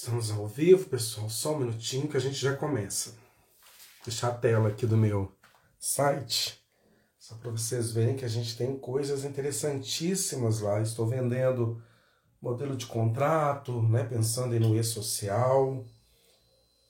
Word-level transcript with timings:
Estamos 0.00 0.30
ao 0.30 0.46
vivo, 0.46 0.88
pessoal. 0.88 1.28
Só 1.28 1.56
um 1.56 1.58
minutinho 1.58 2.06
que 2.06 2.16
a 2.16 2.20
gente 2.20 2.36
já 2.36 2.54
começa. 2.54 3.10
Vou 3.10 3.18
deixar 4.06 4.28
a 4.28 4.34
tela 4.34 4.68
aqui 4.68 4.86
do 4.86 4.96
meu 4.96 5.32
site, 5.76 6.64
só 7.18 7.34
para 7.34 7.50
vocês 7.50 7.90
verem 7.90 8.14
que 8.14 8.24
a 8.24 8.28
gente 8.28 8.56
tem 8.56 8.78
coisas 8.78 9.24
interessantíssimas 9.24 10.60
lá. 10.60 10.80
Estou 10.80 11.04
vendendo 11.04 11.82
modelo 12.40 12.76
de 12.76 12.86
contrato, 12.86 13.82
né, 13.82 14.04
pensando 14.04 14.58
no 14.60 14.78
e-social. 14.78 15.84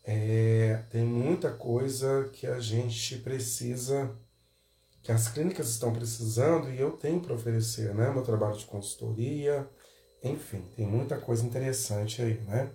É, 0.04 0.84
tem 0.90 1.02
muita 1.02 1.50
coisa 1.50 2.28
que 2.34 2.46
a 2.46 2.60
gente 2.60 3.16
precisa, 3.20 4.14
que 5.02 5.10
as 5.10 5.28
clínicas 5.28 5.70
estão 5.70 5.94
precisando 5.94 6.70
e 6.70 6.78
eu 6.78 6.90
tenho 6.90 7.20
para 7.20 7.34
oferecer, 7.34 7.94
né? 7.94 8.10
Meu 8.10 8.22
trabalho 8.22 8.58
de 8.58 8.66
consultoria, 8.66 9.66
enfim, 10.22 10.60
tem 10.76 10.86
muita 10.86 11.16
coisa 11.16 11.46
interessante 11.46 12.20
aí, 12.20 12.38
né? 12.42 12.70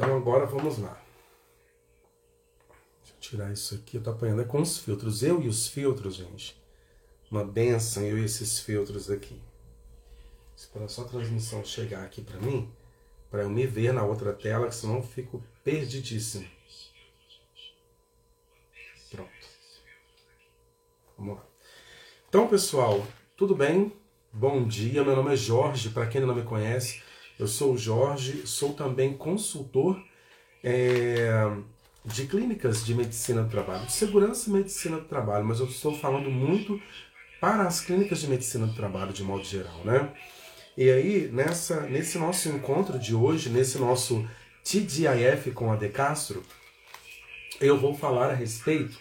Então 0.00 0.09
agora 0.20 0.44
vamos 0.44 0.78
lá. 0.78 1.00
Deixa 3.00 3.14
eu 3.16 3.20
tirar 3.20 3.52
isso 3.52 3.74
aqui, 3.74 3.96
eu 3.96 4.02
tô 4.02 4.10
apanhando 4.10 4.42
é 4.42 4.44
com 4.44 4.60
os 4.60 4.78
filtros. 4.78 5.22
Eu 5.22 5.42
e 5.42 5.48
os 5.48 5.66
filtros, 5.66 6.14
gente. 6.14 6.60
Uma 7.30 7.42
benção 7.42 8.04
eu 8.04 8.18
e 8.18 8.24
esses 8.24 8.60
filtros 8.60 9.10
aqui. 9.10 9.40
Espera 10.54 10.86
só 10.88 11.02
a 11.02 11.08
transmissão 11.08 11.64
chegar 11.64 12.04
aqui 12.04 12.20
para 12.20 12.38
mim, 12.38 12.70
para 13.30 13.42
eu 13.42 13.50
me 13.50 13.66
ver 13.66 13.94
na 13.94 14.04
outra 14.04 14.32
tela, 14.32 14.68
que 14.68 14.74
senão 14.74 14.96
eu 14.96 15.02
fico 15.02 15.42
perdidíssimo. 15.64 16.46
Pronto. 19.10 19.30
Vamos 21.16 21.36
lá. 21.36 21.46
Então, 22.28 22.46
pessoal, 22.46 23.06
tudo 23.36 23.54
bem? 23.54 23.96
Bom 24.30 24.66
dia, 24.68 25.02
meu 25.02 25.16
nome 25.16 25.32
é 25.32 25.36
Jorge, 25.36 25.88
para 25.90 26.06
quem 26.06 26.20
não 26.20 26.34
me 26.34 26.44
conhece, 26.44 27.02
eu 27.38 27.48
sou 27.48 27.72
o 27.72 27.78
Jorge, 27.78 28.46
sou 28.46 28.74
também 28.74 29.16
consultor 29.16 30.00
é, 30.62 31.50
de 32.04 32.26
clínicas 32.26 32.84
de 32.84 32.94
medicina 32.94 33.42
do 33.42 33.50
trabalho, 33.50 33.86
de 33.86 33.92
segurança 33.92 34.48
e 34.48 34.52
medicina 34.52 34.98
do 34.98 35.04
trabalho, 35.04 35.44
mas 35.44 35.60
eu 35.60 35.66
estou 35.66 35.96
falando 35.96 36.30
muito 36.30 36.80
para 37.40 37.64
as 37.64 37.80
clínicas 37.80 38.20
de 38.20 38.28
medicina 38.28 38.66
do 38.66 38.74
trabalho 38.74 39.12
de 39.12 39.22
modo 39.22 39.44
geral, 39.44 39.80
né? 39.84 40.12
E 40.76 40.88
aí, 40.90 41.28
nessa, 41.32 41.80
nesse 41.82 42.18
nosso 42.18 42.48
encontro 42.48 42.98
de 42.98 43.14
hoje, 43.14 43.48
nesse 43.48 43.78
nosso 43.78 44.26
TDIF 44.64 45.50
com 45.52 45.72
a 45.72 45.76
De 45.76 45.88
Castro, 45.88 46.42
eu 47.60 47.78
vou 47.78 47.94
falar 47.94 48.30
a 48.30 48.34
respeito 48.34 48.98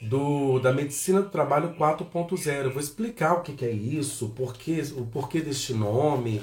do, 0.00 0.58
da 0.60 0.72
medicina 0.72 1.22
do 1.22 1.30
trabalho 1.30 1.74
4.0. 1.74 2.70
Vou 2.70 2.80
explicar 2.80 3.34
o 3.34 3.42
que, 3.42 3.52
que 3.52 3.64
é 3.64 3.70
isso, 3.70 4.30
porquê, 4.30 4.82
o 4.96 5.06
porquê 5.06 5.40
deste 5.40 5.72
nome, 5.74 6.40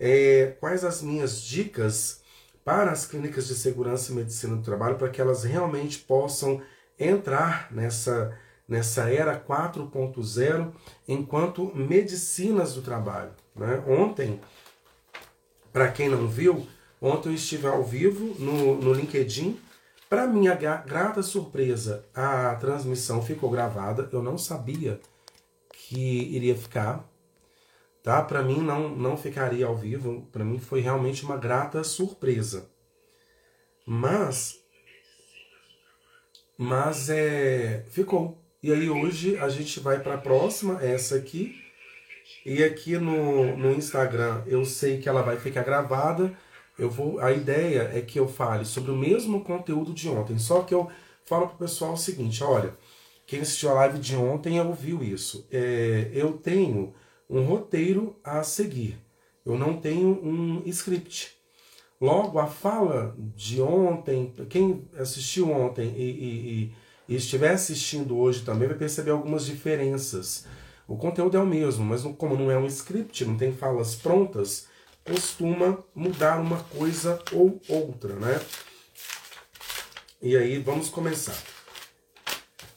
é, 0.00 0.56
quais 0.58 0.84
as 0.84 1.02
minhas 1.02 1.42
dicas 1.42 2.22
para 2.68 2.90
as 2.90 3.06
clínicas 3.06 3.46
de 3.46 3.54
segurança 3.54 4.12
e 4.12 4.14
medicina 4.14 4.54
do 4.54 4.60
trabalho 4.60 4.96
para 4.96 5.08
que 5.08 5.22
elas 5.22 5.42
realmente 5.42 6.00
possam 6.00 6.60
entrar 7.00 7.66
nessa, 7.72 8.38
nessa 8.68 9.08
era 9.08 9.40
4.0 9.40 10.70
enquanto 11.08 11.74
medicinas 11.74 12.74
do 12.74 12.82
trabalho. 12.82 13.30
Né? 13.56 13.82
Ontem, 13.88 14.38
para 15.72 15.90
quem 15.90 16.10
não 16.10 16.28
viu, 16.28 16.66
ontem 17.00 17.30
eu 17.30 17.34
estive 17.36 17.66
ao 17.66 17.82
vivo 17.82 18.38
no, 18.38 18.74
no 18.76 18.92
LinkedIn. 18.92 19.58
Para 20.06 20.26
minha 20.26 20.54
grata 20.54 21.22
surpresa, 21.22 22.04
a 22.14 22.54
transmissão 22.56 23.22
ficou 23.22 23.48
gravada. 23.48 24.10
Eu 24.12 24.22
não 24.22 24.36
sabia 24.36 25.00
que 25.72 26.36
iria 26.36 26.54
ficar 26.54 27.07
tá? 28.02 28.22
Para 28.22 28.42
mim 28.42 28.60
não 28.62 28.88
não 28.96 29.16
ficaria 29.16 29.66
ao 29.66 29.76
vivo, 29.76 30.28
para 30.32 30.44
mim 30.44 30.58
foi 30.58 30.80
realmente 30.80 31.24
uma 31.24 31.36
grata 31.36 31.82
surpresa. 31.84 32.70
Mas 33.86 34.60
mas 36.56 37.08
é 37.08 37.84
ficou. 37.90 38.38
E 38.62 38.72
aí 38.72 38.90
hoje 38.90 39.38
a 39.38 39.48
gente 39.48 39.80
vai 39.80 40.00
para 40.00 40.14
a 40.14 40.18
próxima, 40.18 40.82
essa 40.82 41.16
aqui. 41.16 41.54
E 42.44 42.62
aqui 42.62 42.98
no, 42.98 43.56
no 43.56 43.72
Instagram 43.72 44.42
eu 44.46 44.64
sei 44.64 44.98
que 44.98 45.08
ela 45.08 45.22
vai 45.22 45.38
ficar 45.38 45.62
gravada. 45.62 46.32
Eu 46.78 46.90
vou, 46.90 47.18
a 47.20 47.32
ideia 47.32 47.90
é 47.92 48.00
que 48.00 48.18
eu 48.20 48.28
fale 48.28 48.64
sobre 48.64 48.90
o 48.92 48.96
mesmo 48.96 49.42
conteúdo 49.42 49.92
de 49.92 50.08
ontem, 50.08 50.38
só 50.38 50.62
que 50.62 50.72
eu 50.72 50.88
falo 51.24 51.48
para 51.48 51.56
o 51.56 51.58
pessoal 51.58 51.94
o 51.94 51.96
seguinte: 51.96 52.42
olha, 52.44 52.74
quem 53.26 53.40
assistiu 53.40 53.70
a 53.70 53.74
live 53.74 53.98
de 53.98 54.16
ontem 54.16 54.60
ouviu 54.60 55.02
isso. 55.02 55.46
É, 55.52 56.10
eu 56.12 56.32
tenho 56.32 56.94
um 57.28 57.42
roteiro 57.42 58.18
a 58.24 58.42
seguir. 58.42 58.98
Eu 59.44 59.58
não 59.58 59.76
tenho 59.80 60.08
um 60.22 60.62
script. 60.66 61.36
Logo, 62.00 62.38
a 62.38 62.46
fala 62.46 63.16
de 63.34 63.60
ontem, 63.60 64.32
quem 64.48 64.88
assistiu 64.96 65.50
ontem 65.50 65.92
e, 65.96 66.02
e, 66.02 66.74
e, 67.08 67.16
estiver 67.16 67.52
assistindo 67.52 68.16
hoje 68.16 68.44
também 68.44 68.68
vai 68.68 68.76
perceber 68.76 69.10
algumas 69.10 69.44
diferenças. 69.44 70.46
O 70.86 70.96
conteúdo 70.96 71.36
é 71.36 71.40
o 71.40 71.46
mesmo, 71.46 71.84
mas 71.84 72.02
como 72.16 72.36
não 72.36 72.50
é 72.50 72.56
um 72.56 72.66
script, 72.66 73.24
não 73.24 73.36
tem 73.36 73.52
falas 73.52 73.96
prontas, 73.96 74.68
costuma 75.04 75.82
mudar 75.94 76.40
uma 76.40 76.62
coisa 76.64 77.18
ou 77.32 77.60
outra, 77.68 78.14
né? 78.14 78.40
E 80.22 80.36
aí 80.36 80.58
vamos 80.58 80.88
começar. 80.88 81.36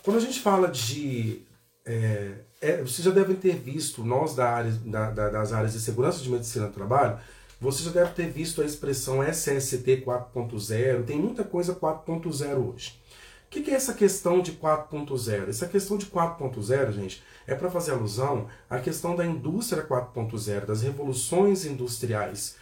Quando 0.04 0.18
a 0.18 0.22
gente 0.22 0.40
fala 0.40 0.68
de 0.68 1.44
é, 1.86 2.40
é, 2.62 2.78
vocês 2.78 3.04
já 3.04 3.12
devem 3.12 3.36
ter 3.36 3.56
visto, 3.56 4.04
nós 4.04 4.36
da 4.36 4.48
área, 4.48 4.72
da, 4.86 5.10
da, 5.10 5.30
das 5.30 5.52
áreas 5.52 5.74
de 5.74 5.80
segurança 5.80 6.22
de 6.22 6.30
medicina 6.30 6.68
do 6.68 6.74
trabalho, 6.74 7.20
você 7.60 7.84
já 7.84 7.92
deve 7.92 8.12
ter 8.12 8.30
visto 8.30 8.62
a 8.62 8.66
expressão 8.66 9.24
SST 9.24 10.04
4.0, 10.06 11.04
tem 11.04 11.18
muita 11.18 11.44
coisa 11.44 11.76
4.0 11.76 12.74
hoje. 12.74 13.02
O 13.46 13.50
que, 13.52 13.64
que 13.64 13.72
é 13.72 13.74
essa 13.74 13.94
questão 13.94 14.42
de 14.42 14.54
4.0? 14.54 15.50
Essa 15.50 15.68
questão 15.68 15.98
de 15.98 16.06
4.0, 16.06 16.92
gente, 16.94 17.22
é 17.46 17.54
para 17.54 17.70
fazer 17.70 17.92
alusão 17.92 18.48
à 18.70 18.80
questão 18.80 19.16
da 19.16 19.26
indústria 19.26 19.86
4.0, 19.86 20.66
das 20.66 20.82
revoluções 20.84 21.66
industriais. 21.66 22.56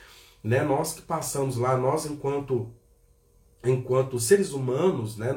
Né? 0.43 0.63
Nós 0.63 0.93
que 0.93 1.01
passamos 1.01 1.57
lá, 1.57 1.77
nós 1.77 2.05
enquanto, 2.05 2.71
enquanto 3.63 4.19
seres 4.19 4.51
humanos, 4.51 5.15
né, 5.15 5.35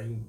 em 0.00 0.26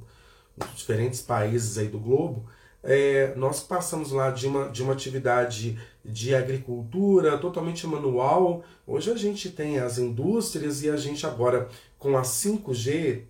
diferentes 0.73 1.21
países 1.21 1.77
aí 1.77 1.87
do 1.87 1.99
globo, 1.99 2.49
é, 2.85 3.33
nós 3.35 3.61
passamos 3.61 4.11
lá 4.11 4.29
de 4.29 4.45
uma, 4.45 4.69
de 4.69 4.83
uma 4.83 4.93
atividade 4.93 5.77
de 6.03 6.35
agricultura 6.35 7.37
totalmente 7.37 7.85
manual. 7.87 8.63
Hoje 8.85 9.11
a 9.11 9.15
gente 9.15 9.49
tem 9.49 9.79
as 9.79 9.97
indústrias 9.97 10.83
e 10.83 10.89
a 10.89 10.95
gente 10.95 11.25
agora, 11.25 11.67
com 11.97 12.15
a 12.15 12.21
5G, 12.21 13.23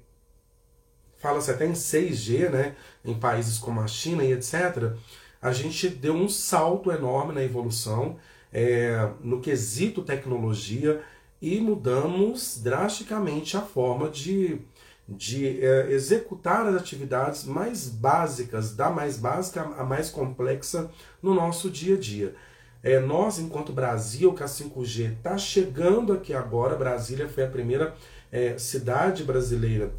fala-se 1.18 1.50
até 1.50 1.66
em 1.66 1.72
6G, 1.72 2.50
né, 2.50 2.76
em 3.04 3.14
países 3.14 3.58
como 3.58 3.80
a 3.80 3.88
China 3.88 4.24
e 4.24 4.34
etc., 4.34 4.94
a 5.42 5.54
gente 5.54 5.88
deu 5.88 6.14
um 6.14 6.28
salto 6.28 6.92
enorme 6.92 7.34
na 7.34 7.44
evolução 7.44 8.18
é, 8.52 9.09
no 9.22 9.40
quesito 9.40 10.02
tecnologia 10.02 11.02
e 11.41 11.59
mudamos 11.62 12.59
drasticamente 12.62 13.56
a 13.56 13.62
forma 13.62 14.09
de 14.09 14.59
de 15.07 15.63
é, 15.63 15.91
executar 15.91 16.66
as 16.66 16.75
atividades 16.75 17.43
mais 17.43 17.87
básicas, 17.87 18.75
da 18.75 18.90
mais 18.90 19.17
básica 19.17 19.61
à 19.61 19.84
mais 19.84 20.09
complexa 20.09 20.90
no 21.22 21.34
nosso 21.34 21.69
dia 21.69 21.96
a 21.96 21.99
dia. 21.99 22.35
É, 22.81 22.99
nós, 22.99 23.40
enquanto 23.40 23.73
Brasil, 23.73 24.34
que 24.34 24.43
a 24.43 24.47
5G 24.47 25.17
está 25.17 25.37
chegando 25.37 26.13
aqui 26.13 26.34
agora, 26.34 26.75
Brasília 26.75 27.28
foi 27.28 27.43
a 27.43 27.49
primeira 27.49 27.96
é, 28.31 28.57
cidade 28.57 29.23
brasileira 29.23 29.91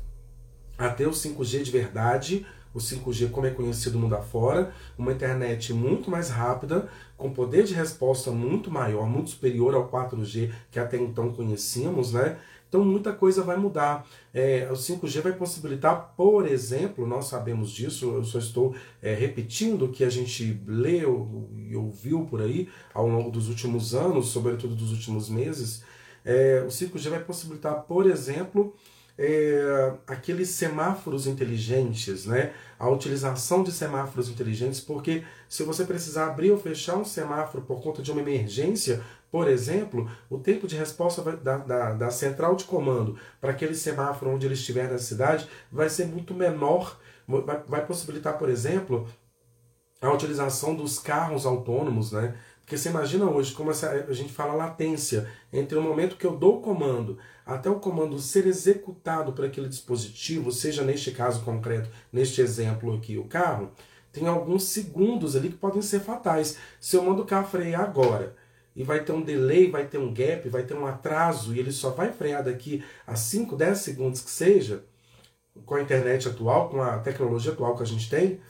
a 0.78 0.88
ter 0.90 1.06
o 1.06 1.10
5G 1.10 1.62
de 1.62 1.70
verdade, 1.70 2.46
o 2.74 2.78
5G 2.78 3.30
como 3.30 3.46
é 3.46 3.50
conhecido 3.50 3.98
mundo 3.98 4.14
afora, 4.14 4.72
uma 4.98 5.12
internet 5.12 5.72
muito 5.72 6.10
mais 6.10 6.28
rápida, 6.28 6.88
com 7.16 7.32
poder 7.32 7.64
de 7.64 7.72
resposta 7.72 8.30
muito 8.30 8.70
maior, 8.70 9.08
muito 9.08 9.30
superior 9.30 9.74
ao 9.74 9.88
4G 9.88 10.52
que 10.70 10.78
até 10.78 10.98
então 10.98 11.32
conhecíamos, 11.32 12.12
né? 12.12 12.36
Então 12.68 12.84
muita 12.84 13.12
coisa 13.12 13.42
vai 13.42 13.56
mudar. 13.56 14.06
É, 14.34 14.68
o 14.70 14.74
5G 14.74 15.20
vai 15.20 15.32
possibilitar, 15.32 16.14
por 16.16 16.46
exemplo, 16.46 17.06
nós 17.06 17.26
sabemos 17.26 17.70
disso, 17.70 18.14
eu 18.14 18.24
só 18.24 18.38
estou 18.38 18.74
é, 19.00 19.14
repetindo 19.14 19.86
o 19.86 19.92
que 19.92 20.04
a 20.04 20.10
gente 20.10 20.60
leu 20.66 21.48
e 21.68 21.76
ouviu 21.76 22.24
por 22.24 22.42
aí 22.42 22.68
ao 22.92 23.06
longo 23.08 23.30
dos 23.30 23.48
últimos 23.48 23.94
anos, 23.94 24.28
sobretudo 24.28 24.74
dos 24.74 24.92
últimos 24.92 25.28
meses. 25.28 25.84
É, 26.24 26.64
o 26.66 26.68
5G 26.68 27.08
vai 27.08 27.22
possibilitar, 27.22 27.82
por 27.82 28.06
exemplo, 28.06 28.74
é, 29.18 29.94
aqueles 30.06 30.50
semáforos 30.50 31.26
inteligentes, 31.26 32.26
né? 32.26 32.52
A 32.78 32.88
utilização 32.88 33.62
de 33.62 33.72
semáforos 33.72 34.28
inteligentes, 34.28 34.80
porque 34.80 35.24
se 35.48 35.62
você 35.62 35.84
precisar 35.84 36.26
abrir 36.26 36.50
ou 36.50 36.58
fechar 36.58 36.96
um 36.96 37.04
semáforo 37.04 37.64
por 37.64 37.82
conta 37.82 38.02
de 38.02 38.12
uma 38.12 38.20
emergência, 38.20 39.02
por 39.30 39.48
exemplo, 39.48 40.10
o 40.28 40.38
tempo 40.38 40.66
de 40.66 40.76
resposta 40.76 41.22
da, 41.22 41.56
da, 41.58 41.92
da 41.94 42.10
central 42.10 42.54
de 42.54 42.64
comando 42.64 43.18
para 43.40 43.50
aquele 43.50 43.74
semáforo 43.74 44.32
onde 44.32 44.46
ele 44.46 44.54
estiver 44.54 44.90
na 44.90 44.98
cidade 44.98 45.48
vai 45.72 45.88
ser 45.88 46.06
muito 46.06 46.34
menor, 46.34 46.98
vai, 47.26 47.62
vai 47.66 47.86
possibilitar, 47.86 48.38
por 48.38 48.48
exemplo, 48.48 49.08
a 50.00 50.12
utilização 50.12 50.74
dos 50.74 50.98
carros 50.98 51.46
autônomos, 51.46 52.12
né? 52.12 52.36
Porque 52.66 52.76
você 52.76 52.88
imagina 52.88 53.30
hoje 53.30 53.54
como 53.54 53.70
essa, 53.70 53.88
a 54.08 54.12
gente 54.12 54.32
fala 54.32 54.52
latência 54.52 55.30
entre 55.52 55.78
o 55.78 55.82
momento 55.82 56.16
que 56.16 56.26
eu 56.26 56.36
dou 56.36 56.58
o 56.58 56.60
comando 56.60 57.16
até 57.46 57.70
o 57.70 57.78
comando 57.78 58.18
ser 58.18 58.44
executado 58.44 59.32
por 59.32 59.44
aquele 59.44 59.68
dispositivo, 59.68 60.50
seja 60.50 60.82
neste 60.82 61.12
caso 61.12 61.44
concreto, 61.44 61.88
neste 62.12 62.40
exemplo 62.40 62.92
aqui, 62.92 63.16
o 63.18 63.24
carro, 63.28 63.70
tem 64.12 64.26
alguns 64.26 64.64
segundos 64.64 65.36
ali 65.36 65.50
que 65.50 65.56
podem 65.56 65.80
ser 65.80 66.00
fatais. 66.00 66.58
Se 66.80 66.96
eu 66.96 67.04
mando 67.04 67.22
o 67.22 67.24
carro 67.24 67.46
frear 67.46 67.82
agora 67.82 68.34
e 68.74 68.82
vai 68.82 69.04
ter 69.04 69.12
um 69.12 69.22
delay, 69.22 69.70
vai 69.70 69.86
ter 69.86 69.98
um 69.98 70.12
gap, 70.12 70.48
vai 70.48 70.64
ter 70.64 70.74
um 70.74 70.86
atraso 70.86 71.54
e 71.54 71.60
ele 71.60 71.70
só 71.70 71.90
vai 71.90 72.10
frear 72.10 72.42
daqui 72.42 72.82
a 73.06 73.14
5, 73.14 73.54
10 73.54 73.78
segundos 73.78 74.20
que 74.20 74.30
seja, 74.30 74.82
com 75.64 75.76
a 75.76 75.82
internet 75.82 76.28
atual, 76.28 76.68
com 76.68 76.82
a 76.82 76.98
tecnologia 76.98 77.52
atual 77.52 77.76
que 77.76 77.84
a 77.84 77.86
gente 77.86 78.10
tem, 78.10 78.40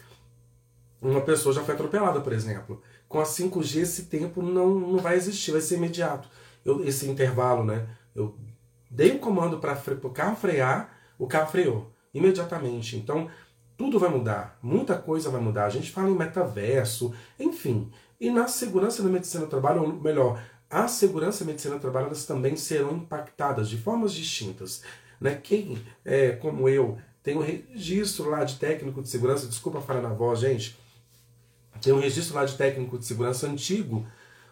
uma 1.02 1.20
pessoa 1.20 1.54
já 1.54 1.62
foi 1.62 1.74
atropelada, 1.74 2.20
por 2.20 2.32
exemplo. 2.32 2.82
Com 3.08 3.20
a 3.20 3.24
5G 3.24 3.80
esse 3.80 4.04
tempo 4.04 4.42
não, 4.42 4.74
não 4.78 4.98
vai 4.98 5.16
existir, 5.16 5.52
vai 5.52 5.60
ser 5.60 5.76
imediato. 5.76 6.28
Eu, 6.64 6.84
esse 6.84 7.08
intervalo, 7.08 7.64
né? 7.64 7.86
Eu 8.14 8.36
dei 8.90 9.12
o 9.12 9.16
um 9.16 9.18
comando 9.18 9.58
para 9.58 9.78
o 10.02 10.10
carro 10.10 10.36
frear, 10.36 10.90
o 11.18 11.26
carro 11.26 11.50
freou 11.50 11.92
imediatamente. 12.12 12.96
Então, 12.96 13.28
tudo 13.76 13.98
vai 13.98 14.08
mudar, 14.08 14.58
muita 14.62 14.96
coisa 14.96 15.30
vai 15.30 15.40
mudar. 15.40 15.66
A 15.66 15.70
gente 15.70 15.90
fala 15.90 16.08
em 16.08 16.14
metaverso, 16.14 17.14
enfim. 17.38 17.90
E 18.18 18.30
na 18.30 18.48
segurança 18.48 19.02
da 19.02 19.08
medicina 19.08 19.44
do 19.44 19.50
trabalho, 19.50 19.82
ou 19.82 19.92
melhor, 19.92 20.42
a 20.68 20.88
segurança 20.88 21.42
e 21.42 21.44
a 21.44 21.46
medicina 21.46 21.74
do 21.74 21.80
trabalho, 21.80 22.06
elas 22.06 22.24
também 22.24 22.56
serão 22.56 22.92
impactadas 22.92 23.68
de 23.68 23.76
formas 23.76 24.12
distintas. 24.12 24.82
Né? 25.20 25.34
Quem, 25.34 25.78
é, 26.04 26.32
como 26.32 26.68
eu, 26.68 26.98
tem 27.22 27.36
um 27.36 27.42
registro 27.42 28.30
lá 28.30 28.44
de 28.44 28.56
técnico 28.56 29.02
de 29.02 29.08
segurança, 29.08 29.46
desculpa 29.46 29.80
falar 29.80 30.00
na 30.00 30.12
voz, 30.12 30.40
gente, 30.40 30.76
tem 31.81 31.93
um 31.93 32.00
registro 32.00 32.34
lá 32.34 32.44
de 32.44 32.56
técnico 32.56 32.99
de 32.99 33.05
segurança 33.05 33.46
antigo. 33.46 34.06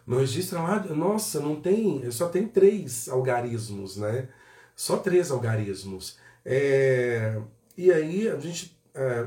Meu 0.06 0.18
registro 0.18 0.62
lá, 0.62 0.84
nossa, 0.94 1.40
não 1.40 1.56
tem, 1.56 2.10
só 2.10 2.28
tem 2.28 2.46
três 2.46 3.08
algarismos, 3.08 3.96
né? 3.96 4.28
Só 4.76 4.96
três 4.96 5.30
algarismos. 5.30 6.18
É, 6.44 7.40
e 7.76 7.90
aí 7.90 8.28
a 8.28 8.38
gente, 8.38 8.78
é, 8.94 9.26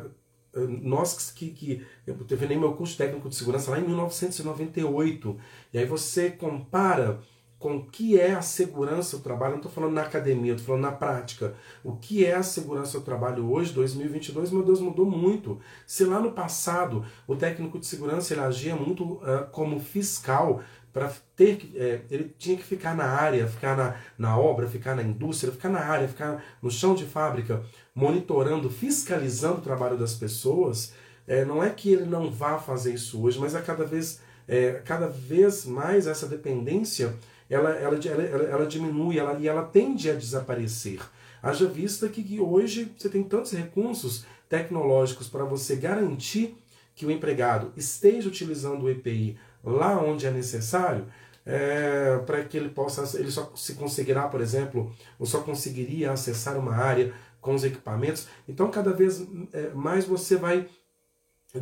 nós 0.54 1.32
que, 1.32 1.50
que 1.50 1.86
eu 2.06 2.16
terminei 2.26 2.58
meu 2.58 2.74
curso 2.74 2.98
técnico 2.98 3.30
de 3.30 3.36
segurança 3.36 3.72
lá 3.72 3.80
em 3.80 3.86
1998, 3.86 5.38
e 5.74 5.80
aí 5.80 5.86
você 5.86 6.30
compara 6.30 7.20
com 7.60 7.78
o 7.78 7.86
que 7.86 8.20
é 8.20 8.34
a 8.34 8.42
segurança 8.42 9.18
do 9.18 9.24
trabalho, 9.24 9.52
não 9.52 9.58
estou 9.58 9.72
falando 9.72 9.94
na 9.94 10.02
academia, 10.02 10.54
estou 10.54 10.68
falando 10.68 10.84
na 10.84 10.92
prática. 10.92 11.56
O 11.84 11.96
que 11.96 12.24
é 12.24 12.36
a 12.36 12.44
segurança 12.44 13.00
do 13.00 13.06
trabalho 13.06 13.52
hoje, 13.52 13.74
2022, 13.74 14.52
meu 14.52 14.64
Deus, 14.64 14.80
mudou 14.80 15.06
muito. 15.06 15.60
Se 15.86 16.06
lá 16.06 16.20
no 16.20 16.32
passado 16.32 17.04
o 17.26 17.36
técnico 17.36 17.80
de 17.80 17.88
segurança 17.88 18.34
ele 18.34 18.42
agia 18.42 18.76
muito 18.76 19.04
uh, 19.04 19.50
como 19.52 19.80
fiscal, 19.80 20.62
para 20.98 21.12
ter 21.36 21.72
é, 21.76 22.02
ele 22.10 22.34
tinha 22.40 22.58
que 22.58 22.64
ficar 22.64 22.96
na 22.96 23.06
área, 23.06 23.48
ficar 23.48 23.78
na, 23.78 23.96
na 24.18 24.38
obra, 24.38 24.68
ficar 24.68 24.96
na 24.96 25.04
indústria, 25.04 25.52
ficar 25.52 25.70
na 25.70 25.80
área, 25.80 26.08
ficar 26.08 26.44
no 26.60 26.72
chão 26.72 26.96
de 26.96 27.06
fábrica, 27.06 27.64
monitorando, 27.94 28.68
fiscalizando 28.68 29.60
o 29.60 29.62
trabalho 29.62 29.96
das 29.96 30.16
pessoas. 30.16 30.94
É, 31.28 31.46
não 31.46 31.64
é 31.64 31.70
que 31.70 31.92
ele 31.92 32.06
não 32.06 32.32
vá 32.32 32.58
fazer 32.58 32.96
isso 32.96 33.22
hoje, 33.22 33.38
mas 33.38 33.54
a 33.54 33.62
cada 33.62 33.86
vez, 33.86 34.22
é, 34.48 34.82
cada 34.86 35.08
vez 35.08 35.66
mais 35.66 36.08
essa 36.08 36.26
dependência 36.26 37.14
ela, 37.50 37.72
ela, 37.72 37.98
ela, 37.98 38.44
ela 38.44 38.66
diminui 38.66 39.18
ela, 39.18 39.38
e 39.40 39.48
ela 39.48 39.64
tende 39.64 40.10
a 40.10 40.14
desaparecer. 40.14 41.00
Haja 41.42 41.68
vista 41.68 42.10
que, 42.10 42.24
que 42.24 42.40
hoje 42.40 42.92
você 42.98 43.10
tem 43.10 43.24
tantos 43.24 43.52
recursos 43.52 44.26
tecnológicos 44.50 45.28
para 45.28 45.44
você 45.44 45.76
garantir 45.76 46.58
que 46.96 47.06
o 47.06 47.12
empregado 47.12 47.72
esteja 47.78 48.28
utilizando 48.28 48.84
o 48.84 48.90
EPI 48.90 49.38
lá 49.64 50.02
onde 50.02 50.26
é 50.26 50.32
necessário, 50.32 51.06
é, 51.46 52.18
para 52.26 52.44
que 52.44 52.58
ele 52.58 52.70
possa, 52.70 53.18
ele 53.18 53.32
só 53.32 53.52
se 53.56 53.76
conseguirá, 53.76 54.28
por 54.28 54.42
exemplo, 54.42 54.94
ou 55.18 55.26
só 55.26 55.42
conseguiria 55.42 56.12
acessar 56.12 56.58
uma 56.58 56.76
área 56.76 57.14
com 57.40 57.54
os 57.54 57.64
equipamentos. 57.64 58.28
Então, 58.50 58.70
cada 58.70 58.92
vez 58.92 59.26
é, 59.54 59.70
mais 59.70 60.06
você 60.06 60.36
vai 60.36 60.68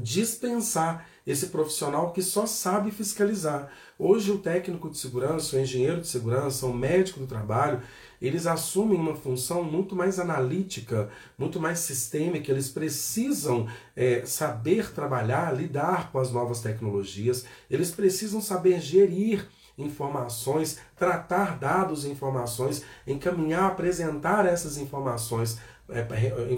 dispensar 0.01 1.07
esse 1.25 1.47
profissional 1.47 2.11
que 2.11 2.21
só 2.21 2.45
sabe 2.45 2.91
fiscalizar. 2.91 3.69
Hoje 3.97 4.31
o 4.31 4.37
técnico 4.37 4.89
de 4.89 4.97
segurança, 4.97 5.55
o 5.55 5.59
engenheiro 5.59 6.01
de 6.01 6.07
segurança, 6.07 6.65
o 6.65 6.73
médico 6.73 7.19
do 7.19 7.27
trabalho, 7.27 7.81
eles 8.21 8.45
assumem 8.45 8.99
uma 8.99 9.15
função 9.15 9.63
muito 9.63 9.95
mais 9.95 10.19
analítica, 10.19 11.09
muito 11.37 11.59
mais 11.59 11.79
sistêmica, 11.79 12.51
eles 12.51 12.69
precisam 12.69 13.67
é, 13.95 14.23
saber 14.25 14.91
trabalhar, 14.93 15.55
lidar 15.55 16.11
com 16.11 16.19
as 16.19 16.31
novas 16.31 16.61
tecnologias, 16.61 17.45
eles 17.69 17.91
precisam 17.91 18.41
saber 18.41 18.79
gerir 18.79 19.47
informações, 19.77 20.79
tratar 20.95 21.57
dados 21.57 22.05
e 22.05 22.09
informações, 22.09 22.83
encaminhar, 23.05 23.71
apresentar 23.71 24.45
essas 24.45 24.77
informações 24.77 25.57
é, 25.89 26.03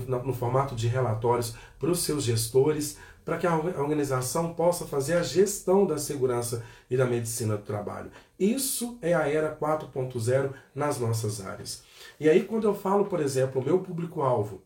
no 0.08 0.34
formato 0.34 0.76
de 0.76 0.88
relatórios 0.88 1.56
para 1.80 1.90
os 1.90 2.00
seus 2.00 2.24
gestores, 2.24 2.98
para 3.28 3.38
que 3.38 3.46
a 3.46 3.54
organização 3.54 4.54
possa 4.54 4.86
fazer 4.86 5.16
a 5.16 5.22
gestão 5.22 5.86
da 5.86 5.98
segurança 5.98 6.64
e 6.90 6.96
da 6.96 7.06
medicina 7.06 7.58
do 7.58 7.64
trabalho. 7.64 8.10
Isso 8.40 8.98
é 9.02 9.14
a 9.14 9.28
era 9.28 9.54
4.0 9.54 10.54
nas 10.74 10.98
nossas 10.98 11.46
áreas. 11.46 11.84
E 12.22 12.30
aí, 12.30 12.46
quando 12.46 12.64
eu 12.64 12.74
falo, 12.74 13.04
por 13.04 13.20
exemplo, 13.20 13.62
o 13.62 13.66
meu 13.66 13.80
público-alvo, 13.80 14.62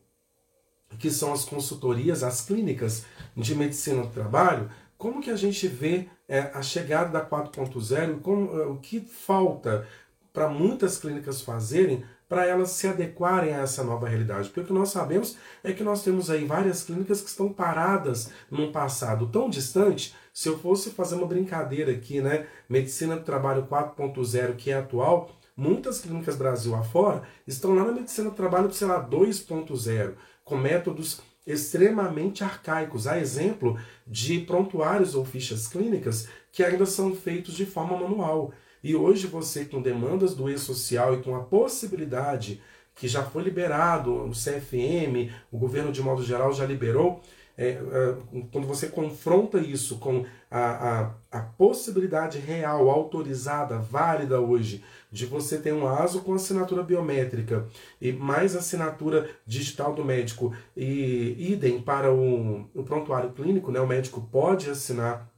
que 0.96 1.10
são 1.10 1.32
as 1.32 1.44
consultorias, 1.44 2.22
as 2.22 2.42
clínicas 2.42 3.04
de 3.36 3.52
medicina 3.56 4.02
do 4.02 4.10
trabalho, 4.10 4.70
como 4.96 5.20
que 5.20 5.30
a 5.30 5.36
gente 5.36 5.66
vê 5.66 6.08
é, 6.28 6.42
a 6.54 6.62
chegada 6.62 7.10
da 7.10 7.26
4.0 7.28 8.20
e 8.20 8.60
é, 8.60 8.66
o 8.66 8.76
que 8.76 9.00
falta 9.00 9.88
para 10.32 10.48
muitas 10.48 10.98
clínicas 10.98 11.42
fazerem 11.42 12.04
para 12.32 12.46
elas 12.46 12.70
se 12.70 12.88
adequarem 12.88 13.52
a 13.52 13.58
essa 13.58 13.84
nova 13.84 14.08
realidade. 14.08 14.48
Porque 14.48 14.60
o 14.62 14.64
que 14.64 14.72
nós 14.72 14.88
sabemos 14.88 15.36
é 15.62 15.70
que 15.70 15.84
nós 15.84 16.02
temos 16.02 16.30
aí 16.30 16.46
várias 16.46 16.82
clínicas 16.82 17.20
que 17.20 17.28
estão 17.28 17.52
paradas 17.52 18.30
num 18.50 18.72
passado 18.72 19.26
tão 19.26 19.50
distante. 19.50 20.14
Se 20.32 20.48
eu 20.48 20.58
fosse 20.58 20.92
fazer 20.92 21.16
uma 21.16 21.26
brincadeira 21.26 21.92
aqui, 21.92 22.22
né, 22.22 22.46
medicina 22.70 23.16
do 23.16 23.22
trabalho 23.22 23.66
4.0 23.66 24.56
que 24.56 24.70
é 24.70 24.78
atual, 24.78 25.30
muitas 25.54 26.00
clínicas 26.00 26.34
Brasil 26.34 26.74
afora 26.74 27.22
estão 27.46 27.74
lá 27.74 27.84
na 27.84 27.92
medicina 27.92 28.30
do 28.30 28.34
trabalho, 28.34 28.72
sei 28.72 28.86
lá, 28.86 29.06
2.0, 29.06 30.14
com 30.42 30.56
métodos 30.56 31.20
extremamente 31.46 32.42
arcaicos, 32.42 33.06
a 33.06 33.18
exemplo 33.18 33.78
de 34.06 34.40
prontuários 34.40 35.14
ou 35.14 35.22
fichas 35.22 35.68
clínicas 35.68 36.28
que 36.50 36.64
ainda 36.64 36.86
são 36.86 37.14
feitos 37.14 37.52
de 37.52 37.66
forma 37.66 37.94
manual. 37.94 38.54
E 38.82 38.94
hoje 38.96 39.26
você, 39.26 39.64
com 39.64 39.80
demandas 39.80 40.34
do 40.34 40.50
e-social 40.50 41.14
e 41.14 41.22
com 41.22 41.36
a 41.36 41.40
possibilidade 41.40 42.60
que 42.94 43.08
já 43.08 43.22
foi 43.22 43.42
liberado, 43.42 44.12
o 44.12 44.30
CFM, 44.30 45.32
o 45.50 45.58
governo 45.58 45.92
de 45.92 46.02
modo 46.02 46.22
geral 46.22 46.52
já 46.52 46.66
liberou, 46.66 47.22
é, 47.56 47.68
é, 47.68 48.16
quando 48.50 48.66
você 48.66 48.88
confronta 48.88 49.58
isso 49.58 49.98
com 49.98 50.24
a, 50.50 50.60
a, 50.60 51.10
a, 51.30 51.40
possibilidade 51.40 52.38
real, 52.38 52.88
autorizada, 52.88 53.78
válida 53.78 54.40
hoje, 54.40 54.82
de 55.10 55.26
você 55.26 55.58
ter 55.58 55.72
um 55.72 55.86
ASO 55.86 56.22
com 56.22 56.32
assinatura 56.32 56.82
biométrica 56.82 57.66
e 58.00 58.10
mais 58.10 58.56
assinatura 58.56 59.28
digital 59.46 59.94
do 59.94 60.04
médico 60.04 60.54
e 60.74 61.52
idem 61.52 61.80
para 61.80 62.12
o, 62.12 62.68
o 62.74 62.82
prontuário 62.82 63.32
clínico, 63.32 63.70
né, 63.70 63.80
o 63.80 63.86
médico 63.86 64.26
pode 64.32 64.70
assinar 64.70 65.30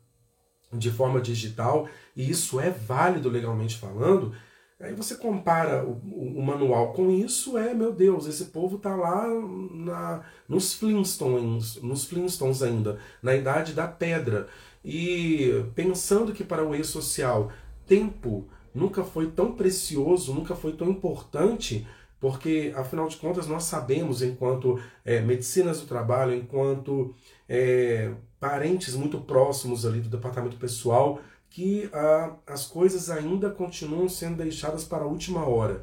de 0.76 0.90
forma 0.90 1.20
digital, 1.20 1.88
e 2.16 2.30
isso 2.30 2.60
é 2.60 2.70
válido 2.70 3.28
legalmente 3.28 3.76
falando, 3.76 4.34
aí 4.80 4.94
você 4.94 5.14
compara 5.14 5.84
o, 5.84 5.92
o, 6.04 6.38
o 6.38 6.42
manual 6.42 6.92
com 6.92 7.10
isso, 7.10 7.56
é, 7.56 7.72
meu 7.72 7.92
Deus, 7.92 8.26
esse 8.26 8.46
povo 8.46 8.76
está 8.76 8.94
lá 8.94 9.26
na, 9.72 10.22
nos 10.48 10.74
Flintstones, 10.74 11.80
nos 11.82 12.04
Flintstones 12.04 12.62
ainda, 12.62 12.98
na 13.22 13.34
idade 13.34 13.72
da 13.72 13.86
pedra. 13.86 14.48
E 14.84 15.64
pensando 15.74 16.32
que 16.34 16.44
para 16.44 16.62
o 16.62 16.74
e-social 16.74 17.50
tempo 17.86 18.46
nunca 18.74 19.02
foi 19.02 19.30
tão 19.30 19.52
precioso, 19.52 20.34
nunca 20.34 20.54
foi 20.54 20.72
tão 20.72 20.90
importante, 20.90 21.86
porque 22.20 22.72
afinal 22.76 23.08
de 23.08 23.16
contas 23.16 23.46
nós 23.46 23.64
sabemos, 23.64 24.22
enquanto 24.22 24.78
é, 25.04 25.20
medicinas 25.20 25.80
do 25.80 25.86
trabalho, 25.86 26.34
enquanto 26.34 27.14
é, 27.48 28.12
parentes 28.44 28.94
muito 28.94 29.18
próximos 29.22 29.86
ali 29.86 30.00
do 30.00 30.10
departamento 30.10 30.58
pessoal, 30.58 31.18
que 31.48 31.88
ah, 31.94 32.32
as 32.46 32.66
coisas 32.66 33.08
ainda 33.08 33.48
continuam 33.48 34.06
sendo 34.06 34.36
deixadas 34.36 34.84
para 34.84 35.04
a 35.04 35.06
última 35.06 35.48
hora. 35.48 35.82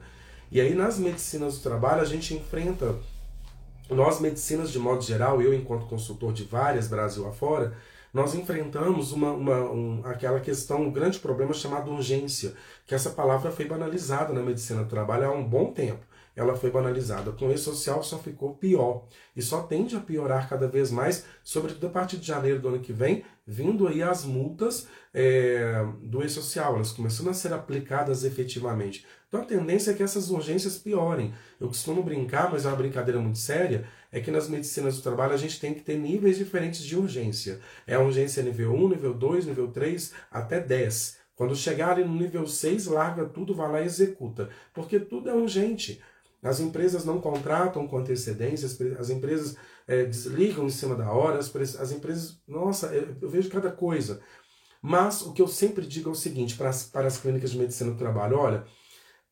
E 0.51 0.61
aí 0.61 0.75
nas 0.75 0.99
medicinas 0.99 1.57
do 1.57 1.63
trabalho 1.63 2.03
a 2.03 2.05
gente 2.05 2.35
enfrenta, 2.35 2.95
nós 3.89 4.19
medicinas 4.19 4.71
de 4.71 4.77
modo 4.77 5.01
geral, 5.01 5.41
eu 5.41 5.55
enquanto 5.55 5.87
consultor 5.87 6.31
de 6.33 6.43
várias 6.43 6.87
Brasil 6.87 7.27
afora, 7.27 7.75
nós 8.13 8.35
enfrentamos 8.35 9.11
uma, 9.11 9.31
uma 9.31 9.71
um, 9.71 10.01
aquela 10.05 10.39
questão, 10.39 10.83
um 10.83 10.91
grande 10.91 11.17
problema 11.17 11.53
chamado 11.53 11.89
urgência, 11.89 12.53
que 12.85 12.93
essa 12.93 13.09
palavra 13.09 13.49
foi 13.49 13.65
banalizada 13.65 14.31
na 14.31 14.43
medicina 14.43 14.83
do 14.83 14.89
trabalho 14.89 15.25
há 15.25 15.31
um 15.31 15.43
bom 15.43 15.73
tempo 15.73 16.10
ela 16.35 16.55
foi 16.55 16.71
banalizada. 16.71 17.31
Com 17.31 17.47
o 17.47 17.51
E-Social 17.51 18.03
só 18.03 18.17
ficou 18.17 18.55
pior. 18.55 19.05
E 19.35 19.41
só 19.41 19.63
tende 19.63 19.95
a 19.95 19.99
piorar 19.99 20.47
cada 20.49 20.67
vez 20.67 20.91
mais, 20.91 21.25
sobretudo 21.43 21.87
a 21.87 21.89
partir 21.89 22.17
de 22.17 22.27
janeiro 22.27 22.59
do 22.59 22.69
ano 22.69 22.79
que 22.79 22.93
vem, 22.93 23.23
vindo 23.45 23.87
aí 23.87 24.01
as 24.01 24.23
multas 24.23 24.87
é, 25.13 25.85
do 26.01 26.23
E-Social, 26.23 26.75
elas 26.75 26.91
começando 26.91 27.29
a 27.29 27.33
ser 27.33 27.53
aplicadas 27.53 28.23
efetivamente. 28.23 29.05
Então 29.27 29.41
a 29.41 29.45
tendência 29.45 29.91
é 29.91 29.93
que 29.93 30.03
essas 30.03 30.29
urgências 30.29 30.77
piorem. 30.77 31.33
Eu 31.59 31.67
costumo 31.67 32.03
brincar, 32.03 32.51
mas 32.51 32.65
é 32.65 32.67
uma 32.67 32.75
brincadeira 32.75 33.19
muito 33.19 33.37
séria, 33.37 33.87
é 34.11 34.19
que 34.19 34.29
nas 34.29 34.49
medicinas 34.49 34.97
do 34.97 35.01
trabalho 35.01 35.33
a 35.33 35.37
gente 35.37 35.57
tem 35.59 35.73
que 35.73 35.79
ter 35.79 35.97
níveis 35.97 36.37
diferentes 36.37 36.83
de 36.83 36.97
urgência. 36.97 37.61
É 37.87 37.95
a 37.95 38.01
urgência 38.01 38.43
nível 38.43 38.73
1, 38.73 38.89
nível 38.89 39.13
2, 39.13 39.45
nível 39.45 39.69
3, 39.69 40.13
até 40.29 40.59
10. 40.59 41.21
Quando 41.33 41.55
chegar 41.55 41.91
ali 41.91 42.03
no 42.03 42.13
nível 42.13 42.45
6, 42.45 42.87
larga 42.87 43.25
tudo, 43.25 43.55
vai 43.55 43.71
lá 43.71 43.81
e 43.81 43.85
executa. 43.85 44.49
Porque 44.73 44.99
tudo 44.99 45.29
é 45.29 45.33
urgente. 45.33 46.01
As 46.43 46.59
empresas 46.59 47.05
não 47.05 47.21
contratam 47.21 47.87
com 47.87 47.97
antecedência, 47.97 48.67
as 48.97 49.09
empresas 49.09 49.55
é, 49.87 50.05
desligam 50.05 50.65
em 50.65 50.71
cima 50.71 50.95
da 50.95 51.11
hora, 51.11 51.37
as, 51.37 51.55
as 51.75 51.91
empresas. 51.91 52.41
Nossa, 52.47 52.87
eu 52.87 53.29
vejo 53.29 53.49
cada 53.49 53.71
coisa. 53.71 54.21
Mas 54.81 55.21
o 55.21 55.33
que 55.33 55.41
eu 55.41 55.47
sempre 55.47 55.85
digo 55.85 56.09
é 56.09 56.11
o 56.11 56.15
seguinte 56.15 56.57
para 56.57 56.69
as, 56.69 56.83
para 56.83 57.07
as 57.07 57.17
clínicas 57.17 57.51
de 57.51 57.59
medicina 57.59 57.91
do 57.91 57.97
trabalho: 57.97 58.37
olha, 58.37 58.65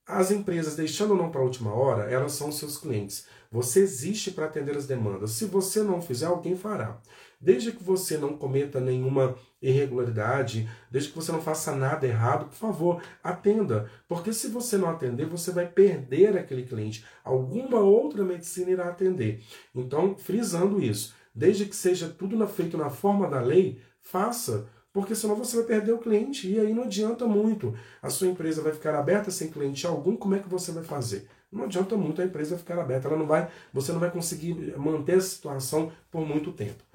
as 0.06 0.32
empresas, 0.32 0.76
deixando 0.76 1.12
ou 1.12 1.18
não 1.18 1.32
para 1.32 1.42
a 1.42 1.44
última 1.44 1.74
hora, 1.74 2.12
elas 2.12 2.34
são 2.34 2.52
seus 2.52 2.78
clientes. 2.78 3.26
Você 3.52 3.80
existe 3.80 4.32
para 4.32 4.46
atender 4.46 4.78
as 4.78 4.86
demandas. 4.86 5.32
Se 5.32 5.46
você 5.46 5.82
não 5.82 6.02
fizer, 6.02 6.28
alguém 6.28 6.56
fará. 6.56 7.02
Desde 7.42 7.72
que 7.72 7.82
você 7.82 8.18
não 8.18 8.36
cometa 8.36 8.82
nenhuma 8.82 9.36
irregularidade, 9.62 10.70
desde 10.92 11.10
que 11.10 11.16
você 11.16 11.32
não 11.32 11.42
faça 11.42 11.74
nada 11.74 12.06
errado, 12.06 12.46
por 12.46 12.56
favor, 12.56 13.02
atenda. 13.24 13.90
Porque 14.10 14.34
se 14.34 14.50
você 14.50 14.78
não 14.78 14.90
atender, 14.90 15.26
você 15.26 15.52
vai 15.52 15.66
perder 15.66 16.38
aquele 16.38 16.64
cliente. 16.64 17.06
Alguma 17.24 17.80
outra 17.80 18.26
medicina 18.26 18.72
irá 18.72 18.90
atender. 18.90 19.42
Então, 19.74 20.18
frisando 20.18 20.82
isso, 20.82 21.14
desde 21.34 21.66
que 21.66 21.76
seja 21.76 22.10
tudo 22.10 22.46
feito 22.46 22.78
na 22.78 22.90
forma 22.90 23.30
da 23.30 23.40
lei, 23.40 23.82
faça. 24.02 24.68
Porque 24.92 25.16
senão 25.16 25.36
você 25.36 25.56
vai 25.58 25.66
perder 25.66 25.94
o 25.94 26.00
cliente 26.00 26.52
e 26.52 26.60
aí 26.60 26.74
não 26.74 26.84
adianta 26.84 27.26
muito. 27.26 27.74
A 28.02 28.10
sua 28.10 28.28
empresa 28.28 28.62
vai 28.62 28.74
ficar 28.74 28.96
aberta 28.96 29.32
sem 29.32 29.50
cliente 29.50 29.88
algum, 29.88 30.16
como 30.16 30.36
é 30.36 30.40
que 30.40 30.50
você 30.50 30.72
vai 30.72 30.84
fazer? 30.84 31.28
Não 31.52 31.64
adianta 31.64 31.96
muito 31.96 32.22
a 32.22 32.26
empresa 32.26 32.58
ficar 32.58 32.80
aberta, 32.80 33.08
ela 33.08 33.18
não 33.18 33.26
vai, 33.26 33.50
você 33.74 33.92
não 33.92 34.00
vai 34.00 34.12
conseguir 34.12 34.78
manter 34.78 35.16
a 35.16 35.22
situação 35.22 35.92
por 36.12 36.26
muito 36.26 36.52
tempo. 36.52 36.89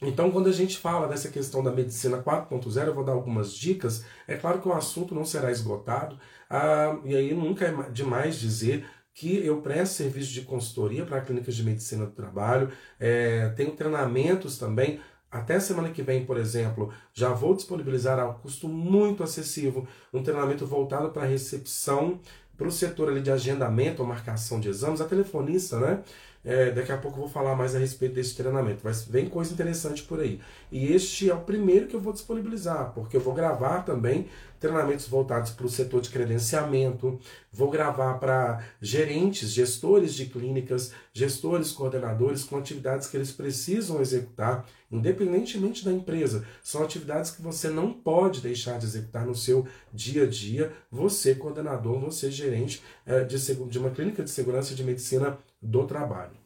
Então, 0.00 0.30
quando 0.30 0.48
a 0.48 0.52
gente 0.52 0.78
fala 0.78 1.08
dessa 1.08 1.28
questão 1.28 1.62
da 1.62 1.72
medicina 1.72 2.22
4.0, 2.22 2.86
eu 2.86 2.94
vou 2.94 3.04
dar 3.04 3.12
algumas 3.12 3.52
dicas. 3.52 4.04
É 4.28 4.36
claro 4.36 4.60
que 4.60 4.68
o 4.68 4.72
assunto 4.72 5.14
não 5.14 5.24
será 5.24 5.50
esgotado, 5.50 6.18
ah, 6.48 6.98
e 7.04 7.16
aí 7.16 7.34
nunca 7.34 7.66
é 7.66 7.90
demais 7.90 8.38
dizer 8.38 8.86
que 9.12 9.44
eu 9.44 9.60
presto 9.60 9.94
serviço 9.96 10.32
de 10.32 10.42
consultoria 10.42 11.04
para 11.04 11.20
clínicas 11.20 11.56
de 11.56 11.64
medicina 11.64 12.06
do 12.06 12.12
trabalho, 12.12 12.70
é, 13.00 13.48
tenho 13.56 13.72
treinamentos 13.72 14.56
também. 14.58 15.00
Até 15.28 15.58
semana 15.58 15.90
que 15.90 16.02
vem, 16.02 16.24
por 16.24 16.36
exemplo, 16.38 16.92
já 17.12 17.30
vou 17.30 17.54
disponibilizar 17.54 18.18
a 18.20 18.32
custo 18.32 18.68
muito 18.68 19.24
acessível 19.24 19.86
um 20.12 20.22
treinamento 20.22 20.64
voltado 20.64 21.10
para 21.10 21.26
recepção, 21.26 22.20
para 22.56 22.68
o 22.68 22.70
setor 22.72 23.08
ali 23.08 23.20
de 23.20 23.30
agendamento 23.30 24.02
ou 24.02 24.08
marcação 24.08 24.60
de 24.60 24.68
exames, 24.68 25.00
a 25.00 25.04
telefonista, 25.04 25.78
né? 25.80 26.02
É, 26.44 26.70
daqui 26.70 26.92
a 26.92 26.96
pouco 26.96 27.18
eu 27.18 27.22
vou 27.22 27.28
falar 27.28 27.54
mais 27.56 27.74
a 27.74 27.78
respeito 27.78 28.14
desse 28.14 28.34
treinamento. 28.34 28.80
Mas 28.84 29.04
vem 29.04 29.28
coisa 29.28 29.52
interessante 29.52 30.02
por 30.02 30.20
aí. 30.20 30.40
E 30.70 30.92
este 30.92 31.28
é 31.28 31.34
o 31.34 31.40
primeiro 31.40 31.86
que 31.86 31.96
eu 31.96 32.00
vou 32.00 32.12
disponibilizar, 32.12 32.92
porque 32.94 33.16
eu 33.16 33.20
vou 33.20 33.34
gravar 33.34 33.82
também 33.82 34.28
treinamentos 34.58 35.06
voltados 35.06 35.50
para 35.52 35.66
o 35.66 35.68
setor 35.68 36.00
de 36.00 36.10
credenciamento, 36.10 37.18
vou 37.52 37.70
gravar 37.70 38.14
para 38.14 38.64
gerentes, 38.80 39.50
gestores 39.50 40.14
de 40.14 40.26
clínicas, 40.26 40.92
gestores, 41.12 41.70
coordenadores, 41.70 42.44
com 42.44 42.56
atividades 42.56 43.06
que 43.06 43.16
eles 43.16 43.30
precisam 43.30 44.00
executar, 44.00 44.66
independentemente 44.90 45.84
da 45.84 45.92
empresa. 45.92 46.44
São 46.62 46.82
atividades 46.82 47.30
que 47.30 47.42
você 47.42 47.68
não 47.68 47.92
pode 47.92 48.40
deixar 48.40 48.78
de 48.78 48.86
executar 48.86 49.24
no 49.24 49.34
seu 49.34 49.66
dia 49.92 50.24
a 50.24 50.26
dia, 50.26 50.72
você, 50.90 51.34
coordenador, 51.34 52.00
você, 52.00 52.30
gerente 52.30 52.82
é, 53.06 53.22
de, 53.24 53.36
de 53.38 53.78
uma 53.78 53.90
clínica 53.90 54.22
de 54.24 54.30
segurança 54.30 54.74
de 54.74 54.82
medicina 54.82 55.38
do 55.60 55.86
trabalho. 55.86 56.36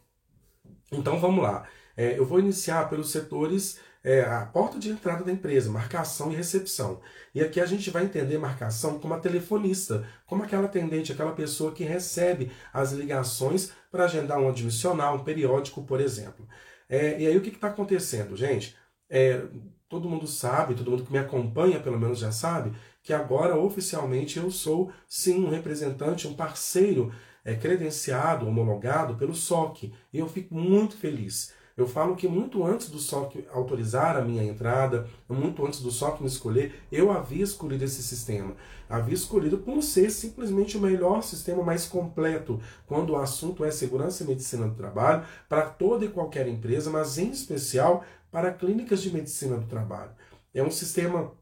Então 0.90 1.19
vamos 1.19 1.42
lá. 1.42 1.66
É, 1.97 2.19
eu 2.19 2.25
vou 2.25 2.38
iniciar 2.38 2.88
pelos 2.88 3.11
setores, 3.11 3.78
é, 4.04 4.23
a 4.23 4.47
porta 4.47 4.78
de 4.78 4.90
entrada 4.90 5.25
da 5.25 5.33
empresa, 5.33 5.71
marcação 5.71 6.33
e 6.33 6.37
recepção. 6.37 7.00
E 7.35 7.40
aqui 7.40 7.61
a 7.61 7.66
gente 7.66 7.90
vai 7.90 8.04
entender 8.04 8.38
marcação 8.38 8.99
como 8.99 9.14
a 9.14 9.21
telefonista, 9.21 10.07
como 10.26 10.42
aquela 10.42 10.64
atendente, 10.64 11.12
aquela 11.12 11.33
pessoa 11.33 11.73
que 11.73 11.85
recebe 11.85 12.50
as 12.73 12.92
ligações 12.92 13.73
para 13.90 14.04
agendar 14.04 14.38
um 14.38 14.49
admissional, 14.49 15.16
um 15.16 15.25
periódico, 15.25 15.85
por 15.85 16.00
exemplo. 16.00 16.49
É, 16.88 17.21
e 17.21 17.26
aí 17.26 17.37
o 17.37 17.40
que 17.40 17.50
está 17.50 17.69
acontecendo, 17.69 18.37
gente? 18.37 18.76
É, 19.09 19.42
todo 19.88 20.09
mundo 20.09 20.26
sabe, 20.26 20.75
todo 20.75 20.90
mundo 20.90 21.04
que 21.04 21.12
me 21.12 21.19
acompanha 21.19 21.78
pelo 21.78 21.99
menos 21.99 22.19
já 22.19 22.33
sabe, 22.33 22.75
que 23.02 23.12
agora 23.12 23.57
oficialmente 23.57 24.38
eu 24.38 24.50
sou 24.50 24.90
sim 25.07 25.45
um 25.45 25.50
representante, 25.50 26.26
um 26.26 26.35
parceiro 26.35 27.12
é, 27.44 27.54
credenciado, 27.54 28.46
homologado 28.46 29.14
pelo 29.16 29.34
SOC. 29.34 29.92
E 30.12 30.18
eu 30.18 30.28
fico 30.28 30.54
muito 30.54 30.96
feliz. 30.96 31.52
Eu 31.76 31.87
falo 31.87 32.14
que 32.14 32.28
muito 32.28 32.64
antes 32.64 32.90
do 32.90 32.99
SOC 32.99 33.46
autorizar 33.50 34.16
a 34.16 34.22
minha 34.22 34.44
entrada, 34.44 35.08
muito 35.28 35.64
antes 35.64 35.80
do 35.80 35.90
SOC 35.90 36.20
me 36.20 36.26
escolher, 36.26 36.82
eu 36.92 37.11
havia 37.11 37.42
escolhido 37.42 37.84
esse 37.84 38.02
sistema. 38.02 38.54
Havia 38.88 39.14
escolhido 39.14 39.56
por 39.58 39.82
ser 39.82 40.11
simplesmente 40.11 40.76
o 40.76 40.80
melhor 40.80 41.22
sistema 41.22 41.62
mais 41.62 41.87
completo 41.87 42.61
quando 42.87 43.11
o 43.11 43.16
assunto 43.16 43.64
é 43.64 43.70
segurança 43.70 44.22
e 44.22 44.26
medicina 44.26 44.68
do 44.68 44.75
trabalho 44.75 45.25
para 45.49 45.62
toda 45.62 46.04
e 46.04 46.11
qualquer 46.11 46.46
empresa, 46.46 46.90
mas 46.90 47.16
em 47.16 47.30
especial 47.30 48.04
para 48.30 48.52
clínicas 48.52 49.00
de 49.00 49.11
medicina 49.11 49.56
do 49.56 49.66
trabalho. 49.66 50.11
É 50.54 50.62
um 50.62 50.70
sistema 50.70 51.32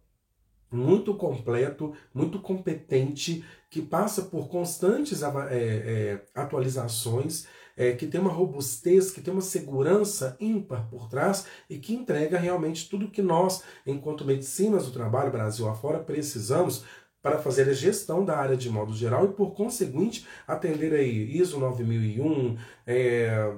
muito 0.71 1.15
completo, 1.15 1.93
muito 2.15 2.41
competente, 2.41 3.45
que 3.69 3.83
passa 3.83 4.23
por 4.23 4.49
constantes 4.49 5.23
é, 5.23 5.27
é, 5.51 6.25
atualizações, 6.35 7.47
é, 7.77 7.93
que 7.93 8.07
tem 8.07 8.21
uma 8.21 8.33
robustez, 8.33 9.11
que 9.11 9.21
tem 9.21 9.33
uma 9.33 9.41
segurança 9.41 10.37
ímpar 10.41 10.89
por 10.89 11.09
trás 11.09 11.47
e 11.69 11.79
que 11.79 11.95
entrega 11.95 12.39
realmente 12.39 12.89
tudo 12.89 13.11
que 13.11 13.23
nós, 13.23 13.63
enquanto 13.87 14.25
medicinas 14.25 14.87
do 14.87 14.93
trabalho 14.93 15.33
Brasil 15.33 15.69
afora, 15.69 15.99
precisamos 15.99 16.85
para 17.23 17.39
fazer 17.39 17.69
a 17.69 17.73
gestão 17.73 18.25
da 18.25 18.37
área 18.37 18.57
de 18.57 18.71
modo 18.71 18.93
geral 18.93 19.25
e, 19.27 19.33
por 19.33 19.53
conseguinte, 19.53 20.27
atender 20.47 20.93
aí 20.93 21.37
ISO 21.37 21.59
9001, 21.59 22.57
é, 22.87 23.55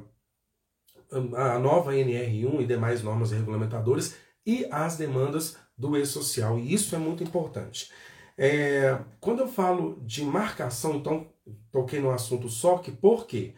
a 1.34 1.58
nova 1.58 1.92
NR1 1.92 2.60
e 2.60 2.66
demais 2.66 3.02
normas 3.02 3.30
regulamentadoras 3.30 4.16
e 4.46 4.66
as 4.70 4.96
demandas 4.96 5.56
do 5.82 5.96
e-social. 5.96 6.58
E 6.58 6.72
isso 6.72 6.94
é 6.94 6.98
muito 6.98 7.24
importante. 7.24 7.90
É, 8.38 8.98
quando 9.20 9.40
eu 9.40 9.48
falo 9.48 10.00
de 10.06 10.24
marcação, 10.24 10.96
então 10.96 11.26
toquei 11.72 12.00
no 12.00 12.10
assunto 12.10 12.48
só 12.48 12.78
que 12.78 12.92
por 12.92 13.26
quê? 13.26 13.54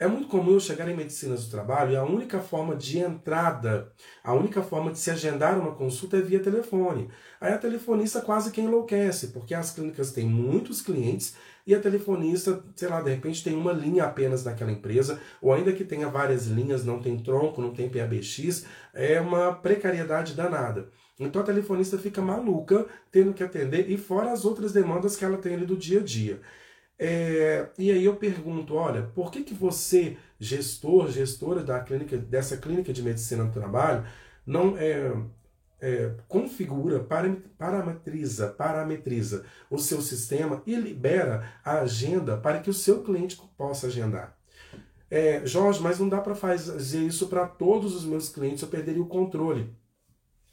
É 0.00 0.06
muito 0.06 0.28
comum 0.28 0.52
eu 0.52 0.60
chegar 0.60 0.88
em 0.88 0.94
medicinas 0.94 1.44
do 1.44 1.50
trabalho 1.50 1.92
e 1.92 1.96
a 1.96 2.04
única 2.04 2.38
forma 2.38 2.76
de 2.76 3.00
entrada, 3.00 3.92
a 4.22 4.32
única 4.32 4.62
forma 4.62 4.92
de 4.92 4.98
se 4.98 5.10
agendar 5.10 5.58
uma 5.58 5.74
consulta 5.74 6.16
é 6.16 6.20
via 6.20 6.38
telefone. 6.38 7.10
Aí 7.40 7.52
a 7.52 7.58
telefonista 7.58 8.20
quase 8.20 8.52
que 8.52 8.60
enlouquece, 8.60 9.28
porque 9.28 9.54
as 9.54 9.72
clínicas 9.72 10.12
têm 10.12 10.24
muitos 10.26 10.80
clientes 10.82 11.34
e 11.66 11.74
a 11.74 11.80
telefonista, 11.80 12.62
sei 12.76 12.88
lá, 12.88 13.00
de 13.00 13.10
repente 13.10 13.42
tem 13.42 13.56
uma 13.56 13.72
linha 13.72 14.04
apenas 14.04 14.44
naquela 14.44 14.70
empresa, 14.70 15.20
ou 15.42 15.52
ainda 15.52 15.72
que 15.72 15.84
tenha 15.84 16.08
várias 16.08 16.46
linhas, 16.46 16.84
não 16.84 17.02
tem 17.02 17.18
tronco, 17.18 17.60
não 17.60 17.74
tem 17.74 17.88
PABX, 17.88 18.66
é 18.94 19.20
uma 19.20 19.52
precariedade 19.52 20.34
danada. 20.34 20.90
Então 21.18 21.42
a 21.42 21.44
telefonista 21.44 21.98
fica 21.98 22.22
maluca 22.22 22.86
tendo 23.10 23.34
que 23.34 23.42
atender, 23.42 23.90
e 23.90 23.98
fora 23.98 24.32
as 24.32 24.44
outras 24.44 24.72
demandas 24.72 25.16
que 25.16 25.24
ela 25.24 25.38
tem 25.38 25.54
ali 25.54 25.66
do 25.66 25.76
dia 25.76 26.00
a 26.00 26.02
dia. 26.04 26.40
É, 26.98 27.68
e 27.78 27.92
aí 27.92 28.04
eu 28.04 28.16
pergunto, 28.16 28.74
olha, 28.74 29.02
por 29.14 29.30
que, 29.30 29.44
que 29.44 29.54
você, 29.54 30.16
gestor, 30.38 31.10
gestora 31.10 31.62
da 31.62 31.80
clínica, 31.80 32.16
dessa 32.16 32.56
clínica 32.56 32.92
de 32.92 33.02
medicina 33.02 33.44
do 33.44 33.52
trabalho, 33.52 34.04
não 34.44 34.76
é, 34.76 35.12
é, 35.80 36.14
configura, 36.26 37.00
parametriza, 37.56 38.48
parametriza 38.48 39.44
o 39.70 39.78
seu 39.78 40.00
sistema 40.00 40.62
e 40.66 40.74
libera 40.74 41.52
a 41.64 41.80
agenda 41.80 42.36
para 42.36 42.60
que 42.60 42.70
o 42.70 42.74
seu 42.74 43.02
cliente 43.02 43.40
possa 43.56 43.86
agendar? 43.86 44.36
É, 45.10 45.46
Jorge, 45.46 45.80
mas 45.80 45.98
não 45.98 46.08
dá 46.08 46.20
para 46.20 46.34
fazer 46.34 47.00
isso 47.00 47.28
para 47.28 47.46
todos 47.46 47.94
os 47.94 48.04
meus 48.04 48.28
clientes, 48.28 48.62
eu 48.62 48.68
perderia 48.68 49.02
o 49.02 49.06
controle. 49.06 49.74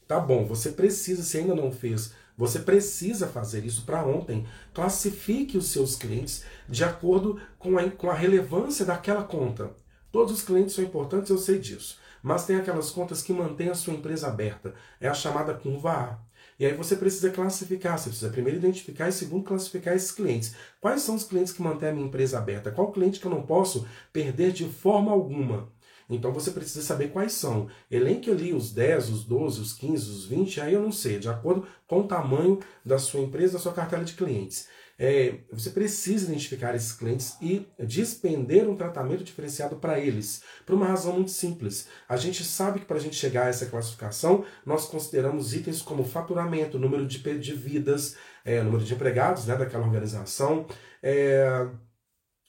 Tá 0.08 0.20
bom, 0.20 0.46
você 0.46 0.72
precisa, 0.72 1.24
se 1.24 1.38
ainda 1.38 1.56
não 1.56 1.72
fez 1.72 2.14
Você 2.38 2.60
precisa 2.60 3.28
fazer 3.28 3.66
isso 3.66 3.86
para 3.86 4.06
ontem. 4.06 4.46
Classifique 4.74 5.58
os 5.58 5.68
seus 5.72 5.96
clientes 5.96 6.44
de 6.70 6.84
acordo 6.84 7.40
com 7.58 7.78
a, 7.78 7.90
com 7.90 8.10
a 8.10 8.14
relevância 8.14 8.86
daquela 8.86 9.24
conta. 9.24 9.72
Todos 10.12 10.34
os 10.34 10.44
clientes 10.44 10.76
são 10.76 10.84
importantes, 10.84 11.30
eu 11.30 11.38
sei 11.38 11.60
disso. 11.60 11.98
Mas 12.22 12.46
tem 12.46 12.56
aquelas 12.56 12.92
contas 12.92 13.22
que 13.22 13.34
mantêm 13.34 13.70
a 13.70 13.76
sua 13.76 13.94
empresa 13.94 14.28
aberta. 14.28 14.74
É 15.00 15.08
a 15.08 15.14
chamada 15.14 15.54
curva 15.54 15.92
A. 15.92 16.20
E 16.60 16.66
aí 16.66 16.74
você 16.74 16.96
precisa 16.96 17.30
classificar, 17.32 17.98
você 17.98 18.10
precisa 18.10 18.32
primeiro 18.32 18.58
identificar 18.58 19.10
e 19.10 19.12
segundo 19.12 19.44
classificar 19.44 19.96
esses 19.96 20.12
clientes. 20.12 20.56
Quais 20.80 21.02
são 21.02 21.16
os 21.16 21.24
clientes 21.24 21.52
que 21.52 21.62
mantêm 21.62 21.90
a 21.90 21.94
minha 21.94 22.08
empresa 22.08 22.38
aberta? 22.38 22.72
Qual 22.72 22.92
cliente 22.92 23.20
que 23.20 23.28
eu 23.28 23.32
não 23.32 23.44
posso 23.44 23.86
perder 24.14 24.52
de 24.52 24.66
forma 24.70 25.12
alguma? 25.12 25.70
Então 26.10 26.32
você 26.32 26.52
precisa 26.52 26.82
saber 26.82 27.10
quais 27.10 27.34
são. 27.34 27.68
Elenque 27.90 28.30
ali 28.30 28.54
os 28.54 28.72
10, 28.72 29.10
os 29.10 29.24
12, 29.24 29.62
os 29.62 29.74
15, 29.74 30.10
os 30.10 30.26
20, 30.26 30.62
aí 30.62 30.74
eu 30.74 30.82
não 30.82 30.92
sei, 30.92 31.20
de 31.20 31.30
acordo 31.30 31.68
com 31.88 32.02
o 32.02 32.08
tamanho 32.08 32.60
da 32.84 32.98
sua 32.98 33.22
empresa, 33.22 33.54
da 33.54 33.60
sua 33.60 33.74
cartela 33.74 34.04
de 34.04 34.14
clientes. 34.14 34.68
É, 34.98 35.40
você 35.52 35.72
precisa 35.72 36.26
identificar 36.26 36.74
esses 36.74 36.94
clientes 36.94 37.36
e 37.42 37.68
despender 37.78 38.70
um 38.70 38.78
tratamento 38.78 39.26
diferenciado 39.26 39.76
para 39.76 40.00
eles, 40.00 40.42
por 40.66 40.74
uma 40.74 40.86
razão 40.86 41.14
muito 41.14 41.32
simples. 41.32 41.90
A 42.08 42.16
gente 42.16 42.44
sabe 42.46 42.80
que 42.80 42.86
para 42.86 42.96
a 42.96 43.00
gente 43.00 43.16
chegar 43.16 43.46
a 43.46 43.50
essa 43.50 43.66
classificação, 43.66 44.46
nós 44.66 44.86
consideramos 44.86 45.54
itens 45.54 45.82
como 45.82 46.06
faturamento, 46.06 46.80
número 46.80 47.06
de, 47.06 47.20
de 47.40 47.54
vidas, 47.54 48.16
é, 48.46 48.64
número 48.64 48.86
de 48.86 48.94
empregados 48.94 49.46
né, 49.46 49.58
daquela 49.58 49.86
organização, 49.86 50.66
é, 51.04 51.68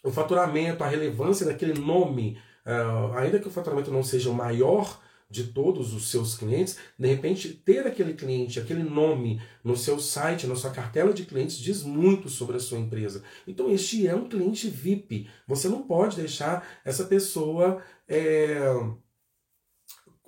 o 0.04 0.12
faturamento, 0.12 0.84
a 0.84 0.88
relevância 0.88 1.44
daquele 1.44 1.74
nome, 1.74 2.38
é, 2.66 3.18
ainda 3.18 3.38
que 3.38 3.46
o 3.46 3.50
faturamento 3.50 3.92
não 3.92 4.02
seja 4.02 4.28
o 4.28 4.34
maior 4.34 5.00
de 5.28 5.44
todos 5.44 5.92
os 5.94 6.10
seus 6.10 6.36
clientes, 6.36 6.78
de 6.98 7.08
repente 7.08 7.48
ter 7.48 7.86
aquele 7.86 8.14
cliente, 8.14 8.60
aquele 8.60 8.82
nome 8.82 9.40
no 9.62 9.76
seu 9.76 9.98
site, 9.98 10.46
na 10.46 10.54
sua 10.54 10.70
cartela 10.70 11.12
de 11.12 11.24
clientes, 11.24 11.58
diz 11.58 11.82
muito 11.82 12.28
sobre 12.28 12.56
a 12.56 12.60
sua 12.60 12.78
empresa. 12.78 13.22
Então, 13.46 13.70
este 13.70 14.06
é 14.06 14.14
um 14.14 14.28
cliente 14.28 14.68
VIP. 14.68 15.28
Você 15.46 15.68
não 15.68 15.82
pode 15.82 16.16
deixar 16.16 16.66
essa 16.84 17.04
pessoa 17.04 17.82
é, 18.08 18.70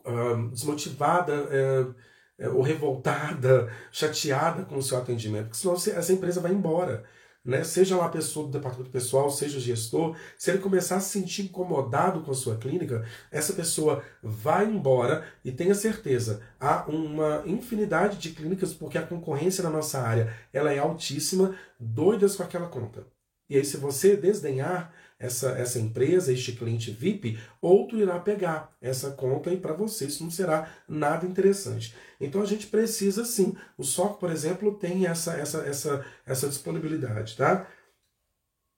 uh, 0.05 0.49
desmotivada. 0.51 1.35
É, 1.51 2.09
ou 2.51 2.63
revoltada, 2.63 3.69
chateada 3.91 4.65
com 4.65 4.77
o 4.77 4.83
seu 4.83 4.97
atendimento, 4.97 5.47
porque 5.47 5.59
senão 5.59 5.75
essa 5.75 6.13
empresa 6.13 6.41
vai 6.41 6.53
embora 6.53 7.05
né? 7.49 7.65
seja 7.65 7.97
lá 7.97 8.05
a 8.05 8.11
pessoa 8.11 8.47
do 8.47 8.53
departamento 8.53 8.91
pessoal, 8.91 9.31
seja 9.31 9.57
o 9.57 9.61
gestor, 9.61 10.15
se 10.37 10.51
ele 10.51 10.59
começar 10.59 10.97
a 10.97 11.01
se 11.01 11.19
sentir 11.19 11.43
incomodado 11.45 12.21
com 12.21 12.31
a 12.31 12.35
sua 12.35 12.57
clínica, 12.57 13.07
essa 13.31 13.55
pessoa 13.55 14.05
vai 14.23 14.67
embora 14.67 15.25
e 15.43 15.51
tenha 15.51 15.75
certeza, 15.75 16.43
há 16.61 16.85
uma 16.87 17.43
infinidade 17.47 18.19
de 18.19 18.31
clínicas, 18.31 18.75
porque 18.75 18.99
a 18.99 19.07
concorrência 19.07 19.65
na 19.65 19.71
nossa 19.71 19.99
área 19.99 20.31
ela 20.53 20.73
é 20.73 20.79
altíssima, 20.79 21.55
doidas 21.81 22.37
com 22.37 22.43
aquela 22.43 22.69
conta. 22.69 23.07
E 23.49 23.57
aí, 23.57 23.65
se 23.65 23.79
você 23.79 24.15
desdenhar 24.15 24.93
essa, 25.19 25.51
essa 25.51 25.79
empresa, 25.79 26.33
este 26.33 26.53
cliente 26.53 26.91
VIP, 26.91 27.39
outro 27.61 27.99
irá 27.99 28.19
pegar 28.21 28.73
essa 28.81 29.11
conta 29.11 29.53
e 29.53 29.57
para 29.57 29.73
você 29.73 30.07
isso 30.07 30.23
não 30.23 30.31
será 30.31 30.73
nada 30.89 31.27
interessante. 31.27 31.95
Então 32.21 32.41
a 32.41 32.47
gente 32.47 32.67
precisa 32.69 33.25
sim. 33.25 33.57
O 33.77 33.83
SOC, 33.83 34.21
por 34.21 34.31
exemplo, 34.31 34.75
tem 34.75 35.07
essa, 35.07 35.35
essa, 35.35 35.59
essa, 35.63 36.07
essa 36.25 36.49
disponibilidade. 36.49 37.37
Tá? 37.37 37.67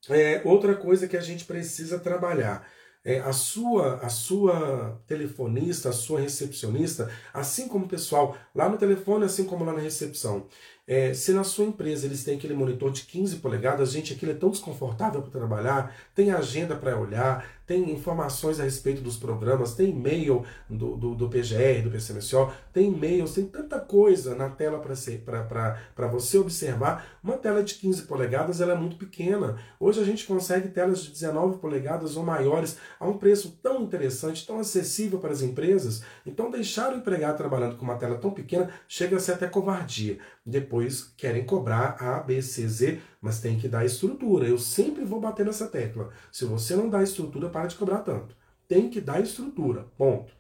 É, 0.09 0.41
outra 0.45 0.75
coisa 0.75 1.07
que 1.07 1.17
a 1.17 1.21
gente 1.21 1.45
precisa 1.45 1.99
trabalhar. 1.99 2.67
É, 3.03 3.19
a 3.21 3.33
sua 3.33 3.97
a 3.97 4.11
sua 4.11 5.03
telefonista, 5.07 5.89
a 5.89 5.93
sua 5.93 6.21
recepcionista, 6.21 7.11
assim 7.33 7.67
como 7.67 7.87
o 7.87 7.89
pessoal 7.89 8.37
lá 8.55 8.69
no 8.69 8.77
telefone, 8.77 9.25
assim 9.25 9.45
como 9.45 9.65
lá 9.65 9.73
na 9.73 9.81
recepção, 9.81 10.47
é, 10.91 11.15
se 11.15 11.33
na 11.33 11.45
sua 11.45 11.67
empresa 11.67 12.05
eles 12.05 12.25
têm 12.25 12.37
aquele 12.37 12.53
monitor 12.53 12.91
de 12.91 13.03
15 13.03 13.37
polegadas, 13.37 13.93
gente, 13.93 14.13
aquilo 14.13 14.33
é 14.33 14.35
tão 14.35 14.51
desconfortável 14.51 15.23
para 15.23 15.31
trabalhar, 15.31 15.95
tem 16.17 16.33
agenda 16.33 16.75
para 16.75 16.99
olhar, 16.99 17.49
tem 17.71 17.93
informações 17.93 18.59
a 18.59 18.65
respeito 18.65 19.01
dos 19.01 19.17
programas, 19.17 19.77
tem 19.77 19.91
e-mail 19.91 20.45
do, 20.69 20.97
do, 20.97 21.15
do 21.15 21.29
PGR, 21.29 21.85
do 21.85 21.91
PCMSO, 21.93 22.51
tem 22.73 22.93
e-mails, 22.93 23.35
tem 23.35 23.47
tanta 23.47 23.79
coisa 23.79 24.35
na 24.35 24.49
tela 24.49 24.81
para 24.81 26.09
você 26.09 26.37
observar. 26.37 27.07
Uma 27.23 27.37
tela 27.37 27.63
de 27.63 27.77
15 27.77 28.03
polegadas 28.07 28.61
ela 28.61 28.73
é 28.73 28.77
muito 28.77 28.97
pequena. 28.97 29.57
Hoje 29.79 30.01
a 30.01 30.05
gente 30.05 30.27
consegue 30.27 30.71
telas 30.71 31.05
de 31.05 31.13
19 31.13 31.59
polegadas 31.59 32.17
ou 32.17 32.25
maiores 32.25 32.77
a 32.99 33.07
um 33.07 33.17
preço 33.17 33.57
tão 33.63 33.83
interessante, 33.83 34.45
tão 34.45 34.59
acessível 34.59 35.21
para 35.21 35.31
as 35.31 35.41
empresas. 35.41 36.03
Então 36.27 36.51
deixar 36.51 36.93
o 36.93 36.97
empregado 36.97 37.37
trabalhando 37.37 37.77
com 37.77 37.85
uma 37.85 37.95
tela 37.95 38.19
tão 38.19 38.33
pequena 38.33 38.69
chega 38.89 39.17
a 39.17 39.21
ser 39.21 39.35
até 39.35 39.47
covardia. 39.47 40.19
Depois 40.45 41.13
querem 41.17 41.45
cobrar 41.45 41.97
A, 42.01 42.19
B, 42.19 42.43
C, 42.43 42.67
Z, 42.67 43.01
mas 43.21 43.41
tem 43.41 43.59
que 43.59 43.69
dar 43.69 43.85
estrutura. 43.85 44.49
Eu 44.49 44.59
sempre 44.59 45.05
vou 45.05 45.21
bater 45.21 45.45
nessa 45.45 45.67
tecla. 45.67 46.09
Se 46.33 46.45
você 46.45 46.75
não 46.75 46.89
dá 46.89 47.03
estrutura, 47.03 47.49
para 47.51 47.60
de 47.67 47.77
cobrar 47.77 47.99
tanto. 47.99 48.37
Tem 48.69 48.89
que 48.89 49.01
dar 49.01 49.21
estrutura, 49.21 49.87
ponto. 49.97 50.33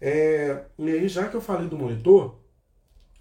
É, 0.00 0.64
e 0.78 0.90
aí, 0.90 1.08
já 1.08 1.28
que 1.28 1.36
eu 1.36 1.40
falei 1.40 1.68
do 1.68 1.78
monitor, 1.78 2.36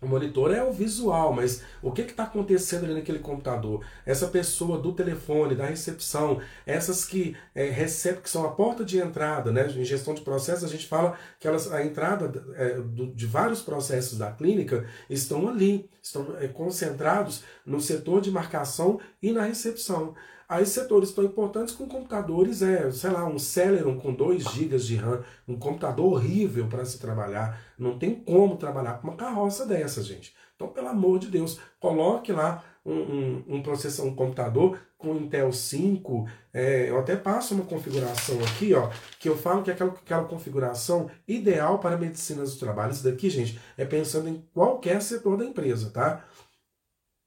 o 0.01 0.07
monitor 0.07 0.53
é 0.53 0.63
o 0.63 0.71
visual, 0.71 1.33
mas 1.33 1.63
o 1.81 1.91
que 1.91 2.01
está 2.01 2.23
acontecendo 2.23 2.83
ali 2.83 2.93
naquele 2.93 3.19
computador? 3.19 3.83
Essa 4.05 4.27
pessoa 4.27 4.77
do 4.77 4.93
telefone, 4.93 5.55
da 5.55 5.65
recepção, 5.65 6.41
essas 6.65 7.05
que 7.05 7.35
é, 7.55 7.69
recebem, 7.69 8.21
que 8.21 8.29
são 8.29 8.45
a 8.45 8.51
porta 8.51 8.83
de 8.83 8.99
entrada, 8.99 9.51
né? 9.51 9.67
Em 9.67 9.83
gestão 9.83 10.13
de 10.13 10.21
processos, 10.21 10.63
a 10.63 10.67
gente 10.67 10.85
fala 10.85 11.17
que 11.39 11.47
elas, 11.47 11.71
a 11.71 11.83
entrada 11.83 12.31
é, 12.55 12.75
do, 12.75 13.07
de 13.07 13.25
vários 13.25 13.61
processos 13.61 14.17
da 14.17 14.31
clínica 14.31 14.85
estão 15.09 15.47
ali, 15.47 15.89
estão 16.01 16.35
é, 16.39 16.47
concentrados 16.47 17.43
no 17.65 17.79
setor 17.81 18.21
de 18.21 18.29
marcação 18.29 18.99
e 19.21 19.31
na 19.31 19.43
recepção. 19.43 20.13
Aí 20.47 20.65
setores 20.65 21.11
tão 21.11 21.23
importantes 21.23 21.73
com 21.73 21.87
computadores, 21.87 22.61
é, 22.61 22.91
sei 22.91 23.09
lá, 23.09 23.25
um 23.25 23.39
Celeron 23.39 23.99
com 23.99 24.13
2 24.13 24.43
GB 24.43 24.77
de 24.77 24.95
RAM, 24.95 25.23
um 25.47 25.57
computador 25.57 26.13
horrível 26.13 26.67
para 26.67 26.85
se 26.85 26.99
trabalhar. 26.99 27.59
Não 27.77 27.97
tem 27.97 28.13
como 28.13 28.57
trabalhar 28.57 28.99
com 28.99 29.07
uma 29.07 29.17
carroça 29.17 29.65
dessa, 29.65 30.03
gente. 30.03 30.35
Então, 30.55 30.69
pelo 30.69 30.87
amor 30.87 31.19
de 31.19 31.27
Deus, 31.27 31.59
coloque 31.79 32.31
lá 32.31 32.63
um, 32.85 32.93
um, 32.93 33.43
um 33.47 33.61
processador, 33.63 34.11
um 34.11 34.15
computador 34.15 34.79
com 34.97 35.15
Intel 35.15 35.51
5. 35.51 36.27
É, 36.53 36.89
eu 36.89 36.99
até 36.99 37.15
passo 37.15 37.53
uma 37.53 37.65
configuração 37.65 38.37
aqui, 38.43 38.73
ó, 38.73 38.89
que 39.19 39.27
eu 39.27 39.37
falo 39.37 39.63
que 39.63 39.69
é 39.69 39.73
aquela, 39.73 39.91
aquela 39.91 40.23
configuração 40.23 41.09
ideal 41.27 41.79
para 41.79 41.97
medicina 41.97 42.41
dos 42.41 42.57
trabalhos. 42.57 42.97
Isso 42.97 43.09
daqui, 43.09 43.29
gente, 43.29 43.59
é 43.77 43.83
pensando 43.83 44.29
em 44.29 44.43
qualquer 44.53 45.01
setor 45.01 45.37
da 45.37 45.45
empresa, 45.45 45.89
tá? 45.89 46.23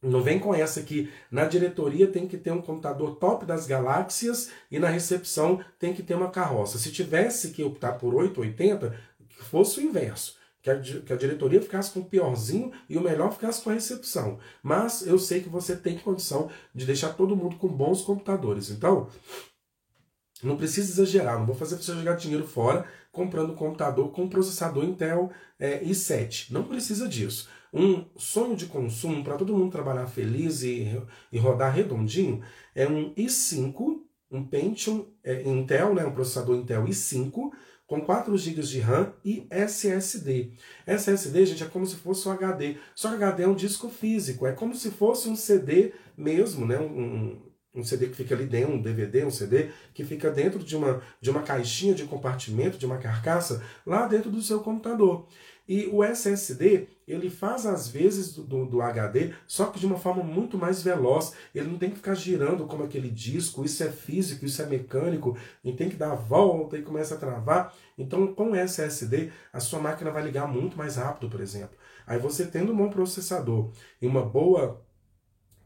Não 0.01 0.23
vem 0.23 0.39
com 0.39 0.55
essa 0.55 0.83
que 0.83 1.11
na 1.31 1.45
diretoria 1.45 2.07
tem 2.07 2.27
que 2.29 2.37
ter 2.37 2.53
um 2.53 2.63
computador 2.63 3.17
top 3.17 3.45
das 3.45 3.67
galáxias 3.67 4.51
e 4.71 4.79
na 4.79 4.89
recepção 4.89 5.61
tem 5.79 5.93
que 5.93 6.05
ter 6.05 6.15
uma 6.15 6.31
carroça. 6.31 6.79
Se 6.79 6.93
tivesse 6.93 7.51
que 7.51 7.65
optar 7.65 7.95
por 7.95 8.15
880, 8.15 8.97
que 9.29 9.45
fosse 9.45 9.81
o 9.81 9.83
inverso. 9.83 10.37
Que 10.63 10.71
a, 10.71 10.81
que 10.81 11.13
a 11.13 11.17
diretoria 11.17 11.63
ficasse 11.63 11.93
com 11.93 12.01
o 12.01 12.05
piorzinho 12.05 12.73
e 12.89 12.97
o 12.97 13.01
melhor 13.01 13.33
ficasse 13.33 13.63
com 13.63 13.71
a 13.71 13.75
recepção. 13.75 14.39
Mas 14.63 15.07
eu 15.07 15.19
sei 15.19 15.41
que 15.41 15.49
você 15.49 15.75
tem 15.75 15.99
condição 15.99 16.51
de 16.75 16.85
deixar 16.85 17.11
todo 17.15 17.37
mundo 17.37 17.57
com 17.57 17.69
bons 17.69 18.03
computadores. 18.03 18.71
Então, 18.71 19.09
não 20.43 20.57
precisa 20.57 20.91
exagerar, 20.93 21.39
não 21.39 21.47
vou 21.47 21.55
fazer 21.55 21.77
você 21.77 21.93
jogar 21.93 22.15
dinheiro 22.15 22.47
fora 22.47 22.87
comprando 23.11 23.53
um 23.53 23.57
computador 23.57 24.13
com 24.13 24.29
processador 24.29 24.85
Intel 24.85 25.31
é, 25.59 25.83
i7. 25.83 26.51
Não 26.51 26.65
precisa 26.65 27.09
disso 27.09 27.49
um 27.73 28.05
sonho 28.17 28.57
de 28.57 28.67
consumo 28.67 29.23
para 29.23 29.37
todo 29.37 29.57
mundo 29.57 29.73
trabalhar 29.73 30.07
feliz 30.07 30.63
e, 30.63 31.01
e 31.31 31.39
rodar 31.39 31.75
redondinho 31.75 32.43
é 32.75 32.87
um 32.87 33.15
i5, 33.15 34.01
um 34.31 34.45
Pentium 34.45 35.07
é, 35.23 35.43
Intel, 35.43 35.95
né, 35.95 36.05
um 36.05 36.13
processador 36.13 36.57
Intel 36.57 36.85
i5 36.85 37.51
com 37.89 38.03
4 38.03 38.37
GB 38.37 38.61
de 38.63 38.81
RAM 38.81 39.15
e 39.25 39.47
SSD. 39.51 40.53
SSD, 40.87 41.47
gente, 41.47 41.65
é 41.65 41.67
como 41.67 41.87
se 41.87 41.97
fosse 41.97 42.29
um 42.29 42.33
HD. 42.33 42.77
Só 42.95 43.09
que 43.09 43.15
HD 43.17 43.45
é 43.45 43.49
um 43.49 43.55
disco 43.55 43.89
físico, 43.89 44.47
é 44.47 44.53
como 44.53 44.75
se 44.75 44.91
fosse 44.91 45.29
um 45.29 45.35
CD 45.35 45.95
mesmo, 46.15 46.67
né? 46.67 46.79
Um, 46.79 47.41
um 47.75 47.83
CD 47.83 48.09
que 48.09 48.17
fica 48.17 48.35
ali 48.35 48.45
dentro, 48.45 48.75
um 48.75 48.83
DVD, 48.83 49.25
um 49.25 49.31
CD, 49.31 49.71
que 49.95 50.05
fica 50.05 50.31
dentro 50.31 50.59
de 50.59 50.77
uma, 50.77 51.01
de 51.19 51.31
uma 51.31 51.43
caixinha 51.43 51.95
de 51.95 52.05
compartimento, 52.05 52.77
de 52.77 52.85
uma 52.85 52.99
carcaça, 52.99 53.65
lá 53.87 54.07
dentro 54.07 54.31
do 54.31 54.43
seu 54.43 54.61
computador. 54.61 55.27
E 55.67 55.87
o 55.87 56.05
SSD, 56.05 56.89
ele 57.09 57.31
faz 57.31 57.67
às 57.67 57.89
vezes 57.89 58.35
do, 58.35 58.43
do, 58.43 58.67
do, 58.67 58.83
HD, 58.83 59.33
só 59.47 59.67
que 59.67 59.81
de 59.81 59.87
uma 59.87 59.99
forma 59.99 60.23
muito 60.23 60.59
mais 60.59 60.83
veloz. 60.83 61.33
Ele 61.55 61.69
não 61.69 61.79
tem 61.79 61.91
que 61.91 61.97
ficar 61.97 62.15
girando 62.15 62.67
como 62.67 62.85
aquele 62.85 63.11
disco, 63.11 63.65
isso 63.65 63.83
é 63.83 63.91
físico, 63.91 64.45
isso 64.45 64.61
é 64.61 64.67
mecânico, 64.67 65.37
e 65.65 65.73
tem 65.73 65.89
que 65.89 65.97
dar 65.97 66.13
a 66.13 66.17
volta 66.17 66.77
e 66.77 66.83
começa 66.83 67.15
a 67.15 67.19
travar. 67.19 67.75
Então, 67.97 68.35
com 68.35 68.55
SSD, 68.55 69.31
a 69.53 69.61
sua 69.61 69.81
máquina 69.81 70.11
vai 70.11 70.23
ligar 70.23 70.47
muito 70.47 70.77
mais 70.77 70.97
rápido, 70.97 71.31
por 71.31 71.41
exemplo. 71.41 71.77
Aí 72.07 72.19
você 72.19 72.47
tendo 72.47 72.73
um 72.73 72.77
bom 72.77 72.89
processador 72.89 73.71
e 74.01 74.07
uma 74.07 74.23
boa 74.23 74.83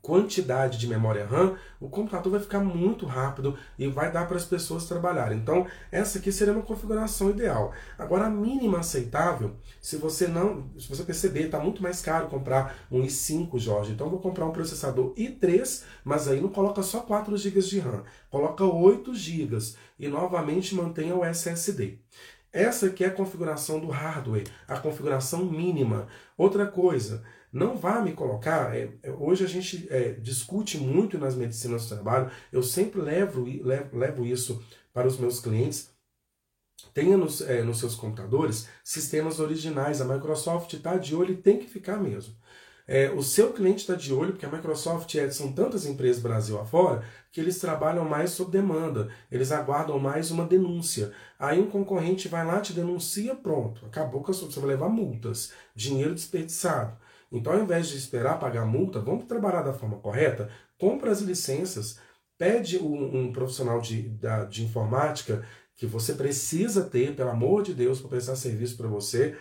quantidade 0.02 0.78
de 0.78 0.88
memória 0.88 1.24
RAM, 1.24 1.56
o 1.80 1.88
computador 1.88 2.32
vai 2.32 2.40
ficar 2.40 2.58
muito 2.58 3.06
rápido 3.06 3.56
e 3.78 3.86
vai 3.86 4.10
dar 4.10 4.26
para 4.26 4.36
as 4.36 4.44
pessoas 4.44 4.84
trabalharem. 4.84 5.38
Então, 5.38 5.64
essa 5.92 6.18
aqui 6.18 6.32
seria 6.32 6.52
uma 6.52 6.62
configuração 6.62 7.30
ideal. 7.30 7.72
Agora, 7.96 8.26
a 8.26 8.30
mínima 8.30 8.80
aceitável, 8.80 9.54
se 9.80 9.96
você 9.96 10.26
não, 10.26 10.68
se 10.76 10.88
você 10.88 11.04
perceber, 11.04 11.44
está 11.44 11.60
muito 11.60 11.80
mais 11.80 12.02
caro 12.02 12.26
comprar 12.26 12.76
um 12.90 13.02
i5, 13.02 13.56
Jorge. 13.58 13.92
Então, 13.92 14.10
vou 14.10 14.18
comprar 14.18 14.44
um 14.44 14.52
processador 14.52 15.14
i3, 15.14 15.84
mas 16.04 16.26
aí 16.26 16.40
não 16.40 16.48
coloca 16.48 16.82
só 16.82 17.00
4 17.00 17.36
GB 17.36 17.60
de 17.60 17.78
RAM, 17.78 18.02
coloca 18.28 18.64
8 18.64 19.14
GB 19.14 19.56
e 19.98 20.08
novamente 20.08 20.74
mantenha 20.74 21.14
o 21.14 21.24
SSD. 21.24 21.98
Essa 22.52 22.86
aqui 22.86 23.02
é 23.02 23.06
a 23.06 23.10
configuração 23.10 23.80
do 23.80 23.86
hardware, 23.86 24.46
a 24.68 24.78
configuração 24.78 25.46
mínima. 25.46 26.06
Outra 26.36 26.66
coisa, 26.66 27.22
não 27.52 27.76
vá 27.76 28.00
me 28.00 28.12
colocar. 28.12 28.74
É, 28.74 28.90
é, 29.02 29.10
hoje 29.10 29.44
a 29.44 29.48
gente 29.48 29.86
é, 29.90 30.12
discute 30.12 30.78
muito 30.78 31.18
nas 31.18 31.34
medicinas 31.34 31.82
do 31.84 31.94
trabalho, 31.94 32.30
eu 32.50 32.62
sempre 32.62 33.00
levo, 33.00 33.44
levo, 33.44 33.96
levo 33.96 34.24
isso 34.24 34.62
para 34.92 35.06
os 35.06 35.18
meus 35.18 35.38
clientes. 35.40 35.90
Tenha 36.94 37.16
nos, 37.16 37.40
é, 37.42 37.62
nos 37.62 37.78
seus 37.78 37.94
computadores 37.94 38.68
sistemas 38.82 39.38
originais. 39.38 40.00
A 40.00 40.04
Microsoft 40.04 40.72
está 40.72 40.96
de 40.96 41.14
olho 41.14 41.32
e 41.32 41.36
tem 41.36 41.58
que 41.58 41.68
ficar 41.68 41.98
mesmo. 41.98 42.34
É, 42.86 43.10
o 43.10 43.22
seu 43.22 43.52
cliente 43.52 43.82
está 43.82 43.94
de 43.94 44.12
olho, 44.12 44.32
porque 44.32 44.44
a 44.44 44.50
Microsoft 44.50 45.14
é, 45.14 45.30
são 45.30 45.52
tantas 45.52 45.86
empresas 45.86 46.20
Brasil 46.20 46.58
afora 46.60 47.04
que 47.30 47.40
eles 47.40 47.58
trabalham 47.58 48.04
mais 48.04 48.30
sob 48.30 48.50
demanda, 48.50 49.08
eles 49.30 49.52
aguardam 49.52 49.98
mais 49.98 50.30
uma 50.30 50.44
denúncia. 50.44 51.12
Aí 51.38 51.60
um 51.60 51.70
concorrente 51.70 52.28
vai 52.28 52.44
lá, 52.44 52.60
te 52.60 52.72
denuncia, 52.72 53.34
pronto, 53.34 53.86
acabou 53.86 54.22
que 54.22 54.32
você 54.32 54.60
vai 54.60 54.70
levar 54.70 54.88
multas, 54.88 55.52
dinheiro 55.74 56.14
desperdiçado. 56.14 56.96
Então, 57.32 57.54
ao 57.54 57.60
invés 57.60 57.88
de 57.88 57.96
esperar 57.96 58.38
pagar 58.38 58.66
multa, 58.66 59.00
vamos 59.00 59.24
trabalhar 59.24 59.62
da 59.62 59.72
forma 59.72 59.98
correta, 59.98 60.50
compra 60.78 61.10
as 61.10 61.20
licenças, 61.20 61.98
pede 62.36 62.78
um, 62.78 63.22
um 63.22 63.32
profissional 63.32 63.80
de, 63.80 64.02
da, 64.10 64.44
de 64.44 64.64
informática 64.64 65.42
que 65.74 65.86
você 65.86 66.12
precisa 66.12 66.84
ter, 66.84 67.16
pelo 67.16 67.30
amor 67.30 67.62
de 67.62 67.72
Deus, 67.72 68.00
para 68.00 68.10
prestar 68.10 68.36
serviço 68.36 68.76
para 68.76 68.86
você, 68.86 69.36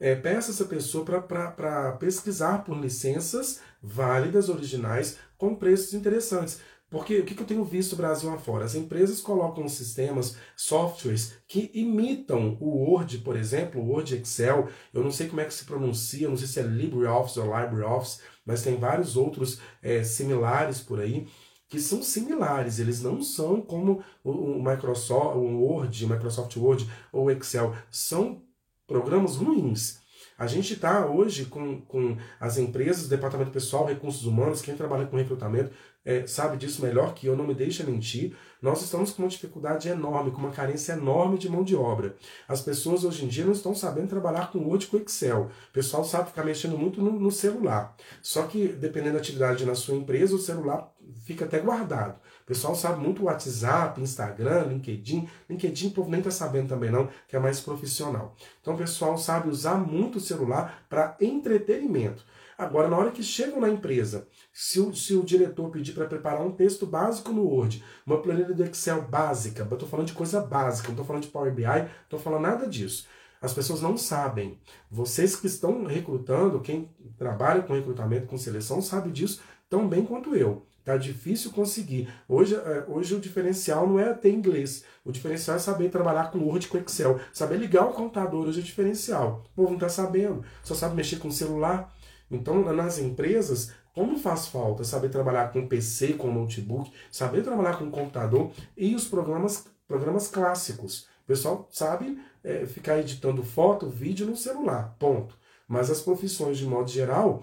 é, 0.00 0.14
peça 0.14 0.50
essa 0.50 0.64
pessoa 0.64 1.04
para 1.04 1.92
pesquisar 1.92 2.64
por 2.64 2.76
licenças 2.76 3.60
válidas, 3.82 4.48
originais, 4.48 5.18
com 5.36 5.54
preços 5.54 5.94
interessantes. 5.94 6.60
Porque 6.90 7.18
o 7.18 7.24
que 7.24 7.40
eu 7.40 7.46
tenho 7.46 7.64
visto 7.64 7.96
Brasil 7.96 8.30
afora? 8.30 8.64
As 8.64 8.74
empresas 8.74 9.20
colocam 9.20 9.68
sistemas, 9.68 10.36
softwares 10.56 11.38
que 11.48 11.70
imitam 11.74 12.56
o 12.60 12.68
Word, 12.68 13.18
por 13.18 13.36
exemplo, 13.36 13.80
o 13.80 13.88
Word 13.88 14.14
Excel. 14.14 14.68
Eu 14.92 15.02
não 15.02 15.10
sei 15.10 15.28
como 15.28 15.40
é 15.40 15.44
que 15.44 15.54
se 15.54 15.64
pronuncia, 15.64 16.28
não 16.28 16.36
sei 16.36 16.46
se 16.46 16.60
é 16.60 16.62
LibreOffice 16.62 17.40
ou 17.40 17.46
LibreOffice, 17.46 18.20
mas 18.46 18.62
tem 18.62 18.76
vários 18.76 19.16
outros 19.16 19.58
é, 19.82 20.04
similares 20.04 20.80
por 20.80 21.00
aí 21.00 21.26
que 21.74 21.80
são 21.80 22.02
similares, 22.02 22.78
eles 22.78 23.02
não 23.02 23.20
são 23.20 23.60
como 23.60 24.04
o 24.22 24.62
Microsoft, 24.62 25.36
o 25.36 25.40
Word, 25.40 26.04
o 26.04 26.08
Microsoft 26.08 26.56
Word 26.56 26.88
ou 27.10 27.30
Excel, 27.32 27.74
são 27.90 28.42
programas 28.86 29.34
ruins. 29.36 29.98
A 30.36 30.46
gente 30.46 30.74
está 30.74 31.06
hoje 31.06 31.46
com, 31.46 31.80
com 31.80 32.16
as 32.40 32.58
empresas, 32.58 33.08
departamento 33.08 33.50
pessoal, 33.50 33.86
recursos 33.86 34.24
humanos, 34.24 34.62
quem 34.62 34.76
trabalha 34.76 35.06
com 35.06 35.16
recrutamento, 35.16 35.72
é, 36.04 36.26
sabe 36.26 36.56
disso 36.56 36.82
melhor 36.82 37.14
que 37.14 37.26
eu, 37.26 37.36
não 37.36 37.46
me 37.46 37.54
deixa 37.54 37.82
mentir. 37.82 38.36
Nós 38.60 38.82
estamos 38.82 39.10
com 39.10 39.22
uma 39.22 39.28
dificuldade 39.28 39.88
enorme, 39.88 40.30
com 40.30 40.38
uma 40.38 40.50
carência 40.50 40.92
enorme 40.92 41.38
de 41.38 41.48
mão 41.48 41.62
de 41.62 41.74
obra. 41.74 42.16
As 42.46 42.60
pessoas 42.60 43.04
hoje 43.04 43.24
em 43.24 43.28
dia 43.28 43.44
não 43.44 43.52
estão 43.52 43.74
sabendo 43.74 44.08
trabalhar 44.08 44.50
com 44.50 44.58
Word 44.58 44.86
com 44.86 44.96
Excel. 44.98 45.50
O 45.70 45.72
pessoal 45.72 46.04
sabe 46.04 46.28
ficar 46.28 46.44
mexendo 46.44 46.76
muito 46.76 47.02
no, 47.02 47.12
no 47.12 47.30
celular. 47.30 47.96
Só 48.22 48.44
que, 48.44 48.68
dependendo 48.68 49.14
da 49.14 49.20
atividade 49.20 49.64
na 49.64 49.74
sua 49.74 49.94
empresa, 49.94 50.34
o 50.34 50.38
celular 50.38 50.92
fica 51.24 51.44
até 51.44 51.58
guardado. 51.58 52.18
O 52.42 52.46
pessoal 52.46 52.74
sabe 52.74 53.00
muito 53.00 53.24
WhatsApp, 53.24 54.00
Instagram, 54.00 54.64
LinkedIn. 54.64 55.26
LinkedIn 55.48 55.88
o 55.88 55.92
povo 55.92 56.10
nem 56.10 56.20
está 56.20 56.30
sabendo 56.30 56.68
também 56.68 56.90
não, 56.90 57.08
que 57.26 57.36
é 57.36 57.38
mais 57.38 57.60
profissional. 57.60 58.36
Então 58.60 58.74
o 58.74 58.78
pessoal 58.78 59.16
sabe 59.16 59.48
usar 59.48 59.76
muito 59.76 60.18
o 60.18 60.20
celular 60.20 60.84
para 60.88 61.16
entretenimento. 61.20 62.22
Agora, 62.56 62.88
na 62.88 62.96
hora 62.96 63.10
que 63.10 63.22
chegam 63.22 63.60
na 63.60 63.68
empresa, 63.68 64.28
se 64.52 64.80
o, 64.80 64.94
se 64.94 65.14
o 65.14 65.24
diretor 65.24 65.70
pedir 65.70 65.92
para 65.92 66.06
preparar 66.06 66.46
um 66.46 66.52
texto 66.52 66.86
básico 66.86 67.32
no 67.32 67.44
Word, 67.44 67.82
uma 68.06 68.20
planilha 68.20 68.54
do 68.54 68.64
Excel 68.64 69.02
básica, 69.02 69.66
eu 69.68 69.74
estou 69.74 69.88
falando 69.88 70.06
de 70.06 70.12
coisa 70.14 70.40
básica, 70.40 70.88
não 70.88 70.94
estou 70.94 71.06
falando 71.06 71.22
de 71.22 71.28
Power 71.28 71.52
BI, 71.52 71.64
não 71.64 71.88
estou 72.04 72.18
falando 72.20 72.42
nada 72.42 72.66
disso. 72.66 73.06
As 73.40 73.52
pessoas 73.52 73.82
não 73.82 73.96
sabem. 73.96 74.58
Vocês 74.90 75.36
que 75.36 75.46
estão 75.46 75.84
recrutando, 75.84 76.60
quem 76.60 76.88
trabalha 77.18 77.62
com 77.62 77.74
recrutamento, 77.74 78.26
com 78.26 78.38
seleção, 78.38 78.80
sabe 78.80 79.10
disso 79.10 79.42
tão 79.68 79.88
bem 79.88 80.04
quanto 80.04 80.34
eu. 80.34 80.64
Tá 80.84 80.98
difícil 80.98 81.50
conseguir. 81.50 82.12
Hoje, 82.28 82.54
é, 82.54 82.84
hoje 82.86 83.14
o 83.14 83.20
diferencial 83.20 83.88
não 83.88 83.98
é 83.98 84.12
ter 84.12 84.30
inglês. 84.30 84.84
O 85.02 85.10
diferencial 85.10 85.56
é 85.56 85.58
saber 85.58 85.88
trabalhar 85.88 86.30
com 86.30 86.38
Word 86.38 86.68
com 86.68 86.76
Excel. 86.76 87.18
Saber 87.32 87.56
ligar 87.56 87.86
o 87.86 87.92
computador 87.94 88.46
hoje 88.46 88.60
é 88.60 88.62
diferencial. 88.62 89.42
O 89.52 89.56
povo 89.56 89.68
não 89.70 89.76
está 89.76 89.88
sabendo. 89.88 90.44
Só 90.62 90.74
sabe 90.74 90.94
mexer 90.94 91.16
com 91.16 91.28
o 91.28 91.32
celular. 91.32 91.93
Então, 92.34 92.62
nas 92.74 92.98
empresas, 92.98 93.72
como 93.94 94.18
faz 94.18 94.48
falta 94.48 94.82
saber 94.84 95.08
trabalhar 95.08 95.52
com 95.52 95.68
PC, 95.68 96.14
com 96.14 96.32
notebook, 96.32 96.90
saber 97.10 97.42
trabalhar 97.42 97.78
com 97.78 97.90
computador 97.90 98.50
e 98.76 98.94
os 98.94 99.06
programas, 99.06 99.66
programas 99.86 100.28
clássicos. 100.28 101.06
O 101.22 101.26
pessoal 101.26 101.68
sabe 101.70 102.18
é, 102.42 102.66
ficar 102.66 102.98
editando 102.98 103.42
foto, 103.42 103.88
vídeo 103.88 104.26
no 104.26 104.36
celular, 104.36 104.94
ponto. 104.98 105.38
Mas 105.66 105.90
as 105.90 106.02
profissões, 106.02 106.58
de 106.58 106.66
modo 106.66 106.90
geral, 106.90 107.42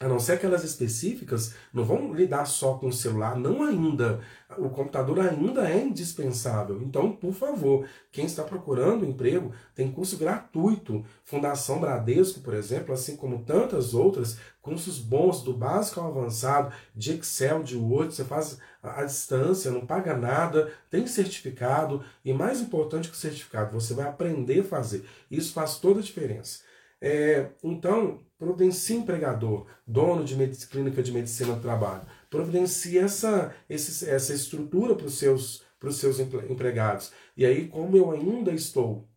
a 0.00 0.08
não 0.08 0.18
ser 0.18 0.32
aquelas 0.32 0.64
específicas, 0.64 1.54
não 1.74 1.84
vão 1.84 2.14
lidar 2.14 2.46
só 2.46 2.72
com 2.78 2.88
o 2.88 2.92
celular, 2.92 3.36
não 3.36 3.62
ainda. 3.62 4.20
O 4.56 4.70
computador 4.70 5.20
ainda 5.20 5.70
é 5.70 5.78
indispensável. 5.78 6.80
Então, 6.82 7.12
por 7.12 7.34
favor, 7.34 7.86
quem 8.10 8.24
está 8.24 8.42
procurando 8.42 9.04
emprego, 9.04 9.52
tem 9.74 9.92
curso 9.92 10.16
gratuito. 10.16 11.04
Fundação 11.22 11.78
Bradesco, 11.78 12.40
por 12.40 12.54
exemplo, 12.54 12.94
assim 12.94 13.14
como 13.14 13.44
tantas 13.44 13.92
outras, 13.92 14.38
cursos 14.62 14.98
bons 14.98 15.42
do 15.42 15.52
básico 15.52 16.00
ao 16.00 16.08
avançado, 16.08 16.72
de 16.96 17.12
Excel, 17.12 17.62
de 17.62 17.76
Word, 17.76 18.14
você 18.14 18.24
faz 18.24 18.58
à 18.82 19.04
distância, 19.04 19.70
não 19.70 19.84
paga 19.84 20.16
nada, 20.16 20.72
tem 20.88 21.06
certificado 21.06 22.02
e 22.24 22.32
mais 22.32 22.62
importante 22.62 23.10
que 23.10 23.14
o 23.14 23.18
certificado, 23.18 23.78
você 23.78 23.92
vai 23.92 24.08
aprender 24.08 24.60
a 24.60 24.64
fazer. 24.64 25.04
Isso 25.30 25.52
faz 25.52 25.76
toda 25.76 26.00
a 26.00 26.02
diferença. 26.02 26.69
É, 27.00 27.50
então, 27.64 28.20
providencie 28.38 28.96
empregador, 28.96 29.66
dono 29.86 30.24
de 30.24 30.36
clínica 30.66 31.02
de 31.02 31.12
medicina 31.12 31.54
do 31.54 31.62
trabalho, 31.62 32.06
providencie 32.28 32.98
essa, 32.98 33.54
esse, 33.68 34.08
essa 34.08 34.34
estrutura 34.34 34.94
para 34.94 35.06
os 35.06 35.18
seus, 35.18 35.62
os 35.82 35.96
seus 35.96 36.18
empregados. 36.20 37.12
E 37.36 37.46
aí, 37.46 37.68
como 37.68 37.96
eu 37.96 38.10
ainda 38.10 38.52
estou 38.52 39.08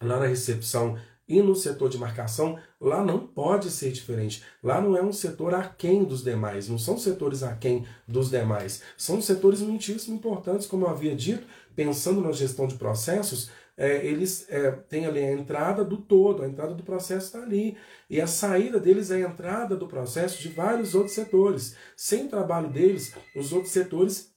lá 0.00 0.18
na 0.18 0.26
recepção 0.26 0.98
e 1.28 1.40
no 1.40 1.54
setor 1.54 1.88
de 1.88 1.96
marcação, 1.96 2.58
lá 2.80 3.04
não 3.04 3.26
pode 3.26 3.70
ser 3.70 3.92
diferente. 3.92 4.42
Lá 4.62 4.80
não 4.80 4.96
é 4.96 5.02
um 5.02 5.12
setor 5.12 5.54
aquém 5.54 6.04
dos 6.04 6.22
demais, 6.22 6.68
não 6.68 6.78
são 6.78 6.98
setores 6.98 7.42
aquém 7.42 7.86
dos 8.06 8.28
demais. 8.28 8.82
São 8.98 9.20
setores 9.22 9.60
muitíssimo 9.60 10.16
importantes, 10.16 10.66
como 10.66 10.84
eu 10.84 10.90
havia 10.90 11.14
dito, 11.14 11.46
pensando 11.74 12.20
na 12.20 12.32
gestão 12.32 12.66
de 12.66 12.74
processos, 12.74 13.50
é, 13.82 14.06
eles 14.06 14.46
é, 14.48 14.70
têm 14.70 15.06
ali 15.06 15.18
a 15.18 15.32
entrada 15.32 15.84
do 15.84 15.96
todo, 15.96 16.44
a 16.44 16.46
entrada 16.46 16.72
do 16.72 16.84
processo 16.84 17.26
está 17.26 17.42
ali. 17.42 17.76
E 18.08 18.20
a 18.20 18.28
saída 18.28 18.78
deles 18.78 19.10
é 19.10 19.16
a 19.16 19.28
entrada 19.28 19.76
do 19.76 19.88
processo 19.88 20.40
de 20.40 20.50
vários 20.50 20.94
outros 20.94 21.16
setores. 21.16 21.76
Sem 21.96 22.26
o 22.26 22.28
trabalho 22.28 22.70
deles, 22.70 23.12
os 23.34 23.52
outros 23.52 23.72
setores 23.72 24.32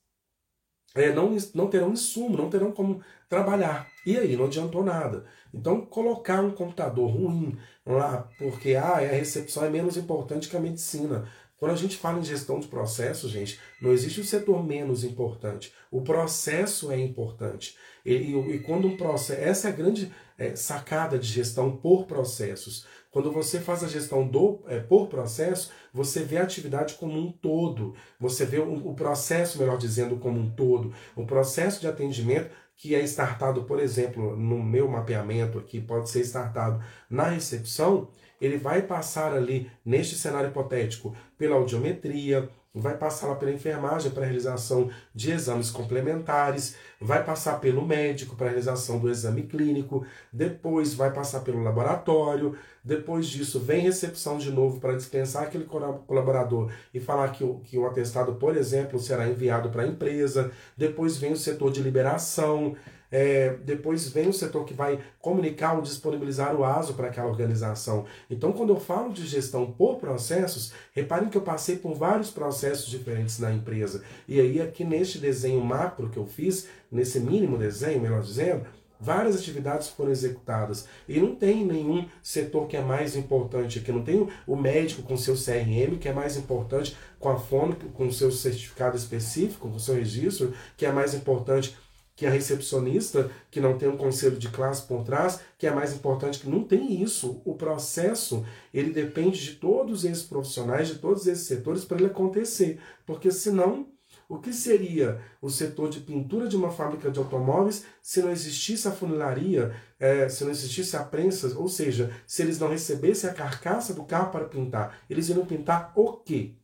é, 0.95 1.13
não, 1.13 1.37
não 1.53 1.67
terão 1.67 1.91
insumo, 1.91 2.35
não 2.35 2.49
terão 2.49 2.71
como 2.71 3.03
trabalhar. 3.29 3.87
E 4.03 4.17
aí, 4.17 4.35
não 4.35 4.45
adiantou 4.45 4.83
nada. 4.83 5.25
Então, 5.53 5.85
colocar 5.85 6.41
um 6.43 6.51
computador 6.51 7.07
ruim 7.07 7.55
lá, 7.85 8.27
porque 8.39 8.75
ah, 8.75 8.95
a 8.95 8.99
recepção 8.99 9.63
é 9.63 9.69
menos 9.69 9.95
importante 9.95 10.49
que 10.49 10.57
a 10.57 10.59
medicina. 10.59 11.29
Quando 11.57 11.71
a 11.71 11.77
gente 11.77 11.97
fala 11.97 12.19
em 12.19 12.23
gestão 12.23 12.59
de 12.59 12.67
processos, 12.67 13.31
gente, 13.31 13.59
não 13.81 13.91
existe 13.91 14.19
um 14.19 14.25
setor 14.25 14.63
menos 14.65 15.03
importante. 15.03 15.73
O 15.89 16.01
processo 16.01 16.91
é 16.91 16.99
importante. 16.99 17.75
E, 18.05 18.13
e, 18.13 18.55
e 18.55 18.59
quando 18.59 18.87
um 18.87 18.97
processo. 18.97 19.41
Essa 19.41 19.69
é 19.69 19.71
a 19.71 19.75
grande 19.75 20.11
é, 20.37 20.55
sacada 20.55 21.17
de 21.17 21.27
gestão 21.27 21.75
por 21.77 22.05
processos. 22.05 22.85
Quando 23.09 23.31
você 23.31 23.61
faz 23.61 23.81
a 23.81 23.87
gestão 23.87 24.27
do, 24.27 24.61
é, 24.67 24.79
por 24.79 25.07
processo, 25.07 25.71
você 25.93 26.21
vê 26.21 26.37
a 26.37 26.43
atividade 26.43 26.95
como 26.95 27.17
um 27.17 27.31
todo. 27.31 27.95
Você 28.19 28.45
vê 28.45 28.59
o, 28.59 28.89
o 28.89 28.93
processo, 28.93 29.57
melhor 29.57 29.77
dizendo, 29.77 30.17
como 30.17 30.37
um 30.37 30.49
todo. 30.49 30.93
O 31.15 31.25
processo 31.25 31.79
de 31.79 31.87
atendimento 31.87 32.51
que 32.75 32.93
é 32.93 33.01
startado, 33.03 33.63
por 33.63 33.79
exemplo, 33.79 34.35
no 34.35 34.61
meu 34.61 34.89
mapeamento 34.89 35.57
aqui, 35.57 35.79
pode 35.79 36.09
ser 36.09 36.19
startado 36.21 36.83
na 37.09 37.29
recepção, 37.29 38.09
ele 38.39 38.57
vai 38.57 38.81
passar 38.81 39.33
ali, 39.33 39.69
neste 39.83 40.15
cenário 40.15 40.49
hipotético, 40.49 41.15
pela 41.37 41.55
audiometria, 41.55 42.49
vai 42.75 42.97
passar 42.97 43.27
lá 43.27 43.35
pela 43.35 43.53
enfermagem 43.53 44.11
para 44.11 44.25
realização 44.25 44.89
de 45.13 45.31
exames 45.31 45.71
complementares, 45.71 46.75
vai 46.99 47.23
passar 47.23 47.61
pelo 47.61 47.85
médico 47.85 48.35
para 48.35 48.47
realização 48.47 48.99
do 48.99 49.09
exame 49.09 49.43
clínico, 49.43 50.05
depois 50.31 50.93
vai 50.93 51.11
passar 51.13 51.39
pelo 51.39 51.63
laboratório, 51.63 52.57
depois 52.83 53.27
disso 53.27 53.61
vem 53.61 53.79
recepção 53.79 54.37
de 54.37 54.51
novo 54.51 54.81
para 54.81 54.95
dispensar 54.95 55.43
aquele 55.43 55.63
colaborador 55.63 56.69
e 56.93 56.99
falar 56.99 57.29
que 57.29 57.45
o, 57.45 57.59
que 57.59 57.77
o 57.77 57.87
atestado, 57.87 58.35
por 58.35 58.57
exemplo, 58.57 58.99
será 58.99 59.25
enviado 59.27 59.69
para 59.69 59.83
a 59.83 59.87
empresa, 59.87 60.51
depois 60.75 61.17
vem 61.17 61.31
o 61.31 61.37
setor 61.37 61.71
de 61.71 61.81
liberação, 61.81 62.75
é, 63.15 63.55
depois 63.63 64.09
vem 64.09 64.27
o 64.27 64.33
setor 64.33 64.65
que 64.65 64.73
vai 64.73 64.99
comunicar 65.21 65.75
ou 65.75 65.81
disponibilizar 65.81 66.53
o 66.53 66.65
ASO 66.65 66.95
para 66.95 67.07
aquela 67.07 67.29
organização. 67.29 68.03
Então, 68.29 68.51
quando 68.51 68.73
eu 68.73 68.79
falo 68.79 69.13
de 69.13 69.25
gestão 69.25 69.71
por 69.71 69.95
processos, 69.99 70.73
reparem 70.91 71.29
que 71.29 71.37
eu 71.37 71.41
passei 71.41 71.77
por 71.77 71.93
vários 71.93 72.29
processos 72.29 72.87
diferentes 72.89 73.39
na 73.39 73.53
empresa. 73.53 74.03
E 74.27 74.37
aí, 74.41 74.61
aqui 74.61 74.83
neste 74.83 75.17
desenho 75.17 75.61
macro 75.63 76.09
que 76.09 76.17
eu 76.17 76.25
fiz, 76.25 76.67
nesse 76.91 77.21
mínimo 77.21 77.57
desenho, 77.57 78.01
melhor 78.01 78.21
dizendo, 78.21 78.65
Várias 78.97 79.35
atividades 79.35 79.89
foram 79.89 80.11
executadas 80.11 80.87
e 81.07 81.19
não 81.19 81.35
tem 81.35 81.65
nenhum 81.65 82.07
setor 82.23 82.65
que 82.65 82.77
é 82.77 82.81
mais 82.81 83.13
importante 83.13 83.79
aqui. 83.79 83.91
Não 83.91 84.01
tem 84.01 84.25
o 84.47 84.55
médico 84.55 85.03
com 85.03 85.17
seu 85.17 85.35
CRM, 85.35 85.97
que 85.99 86.07
é 86.07 86.13
mais 86.13 86.37
importante, 86.37 86.95
com 87.19 87.27
a 87.27 87.37
fome, 87.37 87.75
com 87.93 88.09
seu 88.09 88.31
certificado 88.31 88.95
específico, 88.95 89.69
com 89.69 89.77
seu 89.77 89.95
registro, 89.95 90.53
que 90.77 90.85
é 90.85 90.91
mais 90.93 91.13
importante 91.13 91.75
que 92.15 92.25
a 92.25 92.29
recepcionista, 92.29 93.29
que 93.51 93.59
não 93.59 93.77
tem 93.77 93.89
um 93.89 93.97
conselho 93.97 94.37
de 94.37 94.49
classe 94.49 94.87
por 94.87 95.03
trás, 95.03 95.41
que 95.57 95.67
é 95.67 95.71
mais 95.71 95.93
importante, 95.93 96.39
que 96.39 96.49
não 96.49 96.63
tem 96.63 97.01
isso. 97.01 97.41
O 97.43 97.55
processo, 97.55 98.45
ele 98.73 98.91
depende 98.91 99.43
de 99.43 99.55
todos 99.55 100.05
esses 100.05 100.23
profissionais, 100.23 100.87
de 100.87 100.95
todos 100.95 101.27
esses 101.27 101.45
setores 101.45 101.83
para 101.83 101.97
ele 101.97 102.05
acontecer. 102.05 102.79
Porque 103.05 103.29
senão, 103.31 103.87
o 104.29 104.39
que 104.39 104.53
seria 104.53 105.21
o 105.41 105.49
setor 105.49 105.89
de 105.89 105.99
pintura 105.99 106.47
de 106.47 106.55
uma 106.55 106.71
fábrica 106.71 107.11
de 107.11 107.19
automóveis 107.19 107.85
se 108.01 108.21
não 108.21 108.31
existisse 108.31 108.87
a 108.87 108.91
funilaria, 108.91 109.75
é, 109.99 110.29
se 110.29 110.43
não 110.45 110.51
existisse 110.51 110.95
a 110.95 111.03
prensa, 111.03 111.57
ou 111.57 111.67
seja, 111.67 112.11
se 112.25 112.41
eles 112.41 112.57
não 112.57 112.69
recebessem 112.69 113.29
a 113.29 113.33
carcaça 113.33 113.93
do 113.93 114.05
carro 114.05 114.31
para 114.31 114.45
pintar, 114.45 114.99
eles 115.09 115.27
iriam 115.27 115.45
pintar 115.45 115.91
o 115.95 116.13
quê? 116.13 116.55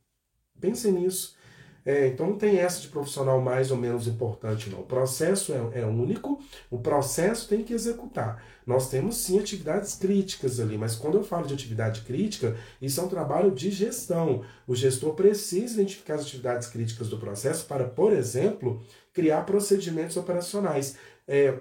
Pensem 0.62 0.94
nisso. 0.94 1.36
É, 1.84 2.08
então 2.08 2.28
não 2.28 2.38
tem 2.38 2.58
essa 2.58 2.80
de 2.80 2.90
profissional 2.90 3.42
mais 3.42 3.72
ou 3.72 3.78
menos 3.78 4.08
importante, 4.08 4.70
não. 4.70 4.82
O 4.82 4.86
processo 4.86 5.52
é, 5.52 5.82
é, 5.82 5.86
único, 5.86 6.40
o 6.70 6.78
processo 6.78 7.48
tem 7.48 7.64
que 7.64 7.74
executar. 7.74 8.44
Nós 8.66 8.90
temos 8.90 9.18
sim 9.18 9.40
atividades 9.40 9.96
críticas 9.96 10.60
ali, 10.60 10.78
mas 10.78 10.96
quando 10.96 11.18
eu 11.18 11.24
falo 11.24 11.48
de 11.48 11.54
atividade 11.54 12.02
crítica, 12.02 12.56
isso 12.80 13.00
é 13.00 13.04
um 13.04 13.08
trabalho 13.08 13.52
de 13.52 13.72
gestão. 13.72 14.44
O 14.68 14.76
gestor 14.76 15.16
precisa 15.16 15.74
identificar 15.74 16.16
as 16.16 16.22
atividades 16.22 16.68
críticas 16.68 17.10
do 17.10 17.18
processo 17.18 17.66
para, 17.66 17.86
por 17.86 18.14
exemplo, 18.14 18.84
criar 19.12 19.42
procedimentos 19.42 20.16
operacionais. 20.18 20.96
É, 21.28 21.60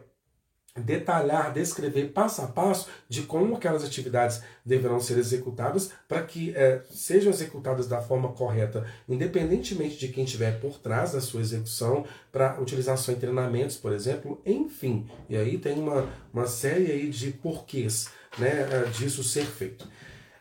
detalhar, 0.80 1.52
descrever 1.52 2.12
passo 2.12 2.42
a 2.42 2.46
passo 2.46 2.88
de 3.08 3.22
como 3.22 3.56
aquelas 3.56 3.84
atividades 3.84 4.42
deverão 4.64 5.00
ser 5.00 5.18
executadas 5.18 5.92
para 6.08 6.22
que 6.22 6.54
é, 6.56 6.82
sejam 6.90 7.32
executadas 7.32 7.86
da 7.86 8.00
forma 8.00 8.32
correta, 8.32 8.86
independentemente 9.08 9.98
de 9.98 10.08
quem 10.08 10.24
estiver 10.24 10.60
por 10.60 10.78
trás 10.78 11.12
da 11.12 11.20
sua 11.20 11.40
execução, 11.40 12.04
para 12.32 12.60
utilização 12.60 13.14
em 13.14 13.18
treinamentos, 13.18 13.76
por 13.76 13.92
exemplo, 13.92 14.40
enfim. 14.44 15.08
E 15.28 15.36
aí 15.36 15.58
tem 15.58 15.78
uma, 15.78 16.08
uma 16.32 16.46
série 16.46 16.90
aí 16.90 17.08
de 17.08 17.30
porquês 17.32 18.08
né, 18.38 18.68
é, 18.70 18.90
disso 18.90 19.22
ser 19.22 19.44
feito. 19.44 19.88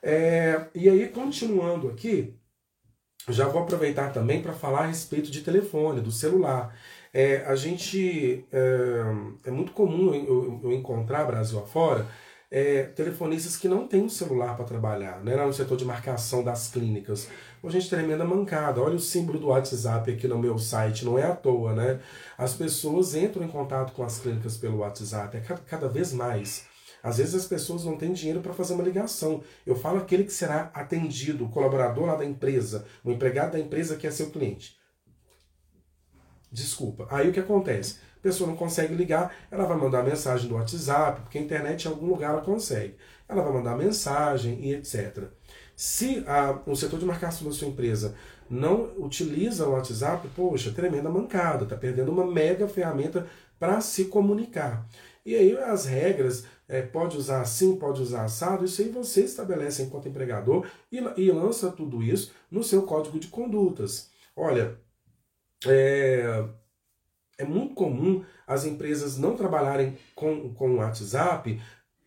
É, 0.01 0.67
e 0.73 0.87
aí, 0.87 1.07
continuando 1.09 1.89
aqui, 1.89 2.33
já 3.27 3.47
vou 3.47 3.61
aproveitar 3.61 4.11
também 4.11 4.41
para 4.41 4.53
falar 4.53 4.81
a 4.81 4.87
respeito 4.87 5.29
de 5.29 5.41
telefone, 5.41 6.01
do 6.01 6.11
celular. 6.11 6.75
É, 7.13 7.37
a 7.45 7.55
gente 7.55 8.45
é, 8.51 9.01
é, 9.45 9.51
muito 9.51 9.71
comum 9.71 10.13
eu, 10.13 10.59
eu 10.63 10.71
encontrar 10.71 11.25
Brasil 11.25 11.57
afora 11.59 12.05
é, 12.51 12.83
telefonistas 12.83 13.55
que 13.55 13.67
não 13.67 13.87
têm 13.87 14.01
um 14.03 14.09
celular 14.09 14.55
para 14.55 14.65
trabalhar, 14.65 15.23
né? 15.23 15.35
No 15.35 15.53
setor 15.53 15.77
de 15.77 15.85
marcação 15.85 16.43
das 16.43 16.69
clínicas. 16.69 17.29
Pô, 17.61 17.69
gente, 17.69 17.89
tremenda 17.89 18.25
mancada. 18.25 18.81
Olha 18.81 18.95
o 18.95 18.99
símbolo 18.99 19.39
do 19.39 19.47
WhatsApp 19.47 20.11
aqui 20.11 20.27
no 20.27 20.39
meu 20.39 20.57
site, 20.57 21.05
não 21.05 21.17
é 21.17 21.23
à 21.23 21.35
toa, 21.35 21.73
né? 21.73 21.99
As 22.37 22.53
pessoas 22.53 23.13
entram 23.15 23.43
em 23.43 23.47
contato 23.47 23.93
com 23.93 24.03
as 24.03 24.19
clínicas 24.19 24.57
pelo 24.57 24.79
WhatsApp, 24.79 25.37
é 25.37 25.41
cada, 25.41 25.61
cada 25.61 25.87
vez 25.87 26.11
mais. 26.13 26.67
Às 27.03 27.17
vezes 27.17 27.35
as 27.35 27.45
pessoas 27.45 27.85
não 27.85 27.97
têm 27.97 28.11
dinheiro 28.11 28.41
para 28.41 28.53
fazer 28.53 28.73
uma 28.73 28.83
ligação. 28.83 29.41
Eu 29.65 29.75
falo 29.75 29.99
aquele 29.99 30.23
que 30.23 30.33
será 30.33 30.71
atendido, 30.73 31.45
o 31.45 31.49
colaborador 31.49 32.05
lá 32.05 32.15
da 32.15 32.25
empresa, 32.25 32.85
o 33.03 33.11
empregado 33.11 33.53
da 33.53 33.59
empresa 33.59 33.95
que 33.95 34.07
é 34.07 34.11
seu 34.11 34.31
cliente. 34.31 34.78
Desculpa. 36.51 37.07
Aí 37.09 37.29
o 37.29 37.33
que 37.33 37.39
acontece? 37.39 37.97
A 38.19 38.21
pessoa 38.21 38.49
não 38.49 38.57
consegue 38.57 38.93
ligar, 38.93 39.33
ela 39.49 39.65
vai 39.65 39.77
mandar 39.77 40.03
mensagem 40.03 40.49
do 40.49 40.55
WhatsApp, 40.55 41.21
porque 41.21 41.37
a 41.37 41.41
internet 41.41 41.85
em 41.85 41.87
algum 41.87 42.07
lugar 42.07 42.31
ela 42.31 42.41
consegue. 42.41 42.95
Ela 43.27 43.43
vai 43.43 43.53
mandar 43.53 43.77
mensagem 43.77 44.59
e 44.61 44.73
etc. 44.73 45.25
Se 45.75 46.23
a, 46.27 46.59
o 46.65 46.75
setor 46.75 46.99
de 46.99 47.05
marcação 47.05 47.47
da 47.47 47.53
sua 47.53 47.67
empresa 47.67 48.15
não 48.49 48.91
utiliza 48.97 49.67
o 49.67 49.71
WhatsApp, 49.71 50.27
poxa, 50.35 50.71
tremenda 50.71 51.09
mancada, 51.09 51.63
está 51.63 51.77
perdendo 51.77 52.11
uma 52.11 52.25
mega 52.25 52.67
ferramenta 52.67 53.27
para 53.57 53.79
se 53.79 54.05
comunicar. 54.05 54.85
E 55.25 55.35
aí 55.35 55.55
as 55.57 55.85
regras, 55.85 56.45
é, 56.67 56.81
pode 56.81 57.17
usar 57.17 57.41
assim, 57.41 57.75
pode 57.77 58.01
usar 58.01 58.23
assado, 58.23 58.65
isso 58.65 58.81
aí 58.81 58.89
você 58.89 59.21
estabelece 59.21 59.83
enquanto 59.83 60.07
empregador 60.07 60.67
e, 60.91 60.97
e 61.17 61.31
lança 61.31 61.71
tudo 61.71 62.01
isso 62.01 62.31
no 62.49 62.63
seu 62.63 62.83
código 62.83 63.19
de 63.19 63.27
condutas. 63.27 64.09
Olha, 64.35 64.77
é, 65.65 66.45
é 67.37 67.45
muito 67.45 67.73
comum 67.73 68.23
as 68.47 68.65
empresas 68.65 69.17
não 69.17 69.35
trabalharem 69.35 69.97
com, 70.15 70.53
com 70.53 70.71
o 70.71 70.77
WhatsApp 70.77 71.61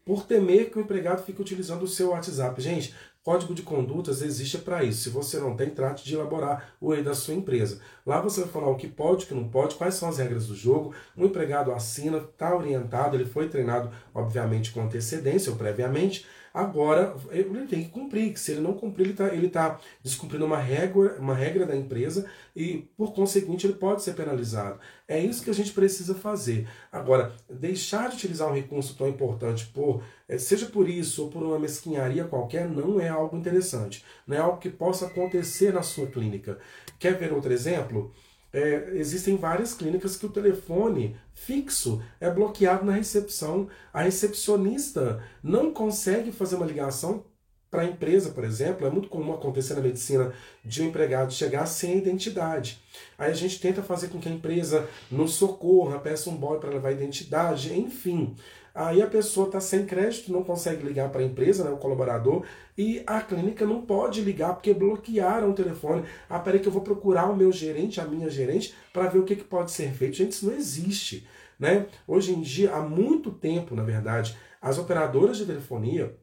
por 0.05 0.25
temer 0.25 0.71
que 0.71 0.79
o 0.79 0.83
empregado 0.83 1.23
fique 1.23 1.41
utilizando 1.41 1.83
o 1.83 1.89
seu 1.89 2.11
WhatsApp. 2.11 2.61
Gente, 2.61 2.95
código 3.23 3.55
de 3.55 3.63
condutas 3.63 4.21
existe 4.21 4.59
para 4.59 4.83
isso. 4.83 5.03
Se 5.03 5.11
você 5.11 5.39
não 5.39 5.57
tem, 5.57 5.71
trate 5.71 6.05
de 6.05 6.15
elaborar 6.15 6.75
o 6.81 6.93
E 6.93 7.03
da 7.03 7.15
sua 7.15 7.35
empresa. 7.35 7.81
Lá 8.05 8.21
você 8.21 8.41
vai 8.41 8.51
falar 8.51 8.69
o 8.69 8.77
que 8.77 8.89
pode, 8.89 9.25
o 9.25 9.29
que 9.29 9.35
não 9.35 9.49
pode, 9.49 9.77
quais 9.77 9.95
são 9.95 10.09
as 10.09 10.19
regras 10.19 10.49
do 10.49 10.57
jogo. 10.57 10.93
O 11.17 11.25
empregado 11.25 11.73
assina, 11.73 12.19
está 12.19 12.55
orientado, 12.55 13.17
ele 13.17 13.25
foi 13.25 13.49
treinado, 13.49 13.93
obviamente, 14.13 14.73
com 14.73 14.83
antecedência 14.83 15.53
ou 15.53 15.59
previamente 15.59 16.27
Agora, 16.53 17.17
ele 17.31 17.67
tem 17.67 17.85
que 17.85 17.91
cumprir, 17.91 18.33
que 18.33 18.41
se 18.41 18.53
ele 18.53 18.61
não 18.61 18.75
cumprir, 18.75 19.05
ele 19.05 19.13
está 19.13 19.35
ele 19.35 19.49
tá 19.49 19.81
descumprindo 20.03 20.45
uma 20.45 20.59
regra, 20.59 21.17
uma 21.19 21.35
regra 21.35 21.65
da 21.65 21.75
empresa 21.75 22.27
e, 22.55 22.89
por 22.97 23.15
conseguinte, 23.15 23.67
ele 23.67 23.75
pode 23.75 24.03
ser 24.03 24.15
penalizado. 24.15 24.79
É 25.09 25.19
isso 25.19 25.43
que 25.43 25.51
a 25.51 25.55
gente 25.55 25.73
precisa 25.73 26.15
fazer. 26.15 26.69
Agora, 26.91 27.33
deixar 27.49 28.09
de 28.11 28.17
utilizar 28.17 28.49
um 28.51 28.55
recurso 28.55 28.97
tão 28.97 29.09
importante, 29.09 29.67
por, 29.67 30.03
eh, 30.29 30.39
seja 30.39 30.67
por 30.67 30.89
isso 30.89 31.25
ou 31.25 31.31
por 31.31 31.43
uma 31.43 31.59
mesquinharia 31.59 32.25
qualquer, 32.25 32.69
não 32.69 33.01
é 33.01 33.09
algo 33.09 33.37
interessante. 33.37 34.05
Não 34.27 34.37
é 34.37 34.41
algo 34.41 34.59
que 34.59 34.69
possa 34.71 35.07
acontecer 35.07 35.73
na 35.73 35.83
sua 35.83 36.07
clínica. 36.07 36.59
Quer 36.99 37.19
ver 37.19 37.33
outro 37.33 37.53
exemplo? 37.53 38.13
É, 38.53 38.91
existem 38.95 39.37
várias 39.37 39.73
clínicas 39.73 40.17
que 40.17 40.27
o 40.27 40.31
telefone 40.31 41.17
fixo 41.35 42.03
é 42.21 42.31
bloqueado 42.31 42.85
na 42.85 42.93
recepção. 42.93 43.69
A 43.93 44.03
recepcionista 44.03 45.25
não 45.43 45.73
consegue 45.73 46.31
fazer 46.31 46.57
uma 46.57 46.67
ligação 46.67 47.25
para 47.73 47.83
a 47.83 47.87
empresa, 47.87 48.31
por 48.31 48.45
exemplo. 48.45 48.87
É 48.87 48.91
muito 48.91 49.09
comum 49.09 49.33
acontecer 49.33 49.73
na 49.73 49.81
medicina 49.81 50.35
de 50.63 50.83
um 50.83 50.89
empregado 50.89 51.33
chegar 51.33 51.65
sem 51.65 51.97
identidade. 51.97 52.83
Aí 53.17 53.31
a 53.31 53.35
gente 53.35 53.59
tenta 53.59 53.83
fazer 53.83 54.09
com 54.09 54.21
que 54.21 54.29
a 54.29 54.33
empresa 54.33 54.87
nos 55.11 55.33
socorra, 55.35 55.99
peça 55.99 56.29
um 56.29 56.37
boy 56.37 56.61
para 56.61 56.69
levar 56.69 56.91
a 56.91 56.93
identidade, 56.93 57.73
enfim. 57.73 58.37
Aí 58.75 59.03
a 59.03 59.07
pessoa 59.07 59.47
está 59.47 59.61
sem 59.61 59.85
crédito, 59.85 60.33
não 60.33 60.43
consegue 60.43 60.85
ligar 60.85 61.11
para 61.11 61.21
a 61.21 61.25
empresa, 61.25 61.65
né, 61.65 61.71
o 61.71 61.77
colaborador, 61.77 62.45
e 62.77 63.03
a 63.07 63.21
clínica 63.21 63.67
não 63.67 63.83
pode 63.83 64.23
ligar 64.23 64.55
porque 64.55 64.73
bloquearam 64.73 65.51
o 65.51 65.55
telefone. 65.55 66.05
Ah, 66.29 66.39
peraí 66.39 66.61
que 66.61 66.69
eu 66.69 66.73
vou 66.73 66.83
procurar 66.83 67.31
o 67.31 67.37
meu 67.37 67.53
gerente, 67.53 68.01
a 68.01 68.05
minha 68.05 68.31
gerente, 68.31 68.75
para 68.93 69.09
ver 69.09 69.19
o 69.19 69.25
que, 69.25 69.37
que 69.37 69.45
pode 69.45 69.71
ser 69.71 69.93
feito. 69.93 70.17
Gente, 70.17 70.33
isso 70.33 70.47
não 70.47 70.55
existe. 70.55 71.27
Né? 71.59 71.87
Hoje 72.09 72.33
em 72.33 72.41
dia, 72.41 72.75
há 72.75 72.81
muito 72.81 73.31
tempo, 73.31 73.75
na 73.75 73.83
verdade, 73.83 74.37
as 74.61 74.79
operadoras 74.79 75.37
de 75.37 75.47
telefonia 75.47 76.17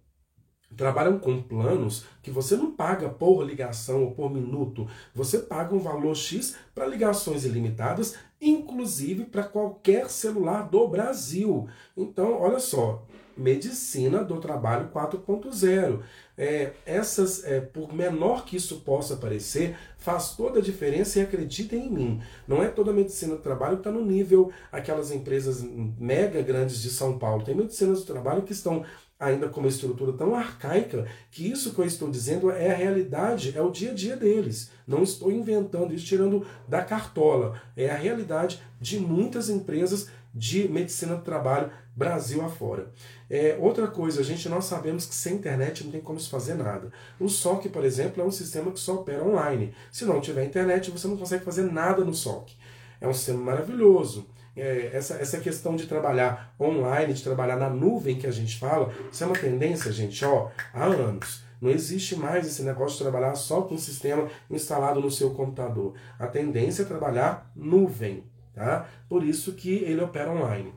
trabalham 0.76 1.18
com 1.18 1.42
planos 1.42 2.06
que 2.22 2.32
você 2.32 2.56
não 2.56 2.72
paga 2.72 3.10
por 3.10 3.44
ligação 3.44 4.04
ou 4.04 4.12
por 4.12 4.32
minuto, 4.32 4.88
você 5.14 5.40
paga 5.40 5.74
um 5.76 5.80
valor 5.80 6.16
X 6.16 6.56
para 6.76 6.86
ligações 6.86 7.44
ilimitadas, 7.44 8.16
inclusive 8.42 9.26
para 9.26 9.44
qualquer 9.44 10.10
celular 10.10 10.70
do 10.70 10.88
Brasil. 10.88 11.68
Então, 11.96 12.40
olha 12.40 12.60
só, 12.60 13.06
medicina 13.40 14.24
do 14.24 14.40
trabalho 14.40 14.90
4.0. 14.94 16.02
É, 16.38 16.72
essas, 16.86 17.44
é, 17.44 17.60
por 17.60 17.94
menor 17.94 18.46
que 18.46 18.56
isso 18.56 18.82
possa 18.82 19.18
parecer, 19.18 19.76
faz 19.98 20.36
toda 20.36 20.60
a 20.60 20.62
diferença 20.62 21.20
e 21.20 21.22
acreditem 21.22 21.88
em 21.88 21.90
mim. 21.90 22.22
Não 22.48 22.64
é 22.64 22.68
toda 22.68 22.92
a 22.92 22.94
medicina 22.94 23.36
do 23.36 23.42
trabalho 23.42 23.76
que 23.76 23.82
está 23.82 23.92
no 23.92 24.06
nível 24.06 24.52
aquelas 24.72 25.12
empresas 25.12 25.62
mega 25.62 26.42
grandes 26.42 26.82
de 26.82 26.90
São 26.90 27.18
Paulo. 27.18 27.44
Tem 27.44 27.56
medicinas 27.56 28.00
do 28.00 28.06
trabalho 28.06 28.44
que 28.44 28.54
estão 28.54 28.86
ainda 29.20 29.50
com 29.50 29.60
uma 29.60 29.68
estrutura 29.68 30.14
tão 30.14 30.34
arcaica 30.34 31.06
que 31.30 31.52
isso 31.52 31.74
que 31.74 31.80
eu 31.80 31.86
estou 31.86 32.10
dizendo 32.10 32.50
é 32.50 32.72
a 32.72 32.76
realidade, 32.76 33.54
é 33.56 33.62
o 33.62 33.70
dia 33.70 33.92
a 33.92 33.94
dia 33.94 34.16
deles. 34.16 34.72
Não 34.88 35.04
estou 35.04 35.30
inventando 35.30 35.94
isso, 35.94 36.06
tirando 36.06 36.48
da 36.68 36.82
cartola. 36.82 37.62
É 37.76 37.90
a 37.90 37.98
realidade 37.98 38.62
de 38.80 38.98
muitas 38.98 39.50
empresas 39.50 40.08
de 40.34 40.70
medicina 40.70 41.16
do 41.16 41.24
trabalho 41.24 41.70
Brasil 41.96 42.42
afora. 42.46 42.94
É, 43.30 43.58
outra 43.60 43.88
coisa, 43.88 44.24
gente 44.24 44.48
nós 44.48 44.66
sabemos 44.66 45.06
que 45.06 45.14
sem 45.14 45.36
internet 45.36 45.84
não 45.84 45.92
tem 45.92 46.00
como 46.00 46.20
se 46.20 46.30
fazer 46.30 46.54
nada. 46.54 46.92
O 47.20 47.28
SOC, 47.28 47.68
por 47.68 47.84
exemplo, 47.84 48.24
é 48.24 48.26
um 48.26 48.32
sistema 48.32 48.72
que 48.72 48.80
só 48.80 48.96
opera 48.96 49.24
online. 49.24 49.74
Se 49.92 50.06
não 50.06 50.22
tiver 50.22 50.46
internet, 50.46 50.92
você 50.92 51.08
não 51.08 51.18
consegue 51.18 51.44
fazer 51.44 51.64
nada 51.64 52.06
no 52.06 52.14
SOC. 52.14 52.54
É 53.02 53.08
um 53.08 53.14
sistema 53.14 53.40
maravilhoso 53.40 54.28
é, 54.56 54.92
essa, 54.94 55.16
essa 55.16 55.40
questão 55.40 55.76
de 55.76 55.86
trabalhar 55.88 56.54
online, 56.60 57.14
de 57.14 57.24
trabalhar 57.24 57.56
na 57.56 57.70
nuvem 57.70 58.18
que 58.18 58.28
a 58.28 58.32
gente 58.32 58.58
fala, 58.58 58.94
isso 59.12 59.24
é 59.24 59.28
uma 59.28 59.36
tendência, 59.36 59.92
gente, 59.92 60.24
ó, 60.26 60.50
há 60.74 60.86
anos. 60.86 61.44
Não 61.62 61.70
existe 61.70 62.16
mais 62.16 62.48
esse 62.48 62.64
negócio 62.64 62.98
de 62.98 63.04
trabalhar 63.04 63.36
só 63.36 63.62
com 63.62 63.76
o 63.76 63.80
sistema 63.80 64.30
instalado 64.50 65.02
no 65.02 65.12
seu 65.12 65.32
computador. 65.32 65.94
A 66.18 66.26
tendência 66.26 66.84
é 66.84 66.86
trabalhar 66.86 67.52
nuvem, 67.56 68.24
tá? 68.54 68.88
Por 69.10 69.24
isso 69.24 69.54
que 69.54 69.76
ele 69.84 70.02
opera 70.02 70.32
online. 70.32 70.74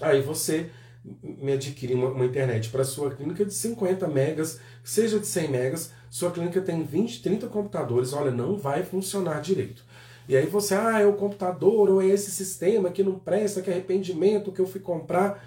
Aí 0.00 0.20
você 0.20 0.70
me 1.22 1.52
adquirir 1.52 1.94
uma, 1.94 2.08
uma 2.08 2.24
internet 2.24 2.70
para 2.70 2.82
sua 2.82 3.14
clínica 3.14 3.44
de 3.44 3.52
50 3.52 4.08
megas, 4.08 4.58
seja 4.82 5.20
de 5.20 5.26
100 5.26 5.48
megas, 5.48 5.92
sua 6.08 6.30
clínica 6.30 6.60
tem 6.60 6.82
20, 6.82 7.22
30 7.22 7.46
computadores, 7.48 8.12
olha, 8.12 8.30
não 8.30 8.56
vai 8.56 8.82
funcionar 8.82 9.40
direito. 9.40 9.84
E 10.28 10.36
aí 10.36 10.46
você, 10.46 10.74
ah, 10.74 11.00
é 11.00 11.06
o 11.06 11.14
computador, 11.14 11.90
ou 11.90 12.02
é 12.02 12.06
esse 12.06 12.30
sistema 12.30 12.90
que 12.90 13.02
não 13.02 13.18
presta, 13.18 13.60
que 13.60 13.70
arrependimento 13.70 14.52
que 14.52 14.60
eu 14.60 14.66
fui 14.66 14.80
comprar. 14.80 15.44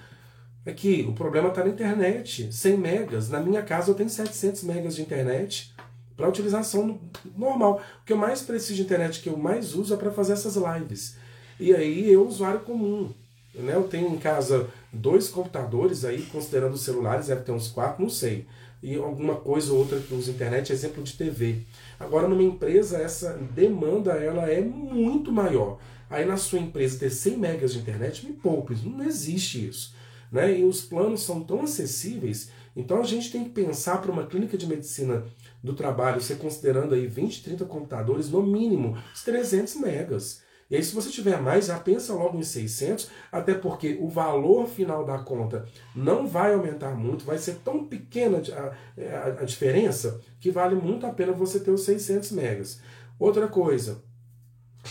Aqui, 0.66 1.06
o 1.08 1.13
problema 1.13 1.50
está 1.50 1.63
na 1.63 1.70
internet, 1.70 2.54
100 2.54 2.78
megas. 2.78 3.30
Na 3.30 3.40
minha 3.40 3.63
casa 3.63 3.90
eu 3.90 3.96
tenho 3.96 4.10
700 4.10 4.63
megas 4.63 4.96
de 4.96 5.02
internet 5.02 5.74
para 6.16 6.28
utilização 6.28 7.00
normal. 7.38 7.82
O 8.02 8.06
que 8.06 8.12
eu 8.12 8.18
mais 8.18 8.42
preciso 8.42 8.76
de 8.76 8.82
internet, 8.82 9.22
que 9.22 9.30
eu 9.30 9.38
mais 9.38 9.76
uso, 9.76 9.94
é 9.94 9.98
para 9.98 10.12
fazer 10.12 10.34
essas 10.34 10.56
lives. 10.56 11.16
E 11.60 11.74
aí 11.74 12.12
eu, 12.12 12.28
usuário 12.28 12.60
comum. 12.60 13.12
Né? 13.56 13.74
Eu 13.74 13.84
tenho 13.84 14.10
em 14.10 14.18
casa 14.18 14.68
dois 14.92 15.30
computadores 15.30 16.04
aí, 16.06 16.24
considerando 16.24 16.74
os 16.74 16.82
celulares, 16.82 17.28
deve 17.28 17.42
ter 17.42 17.52
uns 17.52 17.70
quatro, 17.70 18.02
não 18.04 18.10
sei. 18.10 18.46
E 18.82 18.96
alguma 18.96 19.36
coisa 19.36 19.74
ou 19.74 19.80
outra 19.80 20.00
que 20.00 20.13
usa 20.13 20.32
internet, 20.32 20.72
exemplo 20.72 21.04
de 21.04 21.13
TV. 21.13 21.63
Agora, 22.00 22.28
numa 22.28 22.44
empresa, 22.44 22.98
essa 22.98 23.34
demanda 23.54 24.12
ela 24.13 24.50
é 24.50 24.62
muito 24.62 25.32
maior. 25.32 25.80
Aí 26.10 26.26
na 26.26 26.38
sua 26.38 26.60
empresa 26.60 27.00
ter 27.00 27.10
100 27.10 27.38
megas 27.38 27.74
de 27.74 27.80
internet, 27.80 28.26
me 28.26 28.34
poupe, 28.34 28.76
não 28.86 29.04
existe 29.04 29.68
isso. 29.68 29.94
Né? 30.32 30.60
E 30.60 30.63
os 30.63 30.82
planos 30.82 31.22
são 31.22 31.44
tão 31.44 31.63
acessíveis, 31.63 32.50
então 32.76 33.00
a 33.00 33.04
gente 33.04 33.32
tem 33.32 33.44
que 33.44 33.50
pensar 33.50 34.02
para 34.02 34.12
uma 34.12 34.26
clínica 34.26 34.58
de 34.58 34.68
medicina 34.68 35.26
do 35.63 35.74
trabalho, 35.74 36.22
você 36.22 36.36
considerando 36.36 36.94
aí 36.94 37.08
20, 37.08 37.44
30 37.44 37.66
computadores, 37.66 38.30
no 38.30 38.44
mínimo, 38.44 38.98
os 39.13 39.24
300 39.24 39.76
megas. 39.78 40.42
E 40.69 40.75
aí, 40.75 40.84
se 40.84 40.93
você 40.93 41.10
tiver 41.10 41.41
mais, 41.41 41.67
já 41.67 41.80
pensa 41.80 42.13
logo 42.13 42.38
em 42.38 42.43
600, 42.43 43.10
até 43.32 43.53
porque 43.53 43.97
o 44.01 44.10
valor 44.10 44.67
final 44.67 45.06
da 45.06 45.17
conta 45.19 45.65
não 45.95 46.27
vai 46.27 46.53
aumentar 46.53 46.91
muito, 46.95 47.23
vai 47.23 47.38
ser 47.38 47.56
tão 47.63 47.86
pequena 47.86 48.41
a, 48.51 49.01
a, 49.01 49.41
a 49.41 49.45
diferença 49.45 50.19
que 50.39 50.51
vale 50.51 50.75
muito 50.75 51.06
a 51.06 51.13
pena 51.13 51.32
você 51.32 51.60
ter 51.60 51.71
os 51.71 51.86
600 51.86 52.32
megas. 52.32 52.82
Outra 53.17 53.47
coisa, 53.47 54.03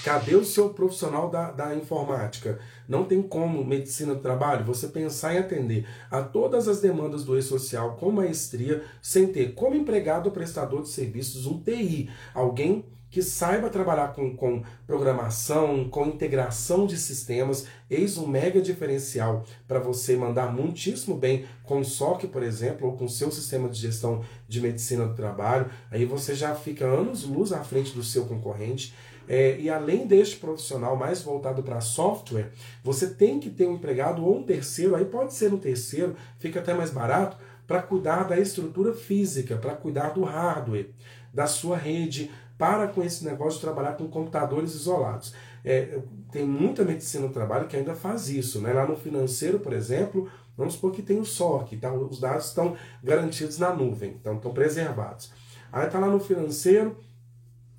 Cadê 0.04 0.34
o 0.34 0.44
seu 0.44 0.70
profissional 0.70 1.30
da, 1.30 1.50
da 1.50 1.74
informática? 1.74 2.58
Não 2.88 3.04
tem 3.04 3.22
como, 3.22 3.64
medicina 3.64 4.14
do 4.14 4.20
trabalho, 4.20 4.64
você 4.64 4.88
pensar 4.88 5.34
em 5.34 5.38
atender 5.38 5.86
a 6.10 6.22
todas 6.22 6.68
as 6.68 6.80
demandas 6.80 7.24
do 7.24 7.36
e-social 7.36 7.96
com 7.96 8.10
maestria, 8.10 8.82
sem 9.00 9.26
ter 9.26 9.54
como 9.54 9.74
empregado 9.74 10.26
ou 10.26 10.32
prestador 10.32 10.82
de 10.82 10.88
serviços 10.88 11.46
um 11.46 11.60
TI, 11.60 12.10
alguém 12.34 12.84
que 13.16 13.22
saiba 13.22 13.70
trabalhar 13.70 14.08
com, 14.08 14.36
com 14.36 14.62
programação, 14.86 15.88
com 15.88 16.04
integração 16.04 16.86
de 16.86 16.98
sistemas, 16.98 17.66
eis 17.88 18.18
um 18.18 18.26
mega 18.26 18.60
diferencial 18.60 19.42
para 19.66 19.78
você 19.78 20.18
mandar 20.18 20.52
muitíssimo 20.52 21.16
bem 21.16 21.46
com 21.62 21.80
o 21.80 21.84
SOC, 21.84 22.26
por 22.26 22.42
exemplo, 22.42 22.86
ou 22.86 22.94
com 22.94 23.08
seu 23.08 23.30
sistema 23.30 23.70
de 23.70 23.80
gestão 23.80 24.22
de 24.46 24.60
medicina 24.60 25.06
do 25.06 25.14
trabalho. 25.14 25.70
Aí 25.90 26.04
você 26.04 26.34
já 26.34 26.54
fica 26.54 26.84
anos 26.84 27.24
luz 27.24 27.52
à 27.52 27.64
frente 27.64 27.94
do 27.94 28.02
seu 28.02 28.26
concorrente. 28.26 28.94
É, 29.26 29.58
e 29.58 29.70
além 29.70 30.06
deste 30.06 30.36
profissional 30.36 30.94
mais 30.94 31.22
voltado 31.22 31.62
para 31.62 31.80
software, 31.80 32.50
você 32.84 33.06
tem 33.06 33.40
que 33.40 33.48
ter 33.48 33.66
um 33.66 33.76
empregado 33.76 34.22
ou 34.22 34.40
um 34.40 34.42
terceiro, 34.42 34.94
aí 34.94 35.06
pode 35.06 35.32
ser 35.32 35.54
um 35.54 35.58
terceiro, 35.58 36.14
fica 36.38 36.60
até 36.60 36.74
mais 36.74 36.90
barato, 36.90 37.38
para 37.66 37.80
cuidar 37.80 38.24
da 38.24 38.38
estrutura 38.38 38.92
física, 38.92 39.56
para 39.56 39.74
cuidar 39.74 40.10
do 40.10 40.22
hardware, 40.22 40.90
da 41.32 41.46
sua 41.46 41.76
rede, 41.76 42.30
para 42.58 42.88
com 42.88 43.02
esse 43.02 43.24
negócio 43.24 43.58
de 43.58 43.64
trabalhar 43.64 43.92
com 43.92 44.08
computadores 44.08 44.74
isolados. 44.74 45.34
É, 45.64 45.98
tem 46.30 46.46
muita 46.46 46.84
medicina 46.84 47.26
no 47.26 47.32
trabalho 47.32 47.66
que 47.66 47.76
ainda 47.76 47.94
faz 47.94 48.28
isso. 48.28 48.60
Né? 48.60 48.72
Lá 48.72 48.86
no 48.86 48.96
financeiro, 48.96 49.58
por 49.58 49.72
exemplo, 49.72 50.30
vamos 50.56 50.74
supor 50.74 50.92
que 50.92 51.02
tem 51.02 51.18
o 51.18 51.24
SOC, 51.24 51.76
tá? 51.76 51.92
os 51.92 52.20
dados 52.20 52.46
estão 52.46 52.76
garantidos 53.02 53.58
na 53.58 53.74
nuvem, 53.74 54.16
então 54.20 54.36
estão 54.36 54.52
preservados. 54.52 55.30
Aí 55.72 55.86
está 55.86 55.98
lá 55.98 56.06
no 56.06 56.20
financeiro, 56.20 56.96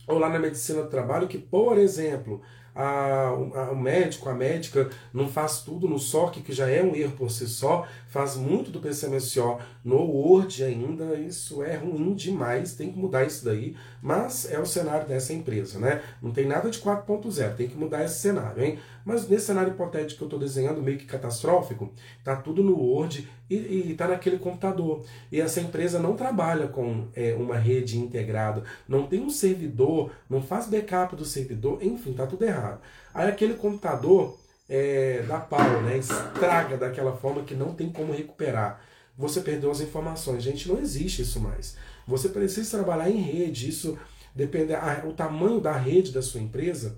ou 0.08 0.20
lá 0.20 0.30
na 0.30 0.40
medicina 0.40 0.84
do 0.84 0.90
trabalho, 0.90 1.28
que, 1.28 1.38
por 1.38 1.78
exemplo, 1.78 2.42
a, 2.78 3.30
a, 3.30 3.72
o 3.72 3.76
médico, 3.76 4.30
a 4.30 4.34
médica 4.34 4.90
não 5.12 5.28
faz 5.28 5.62
tudo 5.62 5.88
no 5.88 5.98
SOC, 5.98 6.42
que 6.42 6.54
já 6.54 6.70
é 6.70 6.84
um 6.84 6.96
erro 6.96 7.14
por 7.18 7.32
si 7.32 7.48
só, 7.48 7.88
faz 8.18 8.36
muito 8.36 8.72
do 8.72 8.80
PCMSO 8.80 9.60
no 9.86 9.98
Word 9.98 10.64
ainda, 10.64 11.14
isso 11.20 11.62
é 11.62 11.76
ruim 11.76 12.16
demais, 12.16 12.74
tem 12.74 12.92
que 12.92 12.98
mudar 12.98 13.24
isso 13.26 13.46
daí, 13.46 13.76
mas 14.02 14.52
é 14.52 14.60
o 14.60 14.66
cenário 14.66 15.08
dessa 15.08 15.34
empresa, 15.34 15.78
né? 15.78 16.02
Não 16.20 16.32
tem 16.32 16.48
nada 16.48 16.68
de 16.72 16.80
4.0, 16.80 17.56
tem 17.56 17.68
que 17.68 17.78
mudar 17.78 18.04
esse 18.04 18.20
cenário, 18.20 18.64
hein? 18.64 18.80
Mas 19.06 19.30
nesse 19.30 19.46
cenário 19.46 19.72
hipotético 19.72 20.18
que 20.18 20.24
eu 20.24 20.26
estou 20.26 20.40
desenhando, 20.40 20.82
meio 20.82 20.98
que 20.98 21.06
catastrófico, 21.06 21.94
tá 22.24 22.36
tudo 22.36 22.64
no 22.64 22.76
Word 22.76 23.30
e 23.48 23.92
está 23.92 24.08
naquele 24.08 24.40
computador. 24.40 25.04
E 25.32 25.40
essa 25.40 25.62
empresa 25.62 26.00
não 26.00 26.16
trabalha 26.16 26.68
com 26.68 27.06
é, 27.16 27.36
uma 27.36 27.56
rede 27.56 28.00
integrada, 28.00 28.64
não 28.88 29.06
tem 29.06 29.22
um 29.22 29.30
servidor, 29.30 30.10
não 30.28 30.42
faz 30.42 30.66
backup 30.66 31.16
do 31.16 31.24
servidor, 31.24 31.84
enfim, 31.84 32.14
tá 32.14 32.26
tudo 32.26 32.44
errado. 32.44 32.82
Aí 33.14 33.30
aquele 33.30 33.54
computador 33.54 34.40
é, 34.70 35.24
dá 35.28 35.40
pau, 35.40 35.82
né? 35.82 35.98
estraga 35.98 36.78
daquela 36.78 37.16
forma 37.16 37.44
que 37.44 37.56
não 37.56 37.74
tem 37.74 37.90
como 37.90 38.14
recuperar. 38.14 38.82
Você 39.18 39.42
perdeu 39.42 39.72
as 39.72 39.82
informações. 39.82 40.44
Gente, 40.44 40.68
não 40.68 40.80
existe 40.80 41.22
isso 41.24 41.40
mais. 41.40 41.76
Você 42.08 42.30
precisa 42.30 42.78
trabalhar 42.78 43.10
em 43.10 43.18
rede. 43.18 43.70
Isso 43.70 43.98
depende. 44.36 44.74
o 45.06 45.14
tamanho 45.14 45.60
da 45.60 45.72
rede 45.72 46.12
da 46.12 46.22
sua 46.22 46.42
empresa 46.42 46.98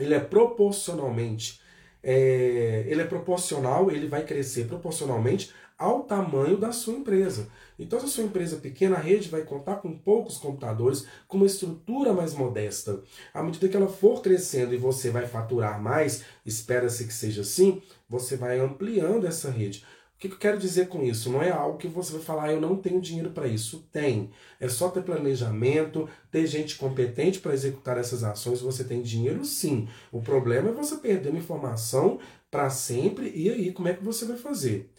ele 0.00 0.14
é 0.14 0.20
proporcionalmente. 0.20 1.60
É, 2.02 2.84
ele 2.86 3.02
é 3.02 3.04
proporcional, 3.04 3.90
ele 3.90 4.08
vai 4.08 4.24
crescer 4.24 4.66
proporcionalmente 4.66 5.52
ao 5.78 6.04
tamanho 6.04 6.56
da 6.56 6.72
sua 6.72 6.94
empresa. 6.94 7.48
Então, 7.80 7.98
se 7.98 8.04
a 8.04 8.08
sua 8.08 8.24
empresa 8.24 8.56
é 8.56 8.60
pequena, 8.60 8.96
a 8.96 9.00
rede 9.00 9.30
vai 9.30 9.42
contar 9.42 9.76
com 9.76 9.96
poucos 9.96 10.36
computadores, 10.36 11.06
com 11.26 11.38
uma 11.38 11.46
estrutura 11.46 12.12
mais 12.12 12.34
modesta. 12.34 13.02
À 13.32 13.42
medida 13.42 13.68
que 13.68 13.76
ela 13.76 13.88
for 13.88 14.20
crescendo 14.20 14.74
e 14.74 14.76
você 14.76 15.08
vai 15.08 15.26
faturar 15.26 15.80
mais, 15.82 16.22
espera-se 16.44 17.06
que 17.06 17.14
seja 17.14 17.40
assim, 17.40 17.80
você 18.06 18.36
vai 18.36 18.60
ampliando 18.60 19.26
essa 19.26 19.50
rede. 19.50 19.82
O 20.14 20.20
que 20.20 20.28
eu 20.28 20.36
quero 20.36 20.58
dizer 20.58 20.88
com 20.88 21.02
isso? 21.02 21.30
Não 21.30 21.42
é 21.42 21.48
algo 21.50 21.78
que 21.78 21.88
você 21.88 22.12
vai 22.12 22.20
falar, 22.20 22.44
ah, 22.44 22.52
eu 22.52 22.60
não 22.60 22.76
tenho 22.76 23.00
dinheiro 23.00 23.30
para 23.30 23.46
isso. 23.46 23.88
Tem. 23.90 24.30
É 24.60 24.68
só 24.68 24.90
ter 24.90 25.02
planejamento, 25.02 26.06
ter 26.30 26.46
gente 26.46 26.76
competente 26.76 27.40
para 27.40 27.54
executar 27.54 27.96
essas 27.96 28.22
ações. 28.22 28.60
Você 28.60 28.84
tem 28.84 29.00
dinheiro 29.00 29.42
sim. 29.46 29.88
O 30.12 30.20
problema 30.20 30.68
é 30.68 30.72
você 30.72 30.96
perder 30.96 31.30
uma 31.30 31.38
informação 31.38 32.18
para 32.50 32.68
sempre 32.68 33.32
e 33.34 33.48
aí 33.48 33.72
como 33.72 33.88
é 33.88 33.94
que 33.94 34.04
você 34.04 34.26
vai 34.26 34.36
fazer? 34.36 34.90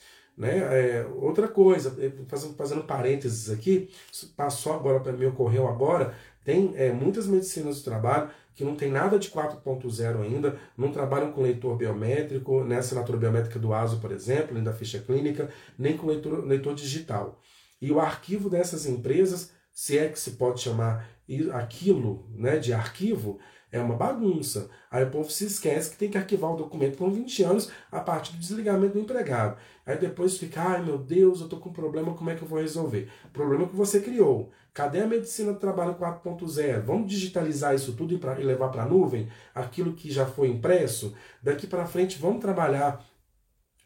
Né? 0.42 0.58
É, 0.58 1.06
outra 1.18 1.48
coisa, 1.48 1.96
é, 2.04 2.12
fazendo, 2.28 2.56
fazendo 2.56 2.84
parênteses 2.84 3.52
aqui, 3.52 3.92
passou 4.36 4.74
agora 4.74 5.00
para 5.00 5.12
mim, 5.12 5.26
ocorreu 5.26 5.68
agora, 5.68 6.16
tem 6.44 6.74
é, 6.76 6.92
muitas 6.92 7.28
medicinas 7.28 7.78
do 7.78 7.84
trabalho 7.84 8.28
que 8.56 8.64
não 8.66 8.76
tem 8.76 8.90
nada 8.90 9.20
de 9.20 9.30
4.0 9.30 10.20
ainda, 10.20 10.58
não 10.76 10.92
trabalham 10.92 11.32
com 11.32 11.44
leitor 11.44 11.78
biométrico, 11.78 12.64
né, 12.64 12.80
assinatura 12.80 13.20
biométrica 13.20 13.60
do 13.60 13.72
ASO, 13.72 14.00
por 14.00 14.12
exemplo, 14.12 14.56
nem 14.56 14.64
da 14.64 14.74
ficha 14.74 14.98
clínica, 14.98 15.48
nem 15.78 15.96
com 15.96 16.08
leitor, 16.08 16.44
leitor 16.44 16.74
digital. 16.74 17.40
E 17.80 17.92
o 17.92 18.00
arquivo 18.00 18.50
dessas 18.50 18.88
empresas, 18.88 19.52
se 19.72 20.00
é 20.00 20.10
que 20.10 20.20
se 20.20 20.32
pode 20.32 20.60
chamar 20.60 21.08
aquilo 21.54 22.28
né, 22.34 22.58
de 22.58 22.74
arquivo, 22.74 23.38
é 23.72 23.80
uma 23.80 23.96
bagunça. 23.96 24.70
Aí 24.90 25.04
o 25.04 25.10
povo 25.10 25.30
se 25.32 25.46
esquece 25.46 25.92
que 25.92 25.98
tem 25.98 26.10
que 26.10 26.18
arquivar 26.18 26.52
o 26.52 26.58
documento 26.58 26.98
com 26.98 27.10
20 27.10 27.44
anos 27.44 27.72
a 27.92 28.00
partir 28.00 28.34
do 28.34 28.40
desligamento 28.40 28.94
do 28.94 29.00
empregado. 29.00 29.58
Aí 29.86 29.98
depois 29.98 30.38
fica, 30.38 30.62
ai 30.62 30.84
meu 30.84 30.98
Deus, 30.98 31.42
eu 31.42 31.48
tô 31.48 31.58
com 31.58 31.70
um 31.70 31.74
problema, 31.74 32.14
como 32.14 32.30
é 32.30 32.36
que 32.36 32.42
eu 32.42 32.48
vou 32.48 32.60
resolver? 32.60 33.10
Problema 33.32 33.68
que 33.68 33.76
você 33.76 34.02
criou. 34.02 34.52
Cadê 34.74 35.02
a 35.02 35.08
medicina 35.08 35.52
do 35.52 35.60
trabalho 35.60 35.96
4.0? 35.96 36.82
Vamos 36.82 37.10
digitalizar 37.10 37.76
isso 37.76 37.94
tudo 37.94 38.14
e, 38.14 38.18
pra, 38.18 38.40
e 38.40 38.44
levar 38.44 38.70
para 38.70 38.84
a 38.84 38.86
nuvem 38.86 39.28
aquilo 39.54 39.94
que 39.94 40.10
já 40.10 40.26
foi 40.26 40.48
impresso? 40.48 41.14
Daqui 41.44 41.68
para 41.68 41.86
frente 41.86 42.18
vamos 42.20 42.40
trabalhar 42.40 43.06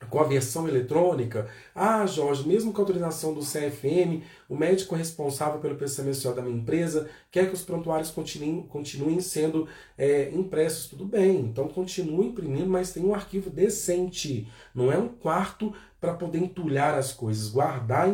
com 0.10 0.20
a 0.20 0.24
versão 0.24 0.68
eletrônica. 0.68 1.48
Ah, 1.74 2.06
Jorge, 2.06 2.48
mesmo 2.48 2.72
com 2.72 2.80
a 2.80 2.84
autorização 2.84 3.34
do 3.34 3.42
CFM, 3.42 4.24
o 4.48 4.56
médico 4.56 4.96
responsável 4.96 5.60
pelo 5.60 5.76
processamento 5.76 6.34
da 6.34 6.42
minha 6.42 6.58
empresa 6.58 7.10
quer 7.32 7.48
que 7.48 7.54
os 7.54 7.64
prontuários 7.64 8.12
continuem, 8.12 8.64
continuem 8.64 9.20
sendo 9.20 9.68
é, 9.98 10.30
impressos. 10.34 10.88
Tudo 10.88 11.06
bem, 11.06 11.42
então 11.42 11.68
continue 11.68 12.28
imprimindo, 12.28 12.70
mas 12.70 12.92
tem 12.92 13.04
um 13.04 13.14
arquivo 13.14 13.50
decente. 13.50 14.48
Não 14.74 14.92
é 14.92 14.98
um 14.98 15.08
quarto 15.08 15.74
para 16.00 16.14
poder 16.14 16.40
entulhar 16.40 16.94
as 16.96 17.12
coisas. 17.12 17.50
Guardar 17.50 18.08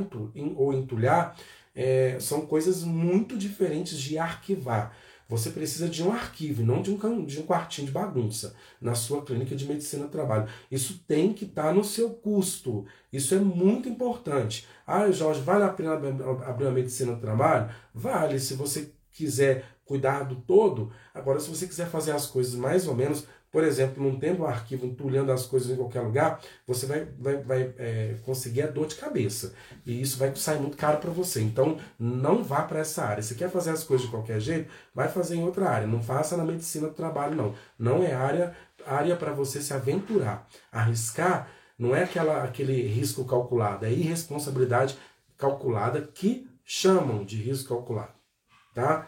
ou 0.56 0.74
entulhar 0.74 1.36
é, 1.76 2.18
são 2.20 2.42
coisas 2.46 2.84
muito 2.84 3.38
diferentes 3.38 4.00
de 4.00 4.18
arquivar. 4.18 4.96
Você 5.32 5.50
precisa 5.50 5.88
de 5.88 6.04
um 6.04 6.12
arquivo, 6.12 6.62
não 6.62 6.82
de 6.82 6.92
um, 6.92 7.26
de 7.26 7.40
um 7.40 7.44
quartinho 7.44 7.88
de 7.88 7.94
bagunça 7.94 8.54
na 8.82 8.94
sua 8.94 9.24
clínica 9.24 9.56
de 9.56 9.66
medicina 9.66 10.04
do 10.04 10.12
trabalho. 10.12 10.50
Isso 10.70 11.06
tem 11.08 11.32
que 11.32 11.46
estar 11.46 11.68
tá 11.68 11.74
no 11.74 11.86
seu 11.86 12.10
custo. 12.10 12.86
Isso 13.14 13.34
é 13.34 13.40
muito 13.40 13.88
importante. 13.88 14.68
Ah, 14.86 15.10
Jorge, 15.10 15.40
vale 15.40 15.64
a 15.64 15.70
pena 15.70 15.94
abrir 15.94 16.66
uma 16.66 16.72
medicina 16.72 17.14
do 17.14 17.22
trabalho? 17.22 17.74
Vale, 17.96 18.42
se 18.42 18.56
você 18.56 18.92
quiser 19.10 19.64
cuidar 19.86 20.24
do 20.24 20.36
todo. 20.36 20.92
Agora, 21.14 21.40
se 21.40 21.50
você 21.50 21.66
quiser 21.66 21.88
fazer 21.88 22.12
as 22.12 22.26
coisas 22.26 22.54
mais 22.56 22.86
ou 22.86 22.94
menos, 22.94 23.26
por 23.52 23.64
exemplo, 23.64 24.04
não 24.04 24.18
tendo 24.18 24.44
um 24.44 24.48
arquivo 24.48 24.86
entulhando 24.86 25.32
as 25.32 25.46
coisas 25.46 25.70
em 25.70 25.76
qualquer 25.76 26.02
lugar, 26.02 26.40
você 26.66 26.86
vai, 26.86 27.06
vai, 27.20 27.38
vai 27.38 27.74
é, 27.78 28.16
conseguir 28.24 28.62
a 28.62 28.68
dor 28.68 28.88
de 28.88 28.96
cabeça. 28.96 29.54
E 29.86 30.02
isso 30.02 30.18
vai 30.18 30.34
sair 30.36 30.60
muito 30.60 30.78
caro 30.78 31.00
para 31.00 31.12
você. 31.12 31.42
Então, 31.42 31.78
não 32.00 32.44
vá 32.44 32.62
para 32.62 32.80
essa 32.80 33.04
área. 33.04 33.22
Se 33.22 33.36
quer 33.36 33.50
fazer 33.50 33.72
as 33.72 33.84
coisas 33.84 34.06
de 34.06 34.12
qualquer 34.12 34.40
jeito, 34.40 34.72
vai 34.96 35.10
fazer 35.10 35.36
em 35.36 35.44
outra 35.44 35.70
área. 35.70 35.86
Não 35.86 36.02
faça 36.02 36.38
na 36.38 36.46
medicina 36.46 36.88
do 36.88 36.94
trabalho, 36.94 37.36
não. 37.36 37.54
Não 37.78 38.04
é 38.04 38.14
área 38.14 38.56
área 38.86 39.16
para 39.16 39.32
você 39.32 39.62
se 39.62 39.74
aventurar. 39.74 40.48
Arriscar 40.72 41.50
não 41.78 41.96
é 41.96 42.04
aquela, 42.04 42.44
aquele 42.44 42.82
risco 42.88 43.26
calculado, 43.26 43.86
é 43.86 43.92
irresponsabilidade 43.92 44.98
calculada 45.38 46.02
que 46.02 46.48
chamam 46.64 47.26
de 47.26 47.38
risco 47.38 47.70
calculado. 47.70 48.14
Tá? 48.74 49.08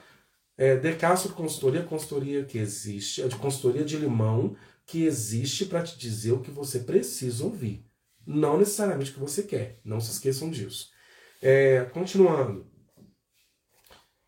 É, 0.58 0.76
De 0.76 0.94
Castro 0.96 1.34
Consultoria, 1.34 1.84
consultoria 1.84 2.46
que 2.46 2.58
existe, 2.58 3.22
é 3.22 3.28
de 3.28 3.36
consultoria 3.36 3.84
de 3.84 3.98
limão, 3.98 4.56
que 4.86 5.06
existe 5.06 5.66
para 5.66 5.84
te 5.84 5.98
dizer 5.98 6.34
o 6.34 6.42
que 6.42 6.52
você 6.52 6.80
precisa 6.80 7.44
ouvir. 7.44 7.86
Não 8.26 8.58
necessariamente 8.58 9.12
o 9.12 9.14
que 9.16 9.20
você 9.20 9.44
quer. 9.44 9.80
Não 9.84 10.00
se 10.00 10.12
esqueçam 10.12 10.50
disso. 10.50 10.90
É, 11.42 11.86
continuando. 11.94 12.66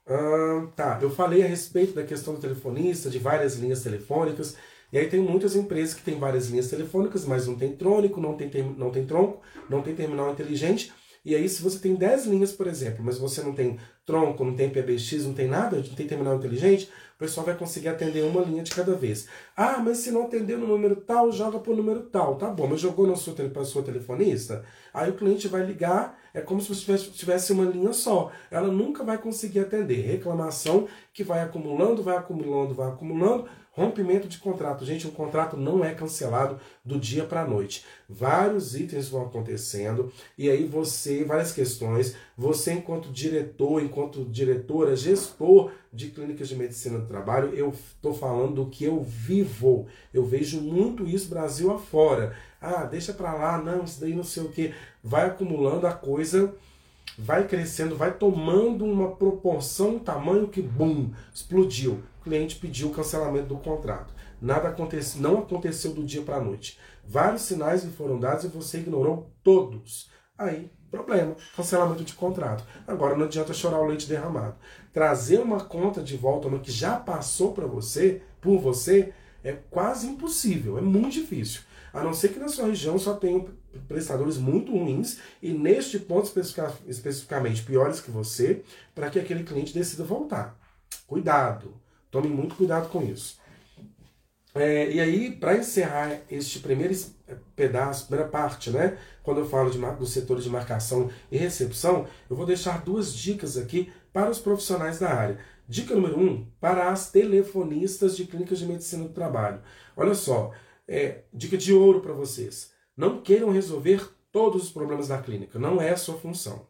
Ah, 0.08 0.68
tá, 0.76 1.00
eu 1.02 1.10
falei 1.10 1.44
a 1.44 1.48
respeito 1.48 1.94
da 1.94 2.04
questão 2.04 2.36
do 2.36 2.40
telefonista, 2.40 3.10
de 3.10 3.18
várias 3.18 3.56
linhas 3.56 3.82
telefônicas. 3.82 4.56
E 4.92 4.98
aí 4.98 5.10
tem 5.10 5.20
muitas 5.20 5.56
empresas 5.56 5.96
que 5.96 6.04
têm 6.04 6.20
várias 6.20 6.48
linhas 6.48 6.70
telefônicas, 6.70 7.26
mas 7.26 7.48
não 7.48 7.56
tem 7.56 7.76
trônico, 7.76 8.22
não 8.22 8.38
tem, 8.38 8.50
não 8.78 8.92
tem 8.92 9.06
tronco, 9.06 9.42
não 9.70 9.82
tem 9.82 9.96
terminal 9.96 10.32
inteligente. 10.32 10.94
E 11.26 11.34
aí, 11.34 11.50
se 11.50 11.62
você 11.64 11.80
tem 11.80 11.96
10 11.96 12.28
linhas, 12.28 12.52
por 12.52 12.68
exemplo, 12.68 13.04
mas 13.04 13.18
você 13.18 13.42
não 13.42 13.54
tem 13.54 13.80
tronco, 14.06 14.46
não 14.46 14.56
tem 14.56 14.70
PBX, 14.70 15.26
não 15.26 15.34
tem 15.34 15.48
nada, 15.48 15.78
não 15.78 15.84
tem 15.84 16.06
terminal 16.06 16.36
inteligente, 16.36 16.88
o 17.16 17.18
pessoal 17.18 17.46
vai 17.46 17.56
conseguir 17.56 17.88
atender 17.88 18.24
uma 18.24 18.42
linha 18.42 18.62
de 18.62 18.72
cada 18.72 18.94
vez. 18.94 19.28
Ah, 19.56 19.80
mas 19.80 20.00
se 20.00 20.12
não 20.12 20.24
atender 20.24 20.58
no 20.58 20.68
número 20.68 20.98
tal, 20.98 21.32
joga 21.32 21.58
para 21.58 21.72
o 21.72 21.76
número 21.76 22.02
tal. 22.02 22.36
Tá 22.36 22.50
bom, 22.50 22.68
mas 22.68 22.82
jogou 22.82 23.08
na 23.08 23.16
sua, 23.16 23.34
para 23.34 23.66
sua 23.66 23.82
telefonista? 23.82 24.64
Aí 24.94 25.10
o 25.10 25.16
cliente 25.16 25.48
vai 25.48 25.66
ligar, 25.66 26.20
é 26.34 26.42
como 26.42 26.62
se 26.62 26.68
você 26.68 26.98
tivesse 26.98 27.54
uma 27.54 27.64
linha 27.64 27.94
só. 27.94 28.32
Ela 28.52 28.68
nunca 28.68 29.04
vai 29.04 29.18
conseguir 29.18 29.62
atender. 29.62 30.02
Reclamação 30.02 30.88
que 31.14 31.24
vai 31.24 31.42
acumulando, 31.42 32.04
vai 32.04 32.18
acumulando, 32.18 32.76
vai 32.76 32.90
acumulando 32.90 33.46
Rompimento 33.76 34.30
de 34.30 34.38
contrato. 34.38 34.86
Gente, 34.86 35.06
um 35.06 35.12
contrato 35.12 35.58
não 35.58 35.84
é 35.84 35.94
cancelado 35.94 36.58
do 36.84 36.98
dia 36.98 37.26
para 37.26 37.42
a 37.42 37.48
noite. 37.48 37.86
Vários 38.08 38.74
itens 38.74 39.10
vão 39.10 39.24
acontecendo 39.24 40.14
e 40.38 40.50
aí 40.50 40.66
você, 40.66 41.26
várias 41.26 41.52
questões, 41.52 42.16
você 42.38 42.72
enquanto 42.72 43.12
diretor, 43.12 43.84
enquanto 43.84 44.24
diretora, 44.24 44.96
gestor 44.96 45.72
de 45.92 46.08
clínicas 46.08 46.48
de 46.48 46.56
medicina 46.56 47.00
do 47.00 47.06
trabalho, 47.06 47.54
eu 47.54 47.72
estou 47.72 48.14
falando 48.14 48.64
do 48.64 48.70
que 48.70 48.86
eu 48.86 49.04
vivo. 49.04 49.88
Eu 50.14 50.26
vejo 50.26 50.62
muito 50.62 51.06
isso 51.06 51.28
Brasil 51.28 51.70
afora. 51.70 52.34
Ah, 52.62 52.86
deixa 52.86 53.12
para 53.12 53.34
lá, 53.34 53.58
não, 53.58 53.84
isso 53.84 54.00
daí 54.00 54.16
não 54.16 54.24
sei 54.24 54.44
o 54.44 54.50
que. 54.50 54.74
Vai 55.04 55.26
acumulando 55.26 55.86
a 55.86 55.94
coisa 55.94 56.56
vai 57.18 57.48
crescendo, 57.48 57.96
vai 57.96 58.14
tomando 58.14 58.84
uma 58.84 59.12
proporção, 59.12 59.96
um 59.96 60.00
tamanho 60.00 60.50
que, 60.50 60.62
bum, 60.62 61.12
explodiu 61.34 62.04
cliente 62.26 62.56
pediu 62.56 62.88
o 62.88 62.92
cancelamento 62.92 63.48
do 63.48 63.58
contrato. 63.58 64.14
Nada 64.42 64.68
aconteceu, 64.70 65.22
não 65.22 65.40
aconteceu 65.40 65.94
do 65.94 66.04
dia 66.04 66.24
para 66.24 66.38
a 66.38 66.44
noite. 66.44 66.80
Vários 67.08 67.44
sinais 67.44 67.84
lhe 67.84 67.92
foram 67.92 68.20
dados 68.20 68.44
e 68.44 68.48
você 68.48 68.80
ignorou 68.80 69.32
todos. 69.44 70.10
Aí, 70.38 70.72
problema, 70.90 71.36
cancelamento 71.56 72.04
de 72.04 72.14
contrato. 72.14 72.66
Agora 72.88 73.16
não 73.16 73.26
adianta 73.26 73.54
chorar 73.54 73.80
o 73.80 73.86
leite 73.86 74.10
derramado. 74.10 74.56
Trazer 74.92 75.40
uma 75.40 75.62
conta 75.62 76.02
de 76.02 76.18
volta 76.18 76.50
no 76.50 76.60
que 76.60 76.72
já 76.72 76.98
passou 76.98 77.54
para 77.54 77.68
você, 77.68 78.24
por 78.42 78.60
você, 78.60 79.14
é 79.44 79.54
quase 79.70 80.08
impossível, 80.08 80.78
é 80.78 80.82
muito 80.82 81.14
difícil. 81.14 81.62
A 81.94 82.04
não 82.04 82.14
ser 82.14 82.30
que 82.30 82.40
na 82.40 82.50
sua 82.50 82.66
região 82.66 82.98
só 82.98 83.14
tenham 83.14 83.48
prestadores 83.88 84.38
muito 84.38 84.72
ruins 84.72 85.20
e 85.42 85.54
neste 85.54 86.00
ponto 86.00 86.30
especificamente 86.88 87.64
piores 87.64 88.02
que 88.02 88.12
você, 88.12 88.64
para 88.94 89.10
que 89.10 89.20
aquele 89.20 89.44
cliente 89.44 89.74
decida 89.74 90.04
voltar. 90.04 90.60
Cuidado. 91.08 91.85
Tome 92.16 92.30
muito 92.30 92.56
cuidado 92.56 92.88
com 92.88 93.04
isso. 93.04 93.38
É, 94.54 94.90
e 94.90 95.02
aí, 95.02 95.32
para 95.34 95.58
encerrar 95.58 96.22
este 96.32 96.60
primeiro 96.60 96.96
pedaço, 97.58 98.08
primeira 98.08 98.32
parte, 98.32 98.70
né, 98.70 98.98
quando 99.22 99.42
eu 99.42 99.50
falo 99.50 99.70
de, 99.70 99.78
dos 99.78 100.12
setores 100.12 100.46
de 100.46 100.50
marcação 100.50 101.10
e 101.30 101.36
recepção, 101.38 102.08
eu 102.30 102.36
vou 102.38 102.46
deixar 102.46 102.86
duas 102.86 103.14
dicas 103.14 103.58
aqui 103.58 103.92
para 104.14 104.32
os 104.32 104.40
profissionais 104.40 104.98
da 104.98 105.10
área. 105.10 105.40
Dica 105.68 105.94
número 105.94 106.18
um, 106.18 106.50
para 106.58 106.90
as 106.90 107.12
telefonistas 107.12 108.16
de 108.16 108.24
clínicas 108.24 108.60
de 108.60 108.66
medicina 108.66 109.04
do 109.04 109.14
trabalho. 109.14 109.62
Olha 109.98 110.16
só, 110.16 110.54
é, 110.88 111.26
dica 111.34 111.58
de 111.58 111.74
ouro 111.74 112.00
para 112.00 112.14
vocês. 112.14 112.72
Não 112.96 113.22
queiram 113.22 113.52
resolver 113.52 114.10
todos 114.32 114.64
os 114.64 114.72
problemas 114.72 115.10
da 115.10 115.22
clínica, 115.22 115.60
não 115.60 115.82
é 115.82 115.90
a 115.90 115.98
sua 115.98 116.18
função. 116.18 116.66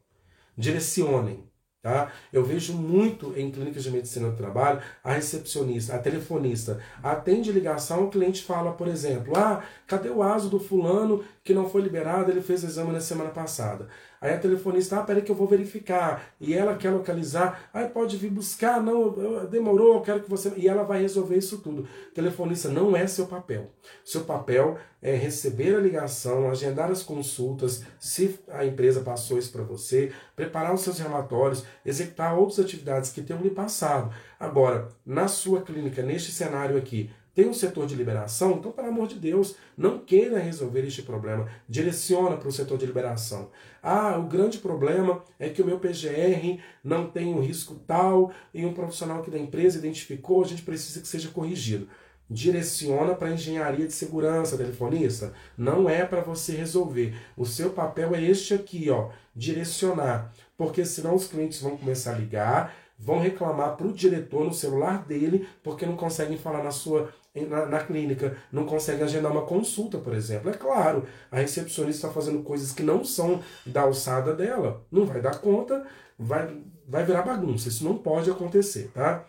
Direcionem, 0.57 1.47
Tá? 1.85 2.11
Eu 2.33 2.43
vejo 2.43 2.73
muito 2.73 3.31
em 3.37 3.51
clínicas 3.51 3.83
de 3.83 3.91
medicina 3.91 4.27
do 4.27 4.35
trabalho 4.35 4.81
a 5.03 5.13
recepcionista, 5.13 5.93
a 5.93 5.99
telefonista 5.99 6.81
atende 7.03 7.51
ligação, 7.51 8.05
o 8.05 8.09
cliente 8.09 8.41
fala, 8.43 8.71
por 8.71 8.87
exemplo, 8.87 9.37
ah, 9.37 9.61
cadê 9.85 10.09
o 10.09 10.23
aso 10.23 10.49
do 10.49 10.59
fulano 10.59 11.23
que 11.43 11.53
não 11.53 11.69
foi 11.69 11.83
liberado, 11.83 12.31
ele 12.31 12.41
fez 12.41 12.63
exame 12.63 12.91
na 12.91 12.99
semana 12.99 13.29
passada. 13.29 13.87
Aí 14.25 14.33
a 14.33 14.39
telefonista, 14.39 14.97
ah, 14.97 15.03
peraí 15.03 15.21
que 15.21 15.31
eu 15.31 15.35
vou 15.35 15.45
verificar. 15.45 16.33
E 16.41 16.55
ela 16.55 16.75
quer 16.75 16.89
localizar, 16.89 17.69
ah, 17.71 17.83
pode 17.83 18.17
vir 18.17 18.31
buscar, 18.31 18.81
não, 18.81 19.13
demorou, 19.47 19.93
eu 19.93 20.01
quero 20.01 20.23
que 20.23 20.29
você. 20.29 20.51
E 20.57 20.67
ela 20.67 20.81
vai 20.81 20.99
resolver 20.99 21.37
isso 21.37 21.59
tudo. 21.59 21.87
Telefonista 22.11 22.69
não 22.69 22.95
é 22.97 23.05
seu 23.05 23.27
papel. 23.27 23.69
Seu 24.03 24.21
papel 24.21 24.79
é 24.99 25.13
receber 25.13 25.75
a 25.75 25.79
ligação, 25.79 26.49
agendar 26.49 26.89
as 26.89 27.03
consultas, 27.03 27.83
se 27.99 28.39
a 28.49 28.65
empresa 28.65 29.01
passou 29.01 29.37
isso 29.37 29.51
para 29.51 29.61
você, 29.61 30.11
preparar 30.35 30.73
os 30.73 30.81
seus 30.81 30.97
relatórios, 30.97 31.63
executar 31.85 32.35
outras 32.35 32.59
atividades 32.59 33.11
que 33.11 33.21
tenham 33.21 33.43
lhe 33.43 33.51
passado. 33.51 34.11
Agora, 34.39 34.89
na 35.05 35.27
sua 35.27 35.61
clínica, 35.61 36.01
neste 36.01 36.31
cenário 36.31 36.77
aqui, 36.77 37.11
tem 37.35 37.49
um 37.49 37.53
setor 37.53 37.85
de 37.85 37.95
liberação, 37.95 38.53
então, 38.53 38.71
pelo 38.71 38.87
amor 38.87 39.07
de 39.09 39.15
Deus, 39.15 39.57
não 39.77 39.99
queira 39.99 40.39
resolver 40.39 40.87
este 40.87 41.01
problema. 41.01 41.49
Direciona 41.67 42.37
para 42.37 42.47
o 42.47 42.51
setor 42.51 42.77
de 42.77 42.85
liberação. 42.85 43.51
Ah, 43.83 44.17
o 44.17 44.23
grande 44.23 44.57
problema 44.59 45.21
é 45.37 45.49
que 45.49 45.61
o 45.61 45.65
meu 45.65 45.77
PGR 45.77 46.61
não 46.81 47.09
tem 47.09 47.33
um 47.33 47.41
risco 47.41 47.75
tal 47.85 48.31
e 48.53 48.65
um 48.65 48.73
profissional 48.73 49.21
que 49.21 49.29
da 49.29 49.37
empresa 49.37 49.77
identificou, 49.77 50.41
a 50.41 50.47
gente 50.47 50.61
precisa 50.61 51.01
que 51.01 51.07
seja 51.09 51.27
corrigido. 51.27 51.89
Direciona 52.29 53.13
para 53.13 53.27
a 53.27 53.33
engenharia 53.33 53.85
de 53.85 53.93
segurança, 53.93 54.57
telefonista. 54.57 55.33
Não 55.57 55.89
é 55.89 56.05
para 56.05 56.21
você 56.21 56.53
resolver. 56.53 57.13
O 57.35 57.45
seu 57.45 57.71
papel 57.71 58.15
é 58.15 58.23
este 58.23 58.53
aqui, 58.53 58.89
ó, 58.89 59.09
direcionar. 59.35 60.33
Porque 60.57 60.85
senão 60.85 61.13
os 61.13 61.27
clientes 61.27 61.59
vão 61.61 61.77
começar 61.77 62.15
a 62.15 62.17
ligar, 62.17 62.73
vão 62.97 63.19
reclamar 63.19 63.75
para 63.75 63.87
o 63.87 63.93
diretor 63.93 64.45
no 64.45 64.53
celular 64.53 65.05
dele 65.05 65.47
porque 65.61 65.85
não 65.85 65.95
conseguem 65.95 66.37
falar 66.37 66.63
na 66.63 66.71
sua 66.71 67.13
na, 67.43 67.65
na, 67.65 67.83
clínica, 67.83 68.37
não 68.51 68.65
consegue 68.65 69.03
agendar 69.03 69.31
uma 69.31 69.45
consulta, 69.45 69.97
por 69.97 70.13
exemplo. 70.13 70.49
É 70.49 70.53
claro, 70.53 71.05
a 71.29 71.37
recepcionista 71.37 72.07
está 72.07 72.09
fazendo 72.09 72.43
coisas 72.43 72.71
que 72.71 72.83
não 72.83 73.03
são 73.03 73.43
da 73.65 73.81
alçada 73.81 74.33
dela. 74.33 74.85
Não 74.89 75.05
vai 75.05 75.21
dar 75.21 75.39
conta, 75.39 75.85
vai, 76.17 76.63
vai 76.87 77.03
virar 77.03 77.23
bagunça. 77.23 77.67
Isso 77.67 77.83
não 77.83 77.97
pode 77.97 78.29
acontecer, 78.29 78.89
tá? 78.93 79.25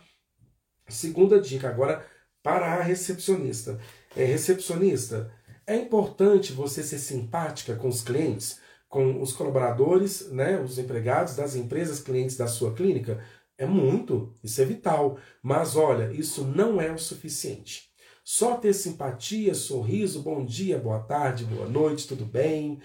Segunda 0.88 1.40
dica 1.40 1.68
agora 1.68 2.04
para 2.42 2.74
a 2.74 2.82
recepcionista. 2.82 3.80
É, 4.14 4.24
recepcionista, 4.24 5.32
é 5.66 5.74
importante 5.74 6.52
você 6.52 6.82
ser 6.82 6.98
simpática 6.98 7.74
com 7.74 7.88
os 7.88 8.02
clientes, 8.02 8.60
com 8.88 9.20
os 9.20 9.32
colaboradores, 9.32 10.30
né, 10.30 10.60
os 10.60 10.78
empregados 10.78 11.34
das 11.34 11.56
empresas 11.56 12.00
clientes 12.00 12.36
da 12.36 12.46
sua 12.46 12.72
clínica. 12.72 13.20
É 13.58 13.66
muito, 13.66 14.32
isso 14.44 14.62
é 14.62 14.64
vital. 14.64 15.18
Mas 15.42 15.74
olha, 15.74 16.12
isso 16.12 16.44
não 16.44 16.80
é 16.80 16.90
o 16.92 16.98
suficiente. 16.98 17.85
Só 18.28 18.56
ter 18.56 18.72
simpatia, 18.72 19.54
sorriso, 19.54 20.20
bom 20.20 20.44
dia, 20.44 20.80
boa 20.80 20.98
tarde, 20.98 21.44
boa 21.44 21.68
noite, 21.68 22.08
tudo 22.08 22.24
bem. 22.24 22.80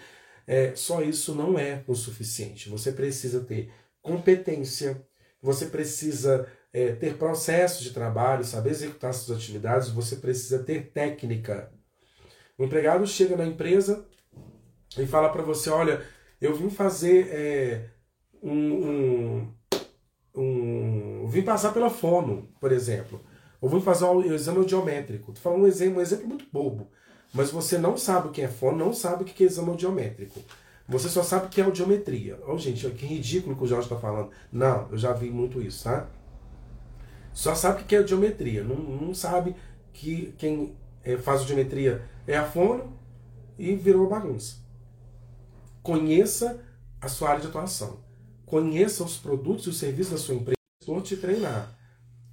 É, 0.46 0.76
só 0.76 1.02
isso 1.02 1.34
não 1.34 1.58
é 1.58 1.84
o 1.88 1.96
suficiente. 1.96 2.70
Você 2.70 2.92
precisa 2.92 3.40
ter 3.44 3.74
competência, 4.04 5.04
você 5.42 5.66
precisa 5.66 6.48
é, 6.72 6.92
ter 6.92 7.18
processos 7.18 7.84
de 7.84 7.90
trabalho, 7.90 8.44
saber 8.44 8.70
executar 8.70 9.16
suas 9.16 9.40
atividades, 9.40 9.90
você 9.90 10.18
precisa 10.18 10.60
ter 10.60 10.92
técnica. 10.92 11.74
O 12.56 12.64
empregado 12.64 13.08
chega 13.08 13.36
na 13.36 13.48
empresa 13.48 14.06
e 14.96 15.08
fala 15.08 15.30
para 15.30 15.42
você: 15.42 15.72
olha, 15.72 16.06
eu 16.40 16.56
vim 16.56 16.70
fazer 16.70 17.30
é, 17.32 17.90
um, 18.44 18.86
um, 18.86 19.54
um, 20.36 21.28
Vim 21.28 21.42
passar 21.42 21.74
pela 21.74 21.90
fono, 21.90 22.48
por 22.60 22.72
exemplo. 22.72 23.20
Ou 23.62 23.70
vim 23.70 23.80
fazer 23.80 24.06
um 24.06 24.22
exame 24.34 24.58
audiométrico. 24.58 25.32
Estou 25.32 25.44
falando 25.44 25.64
um 25.64 25.68
exemplo, 25.68 26.00
um 26.00 26.02
exemplo 26.02 26.28
muito 26.28 26.46
bobo. 26.52 26.88
Mas 27.32 27.52
você 27.52 27.78
não 27.78 27.96
sabe 27.96 28.28
o 28.28 28.32
que 28.32 28.42
é 28.42 28.48
fono, 28.48 28.78
não 28.78 28.94
sabe 28.94 29.24
o 29.24 29.26
que 29.26 29.44
é 29.44 29.48
exame 29.48 29.70
audiométrico. 29.70 30.42
Você 30.90 31.08
só 31.08 31.24
sabe 31.24 31.46
o 31.46 31.50
que 31.50 31.62
é 31.62 31.64
audiometria. 31.64 32.40
Oh, 32.48 32.58
gente, 32.58 32.90
que 32.90 33.06
ridículo 33.06 33.56
que 33.56 33.64
o 33.64 33.68
Jorge 33.68 33.86
está 33.86 33.96
falando. 33.96 34.32
Não, 34.52 34.90
eu 34.92 34.98
já 34.98 35.14
vi 35.14 35.30
muito 35.30 35.62
isso, 35.62 35.84
tá? 35.84 36.10
Só 37.32 37.56
sabe 37.56 37.84
o 37.84 37.86
que 37.86 37.96
é 37.96 38.00
audiometria. 38.00 38.64
Não, 38.64 38.76
não 38.76 39.14
sabe 39.14 39.56
que 39.94 40.34
quem 40.38 40.76
é, 41.04 41.16
faz 41.18 41.42
audiometria 41.42 42.04
é 42.28 42.36
a 42.36 42.46
fono 42.46 42.98
e 43.58 43.76
virou 43.76 44.10
bagunça. 44.10 44.58
Conheça 45.82 46.60
a 47.00 47.08
sua 47.08 47.30
área 47.30 47.42
de 47.42 47.48
atuação. 47.48 48.00
Conheça 48.46 49.04
os 49.04 49.18
produtos 49.18 49.68
e 49.68 49.70
os 49.70 49.78
serviços 49.78 50.12
da 50.12 50.20
sua 50.20 50.36
empresa 50.36 50.58
para 50.86 51.02
te 51.02 51.16
treinar. 51.16 51.74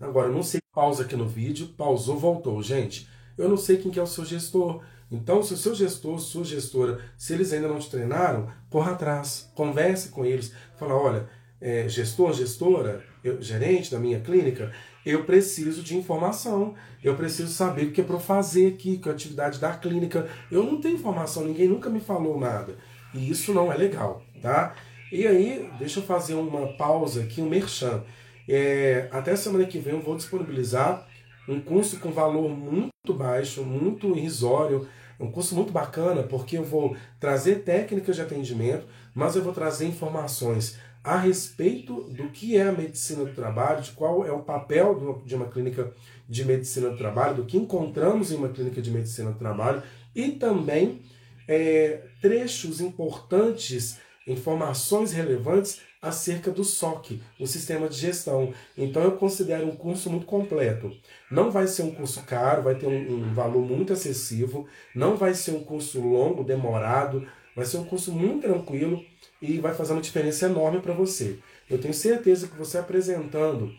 Agora, 0.01 0.29
não 0.29 0.43
sei, 0.43 0.61
pausa 0.79 1.03
aqui 1.03 1.17
no 1.17 1.27
vídeo, 1.27 1.75
pausou, 1.77 2.17
voltou. 2.17 2.63
Gente, 2.63 3.09
eu 3.37 3.49
não 3.49 3.57
sei 3.57 3.79
quem 3.79 3.91
que 3.91 3.99
é 3.99 4.03
o 4.03 4.07
seu 4.07 4.25
gestor. 4.25 4.81
Então, 5.11 5.43
se 5.43 5.53
o 5.53 5.57
seu 5.57 5.75
gestor, 5.75 6.21
sua 6.21 6.45
gestora, 6.45 7.01
se 7.17 7.33
eles 7.33 7.53
ainda 7.53 7.67
não 7.67 7.81
te 7.81 7.91
treinaram, 7.91 8.49
corra 8.71 8.93
atrás, 8.93 9.51
converse 9.57 10.11
com 10.11 10.25
eles, 10.25 10.53
fala, 10.79 10.95
olha, 10.95 11.29
é, 11.61 11.89
gestor, 11.89 12.33
gestora, 12.33 13.03
eu, 13.25 13.43
gerente 13.43 13.91
da 13.91 13.99
minha 13.99 14.21
clínica, 14.21 14.73
eu 15.05 15.25
preciso 15.25 15.83
de 15.83 15.97
informação, 15.97 16.77
eu 17.03 17.17
preciso 17.17 17.53
saber 17.53 17.87
o 17.87 17.91
que 17.91 18.01
é 18.01 18.05
para 18.05 18.21
fazer 18.21 18.75
aqui, 18.75 18.99
com 18.99 19.09
a 19.09 19.13
atividade 19.13 19.59
da 19.59 19.77
clínica. 19.77 20.29
Eu 20.49 20.63
não 20.63 20.81
tenho 20.81 20.95
informação, 20.95 21.45
ninguém 21.45 21.67
nunca 21.67 21.91
me 21.91 21.99
falou 21.99 22.39
nada. 22.39 22.77
E 23.13 23.29
isso 23.29 23.53
não 23.53 23.73
é 23.73 23.77
legal, 23.77 24.23
tá? 24.41 24.77
E 25.11 25.27
aí, 25.27 25.69
deixa 25.77 25.99
eu 25.99 26.05
fazer 26.05 26.35
uma 26.35 26.69
pausa 26.77 27.23
aqui, 27.23 27.43
um 27.43 27.49
merchan. 27.49 28.05
É, 28.49 29.09
até 29.13 29.37
semana 29.37 29.67
que 29.67 29.79
vem 29.79 29.95
eu 29.95 30.01
vou 30.01 30.17
disponibilizar 30.17 31.07
um 31.47 31.61
curso 31.61 31.99
com 32.01 32.11
valor 32.11 32.49
muito 32.49 33.13
baixo, 33.15 33.63
muito 33.63 34.17
irrisório, 34.17 34.89
um 35.21 35.31
curso 35.31 35.55
muito 35.55 35.73
bacana, 35.73 36.23
porque 36.23 36.57
eu 36.57 36.65
vou 36.65 36.97
trazer 37.21 37.57
técnicas 37.57 38.17
de 38.17 38.23
atendimento, 38.23 38.87
mas 39.15 39.37
eu 39.37 39.43
vou 39.43 39.53
trazer 39.53 39.87
informações 39.87 40.79
a 41.03 41.17
respeito 41.17 42.05
do 42.11 42.29
que 42.29 42.57
é 42.57 42.69
a 42.69 42.73
medicina 42.73 43.25
do 43.25 43.35
trabalho, 43.35 43.83
de 43.83 43.93
qual 43.93 44.27
é 44.27 44.33
o 44.33 44.41
papel 44.43 45.23
de 45.25 45.35
uma 45.35 45.47
clínica 45.47 45.93
de 46.29 46.45
medicina 46.45 46.91
do 46.91 46.99
trabalho, 46.99 47.37
do 47.37 47.45
que 47.45 47.57
encontramos 47.57 48.31
em 48.31 48.37
uma 48.37 48.49
clínica 48.49 48.83
de 48.83 48.91
medicina 48.91 49.31
do 49.31 49.39
trabalho 49.39 49.83
e 50.15 50.33
também 50.33 51.03
é, 51.47 52.03
trechos 52.21 52.81
importantes, 52.81 53.99
informações 54.27 55.13
relevantes 55.13 55.81
acerca 56.01 56.51
do 56.51 56.65
SOC, 56.65 57.21
o 57.39 57.47
sistema 57.47 57.89
de 57.89 57.97
gestão. 57.97 58.53
Então 58.77 59.03
eu 59.03 59.13
considero 59.13 59.67
um 59.67 59.77
curso 59.77 60.11
muito 60.11 60.27
completo. 60.27 60.93
Não 61.31 61.51
vai 61.51 61.67
ser 61.67 61.83
um 61.83 61.91
curso 61.91 62.23
caro, 62.25 62.63
vai 62.63 62.77
ter 62.77 62.87
um, 62.87 63.15
um 63.15 63.35
valor 63.35 63.63
muito 63.65 63.93
acessível, 63.93 64.67
não 64.95 65.17
vai 65.17 65.35
ser 65.35 65.53
um 65.53 65.65
curso 65.65 66.01
longo, 66.01 66.45
demorado, 66.45 67.27
vai 67.55 67.65
ser 67.65 67.79
um 67.79 67.85
curso 67.85 68.13
muito 68.13 68.43
tranquilo 68.43 69.05
e 69.43 69.59
vai 69.59 69.75
fazer 69.75 69.93
uma 69.93 70.03
diferença 70.03 70.47
enorme 70.47 70.81
para 70.81 70.95
você. 70.95 71.39
Eu 71.69 71.81
tenho 71.81 71.95
certeza 71.95 72.49
que 72.49 72.57
você 72.57 72.79
apresentando 72.79 73.73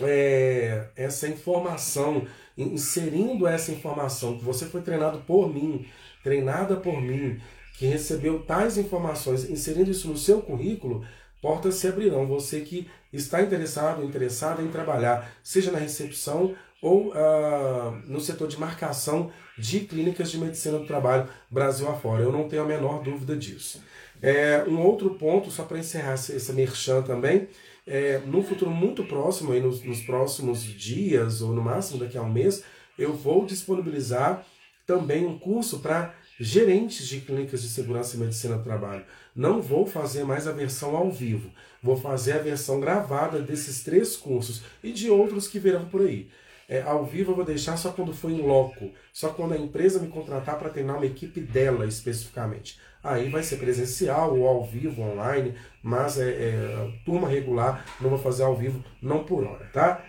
é, 0.00 0.88
essa 0.96 1.28
informação, 1.28 2.26
inserindo 2.56 3.46
essa 3.46 3.72
informação, 3.72 4.38
que 4.38 4.44
você 4.44 4.66
foi 4.66 4.82
treinado 4.82 5.18
por 5.20 5.52
mim, 5.52 5.86
treinada 6.22 6.76
por 6.76 7.00
mim, 7.00 7.40
que 7.78 7.86
recebeu 7.86 8.40
tais 8.40 8.76
informações, 8.76 9.48
inserindo 9.48 9.90
isso 9.90 10.08
no 10.08 10.16
seu 10.16 10.42
currículo, 10.42 11.04
portas 11.40 11.76
se 11.76 11.86
abrirão. 11.86 12.26
Você 12.26 12.60
que 12.60 12.90
está 13.12 13.40
interessado, 13.40 14.04
interessada 14.04 14.60
em 14.62 14.68
trabalhar, 14.68 15.30
seja 15.44 15.70
na 15.70 15.78
recepção 15.78 16.56
ou 16.82 17.08
uh, 17.10 17.90
no 18.06 18.20
setor 18.20 18.48
de 18.48 18.58
marcação 18.58 19.30
de 19.56 19.80
clínicas 19.80 20.30
de 20.30 20.38
medicina 20.38 20.78
do 20.78 20.86
trabalho 20.86 21.28
Brasil 21.48 21.88
afora. 21.88 22.22
Eu 22.22 22.32
não 22.32 22.48
tenho 22.48 22.62
a 22.62 22.66
menor 22.66 23.02
dúvida 23.02 23.36
disso. 23.36 23.80
É, 24.20 24.64
um 24.66 24.80
outro 24.80 25.10
ponto, 25.14 25.48
só 25.48 25.62
para 25.62 25.78
encerrar 25.78 26.14
esse 26.14 26.52
merchan 26.52 27.02
também, 27.02 27.48
é, 27.86 28.18
no 28.26 28.42
futuro 28.42 28.72
muito 28.72 29.04
próximo, 29.04 29.52
aí 29.52 29.60
nos, 29.60 29.82
nos 29.84 30.02
próximos 30.02 30.62
dias, 30.62 31.40
ou 31.40 31.52
no 31.52 31.62
máximo 31.62 32.00
daqui 32.00 32.18
a 32.18 32.22
um 32.22 32.30
mês, 32.30 32.64
eu 32.98 33.14
vou 33.14 33.46
disponibilizar 33.46 34.44
também 34.84 35.24
um 35.24 35.38
curso 35.38 35.78
para 35.78 36.14
gerentes 36.38 37.06
de 37.08 37.20
clínicas 37.20 37.62
de 37.62 37.68
segurança 37.68 38.16
e 38.16 38.20
medicina 38.20 38.56
do 38.56 38.64
trabalho. 38.64 39.04
Não 39.34 39.60
vou 39.60 39.86
fazer 39.86 40.24
mais 40.24 40.46
a 40.46 40.52
versão 40.52 40.96
ao 40.96 41.10
vivo, 41.10 41.50
vou 41.82 41.96
fazer 41.96 42.32
a 42.32 42.38
versão 42.38 42.80
gravada 42.80 43.40
desses 43.40 43.82
três 43.82 44.16
cursos 44.16 44.62
e 44.82 44.92
de 44.92 45.10
outros 45.10 45.48
que 45.48 45.58
virão 45.58 45.86
por 45.86 46.02
aí. 46.02 46.28
É, 46.68 46.82
ao 46.82 47.04
vivo 47.04 47.32
eu 47.32 47.36
vou 47.36 47.44
deixar 47.46 47.78
só 47.78 47.90
quando 47.90 48.12
for 48.12 48.30
em 48.30 48.42
loco, 48.42 48.90
só 49.10 49.30
quando 49.30 49.54
a 49.54 49.58
empresa 49.58 49.98
me 49.98 50.08
contratar 50.08 50.58
para 50.58 50.68
treinar 50.68 50.96
uma 50.96 51.06
equipe 51.06 51.40
dela 51.40 51.86
especificamente. 51.86 52.78
Aí 53.02 53.30
vai 53.30 53.42
ser 53.42 53.56
presencial 53.56 54.36
ou 54.36 54.46
ao 54.46 54.66
vivo, 54.66 55.00
online, 55.00 55.54
mas 55.82 56.18
é, 56.18 56.28
é 56.28 56.92
turma 57.06 57.26
regular, 57.26 57.86
não 58.00 58.10
vou 58.10 58.18
fazer 58.18 58.42
ao 58.42 58.54
vivo, 58.54 58.84
não 59.00 59.24
por 59.24 59.44
hora, 59.44 59.64
tá? 59.72 60.04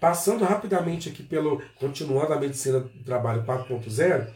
Passando 0.00 0.44
rapidamente 0.44 1.08
aqui 1.08 1.22
pelo, 1.22 1.62
continuando 1.76 2.32
a 2.32 2.40
medicina 2.40 2.80
do 2.80 3.04
trabalho 3.04 3.44
4.0, 3.44 4.28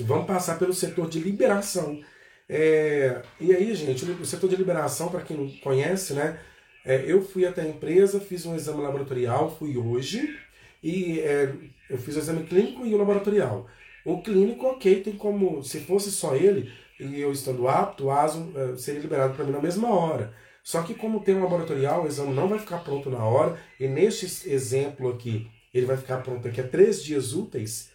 vamos 0.00 0.26
passar 0.26 0.58
pelo 0.58 0.72
setor 0.72 1.08
de 1.08 1.20
liberação. 1.20 2.00
É, 2.48 3.22
e 3.40 3.54
aí, 3.54 3.74
gente, 3.74 4.04
o 4.04 4.26
setor 4.26 4.48
de 4.50 4.56
liberação, 4.56 5.08
para 5.08 5.22
quem 5.22 5.36
não 5.36 5.48
conhece, 5.60 6.14
né? 6.14 6.38
É, 6.84 7.04
eu 7.06 7.22
fui 7.22 7.46
até 7.46 7.62
a 7.62 7.68
empresa, 7.68 8.20
fiz 8.20 8.44
um 8.44 8.54
exame 8.54 8.82
laboratorial, 8.82 9.56
fui 9.56 9.76
hoje, 9.76 10.36
e 10.82 11.20
é, 11.20 11.52
eu 11.88 11.96
fiz 11.98 12.16
o 12.16 12.18
exame 12.18 12.44
clínico 12.44 12.84
e 12.84 12.94
o 12.94 12.98
laboratorial. 12.98 13.68
O 14.04 14.20
clínico, 14.20 14.66
ok, 14.66 15.00
tem 15.00 15.12
como, 15.12 15.62
se 15.62 15.80
fosse 15.80 16.10
só 16.10 16.34
ele, 16.34 16.72
e 16.98 17.20
eu 17.20 17.30
estando 17.30 17.68
apto, 17.68 18.06
o 18.06 18.10
ASO 18.10 18.52
é, 18.56 18.76
seria 18.76 19.00
liberado 19.00 19.34
para 19.34 19.44
mim 19.44 19.52
na 19.52 19.60
mesma 19.60 19.88
hora. 19.94 20.34
Só 20.64 20.82
que 20.82 20.94
como 20.94 21.20
tem 21.20 21.36
um 21.36 21.42
laboratorial, 21.42 22.02
o 22.04 22.06
exame 22.06 22.34
não 22.34 22.48
vai 22.48 22.58
ficar 22.58 22.78
pronto 22.78 23.08
na 23.08 23.24
hora, 23.24 23.56
e 23.78 23.86
neste 23.86 24.50
exemplo 24.50 25.08
aqui, 25.10 25.48
ele 25.72 25.86
vai 25.86 25.96
ficar 25.96 26.18
pronto 26.18 26.42
daqui 26.42 26.60
a 26.60 26.66
três 26.66 27.02
dias 27.02 27.32
úteis, 27.32 27.91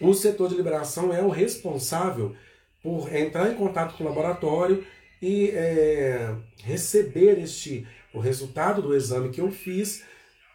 o 0.00 0.14
setor 0.14 0.48
de 0.48 0.56
liberação 0.56 1.12
é 1.12 1.22
o 1.22 1.28
responsável 1.28 2.34
por 2.82 3.14
entrar 3.14 3.50
em 3.50 3.56
contato 3.56 3.96
com 3.96 4.04
o 4.04 4.08
laboratório 4.08 4.84
e 5.20 5.50
é, 5.50 6.34
receber 6.62 7.38
este 7.38 7.86
o 8.12 8.18
resultado 8.18 8.82
do 8.82 8.94
exame 8.94 9.28
que 9.28 9.40
eu 9.40 9.50
fiz, 9.50 10.02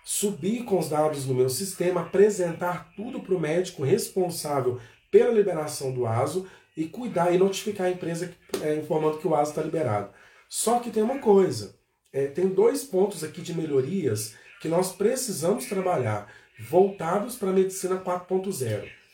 subir 0.03 0.63
com 0.65 0.77
os 0.77 0.89
dados 0.89 1.25
no 1.25 1.33
meu 1.33 1.49
sistema, 1.49 2.01
apresentar 2.01 2.91
tudo 2.95 3.21
para 3.21 3.33
o 3.33 3.39
médico 3.39 3.83
responsável 3.83 4.79
pela 5.09 5.31
liberação 5.31 5.93
do 5.93 6.05
ASO 6.05 6.47
e 6.75 6.85
cuidar 6.85 7.33
e 7.33 7.37
notificar 7.37 7.87
a 7.87 7.91
empresa 7.91 8.33
é, 8.61 8.75
informando 8.75 9.19
que 9.19 9.27
o 9.27 9.35
ASO 9.35 9.51
está 9.51 9.61
liberado. 9.61 10.09
Só 10.49 10.79
que 10.79 10.91
tem 10.91 11.01
uma 11.01 11.19
coisa, 11.19 11.75
é, 12.11 12.27
tem 12.27 12.47
dois 12.47 12.83
pontos 12.83 13.23
aqui 13.23 13.41
de 13.41 13.53
melhorias 13.53 14.35
que 14.61 14.67
nós 14.67 14.91
precisamos 14.91 15.65
trabalhar, 15.65 16.31
voltados 16.69 17.35
para 17.35 17.49
a 17.49 17.53
medicina 17.53 17.97
4.0. 17.97 19.04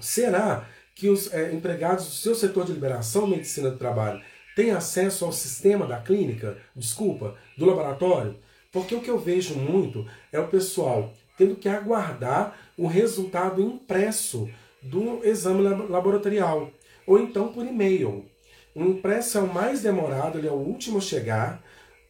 Será 0.00 0.66
que 0.94 1.08
os 1.08 1.32
é, 1.32 1.52
empregados 1.52 2.06
do 2.06 2.12
seu 2.12 2.34
setor 2.34 2.66
de 2.66 2.72
liberação 2.72 3.26
medicina 3.26 3.70
do 3.70 3.78
trabalho 3.78 4.20
têm 4.56 4.70
acesso 4.70 5.24
ao 5.24 5.32
sistema 5.32 5.86
da 5.86 5.98
clínica, 6.00 6.58
desculpa, 6.74 7.36
do 7.56 7.66
laboratório? 7.66 8.36
Porque 8.72 8.94
o 8.94 9.00
que 9.00 9.10
eu 9.10 9.18
vejo 9.18 9.54
muito 9.54 10.06
é 10.32 10.38
o 10.38 10.48
pessoal 10.48 11.12
tendo 11.36 11.56
que 11.56 11.68
aguardar 11.68 12.54
o 12.76 12.86
resultado 12.86 13.62
impresso 13.62 14.50
do 14.82 15.24
exame 15.24 15.62
laboratorial, 15.88 16.70
ou 17.06 17.18
então 17.18 17.48
por 17.48 17.66
e-mail. 17.66 18.26
O 18.74 18.84
impresso 18.84 19.38
é 19.38 19.40
o 19.40 19.52
mais 19.52 19.80
demorado, 19.80 20.38
ele 20.38 20.46
é 20.46 20.52
o 20.52 20.54
último 20.54 20.98
a 20.98 21.00
chegar. 21.00 21.62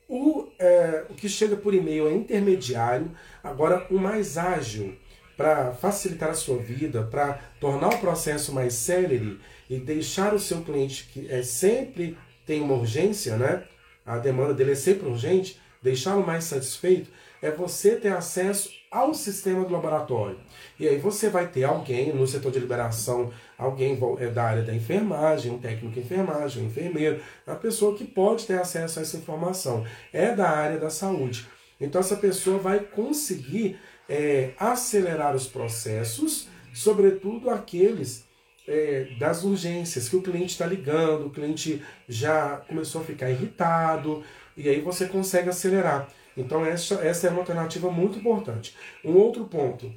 O, 0.08 0.48
é, 0.58 1.04
o 1.08 1.14
que 1.14 1.28
chega 1.28 1.56
por 1.56 1.72
e-mail 1.72 2.08
é 2.08 2.12
intermediário. 2.12 3.12
Agora, 3.42 3.86
o 3.88 3.98
mais 3.98 4.36
ágil 4.36 4.96
para 5.40 5.72
facilitar 5.72 6.28
a 6.28 6.34
sua 6.34 6.58
vida, 6.58 7.02
para 7.02 7.40
tornar 7.58 7.88
o 7.88 7.98
processo 7.98 8.52
mais 8.52 8.74
célere 8.74 9.40
e 9.70 9.78
deixar 9.78 10.34
o 10.34 10.38
seu 10.38 10.60
cliente 10.60 11.08
que 11.10 11.32
é 11.32 11.42
sempre 11.42 12.18
tem 12.44 12.60
uma 12.60 12.74
urgência, 12.74 13.38
né? 13.38 13.64
A 14.04 14.18
demanda 14.18 14.52
dele 14.52 14.72
é 14.72 14.74
sempre 14.74 15.08
urgente, 15.08 15.58
deixá-lo 15.82 16.26
mais 16.26 16.44
satisfeito, 16.44 17.10
é 17.40 17.50
você 17.50 17.96
ter 17.96 18.12
acesso 18.12 18.68
ao 18.90 19.14
sistema 19.14 19.64
do 19.64 19.72
laboratório. 19.72 20.38
E 20.78 20.86
aí 20.86 20.98
você 20.98 21.30
vai 21.30 21.48
ter 21.48 21.64
alguém 21.64 22.14
no 22.14 22.26
setor 22.26 22.52
de 22.52 22.58
liberação, 22.58 23.32
alguém 23.56 23.98
é 24.18 24.26
da 24.26 24.44
área 24.44 24.62
da 24.62 24.74
enfermagem, 24.74 25.52
um 25.52 25.58
técnico 25.58 25.94
de 25.94 26.00
enfermagem, 26.00 26.64
um 26.64 26.66
enfermeiro, 26.66 27.18
uma 27.46 27.56
pessoa 27.56 27.96
que 27.96 28.04
pode 28.04 28.46
ter 28.46 28.60
acesso 28.60 28.98
a 28.98 29.02
essa 29.02 29.16
informação. 29.16 29.86
É 30.12 30.34
da 30.34 30.50
área 30.50 30.76
da 30.76 30.90
saúde. 30.90 31.48
Então 31.80 31.98
essa 31.98 32.16
pessoa 32.16 32.58
vai 32.58 32.80
conseguir 32.80 33.78
é, 34.10 34.50
acelerar 34.58 35.36
os 35.36 35.46
processos, 35.46 36.48
sobretudo 36.74 37.48
aqueles 37.48 38.24
é, 38.66 39.08
das 39.20 39.44
urgências, 39.44 40.08
que 40.08 40.16
o 40.16 40.22
cliente 40.22 40.52
está 40.52 40.66
ligando, 40.66 41.26
o 41.26 41.30
cliente 41.30 41.80
já 42.08 42.56
começou 42.68 43.02
a 43.02 43.04
ficar 43.04 43.30
irritado, 43.30 44.24
e 44.56 44.68
aí 44.68 44.80
você 44.80 45.06
consegue 45.06 45.48
acelerar. 45.48 46.08
Então, 46.36 46.66
essa, 46.66 46.94
essa 46.96 47.28
é 47.28 47.30
uma 47.30 47.40
alternativa 47.40 47.88
muito 47.90 48.18
importante. 48.18 48.76
Um 49.04 49.12
outro 49.12 49.44
ponto. 49.44 49.92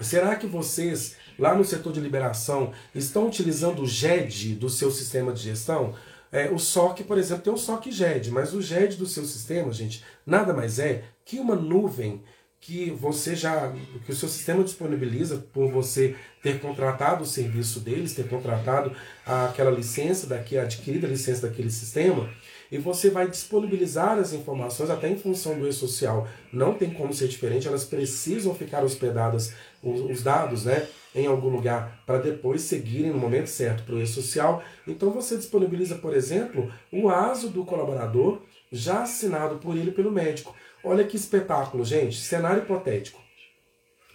Será 0.00 0.36
que 0.36 0.46
vocês, 0.46 1.16
lá 1.38 1.54
no 1.54 1.64
setor 1.64 1.92
de 1.92 2.00
liberação, 2.00 2.72
estão 2.94 3.26
utilizando 3.26 3.82
o 3.82 3.86
GED 3.86 4.54
do 4.54 4.70
seu 4.70 4.90
sistema 4.90 5.32
de 5.32 5.42
gestão? 5.42 5.94
É, 6.30 6.50
o 6.50 6.58
SOC, 6.58 7.04
por 7.04 7.18
exemplo, 7.18 7.42
tem 7.42 7.52
o 7.52 7.58
SOC 7.58 7.90
GED, 7.90 8.30
mas 8.30 8.54
o 8.54 8.62
GED 8.62 8.96
do 8.96 9.06
seu 9.06 9.24
sistema, 9.24 9.72
gente, 9.72 10.04
nada 10.24 10.54
mais 10.54 10.78
é 10.78 11.04
que 11.24 11.38
uma 11.38 11.56
nuvem 11.56 12.22
que 12.60 12.90
você 12.90 13.36
já, 13.36 13.72
que 14.04 14.12
o 14.12 14.14
seu 14.14 14.28
sistema 14.28 14.64
disponibiliza 14.64 15.44
por 15.52 15.70
você 15.70 16.16
ter 16.42 16.60
contratado 16.60 17.22
o 17.22 17.26
serviço 17.26 17.80
deles, 17.80 18.14
ter 18.14 18.28
contratado 18.28 18.92
aquela 19.24 19.70
licença 19.70 20.26
daqui, 20.26 20.58
adquirida 20.58 21.06
a 21.06 21.10
licença 21.10 21.46
daquele 21.46 21.70
sistema, 21.70 22.28
e 22.70 22.76
você 22.76 23.08
vai 23.08 23.28
disponibilizar 23.28 24.18
as 24.18 24.32
informações 24.32 24.90
até 24.90 25.08
em 25.08 25.16
função 25.16 25.58
do 25.58 25.66
e-social. 25.66 26.28
Não 26.52 26.74
tem 26.74 26.90
como 26.90 27.14
ser 27.14 27.28
diferente, 27.28 27.66
elas 27.66 27.84
precisam 27.84 28.54
ficar 28.54 28.84
hospedadas, 28.84 29.54
os 29.82 30.22
dados, 30.22 30.64
né, 30.64 30.86
em 31.14 31.26
algum 31.26 31.48
lugar, 31.48 32.02
para 32.04 32.18
depois 32.18 32.62
seguirem 32.62 33.12
no 33.12 33.18
momento 33.18 33.46
certo 33.46 33.84
para 33.84 33.94
o 33.94 34.02
e-social. 34.02 34.62
Então 34.86 35.10
você 35.10 35.36
disponibiliza, 35.36 35.94
por 35.94 36.14
exemplo, 36.14 36.70
o 36.92 37.08
ASO 37.08 37.48
do 37.48 37.64
colaborador 37.64 38.42
já 38.70 39.02
assinado 39.02 39.56
por 39.56 39.76
ele 39.76 39.90
pelo 39.90 40.12
médico. 40.12 40.54
Olha 40.82 41.04
que 41.04 41.16
espetáculo, 41.16 41.84
gente. 41.84 42.16
Cenário 42.16 42.62
hipotético. 42.62 43.20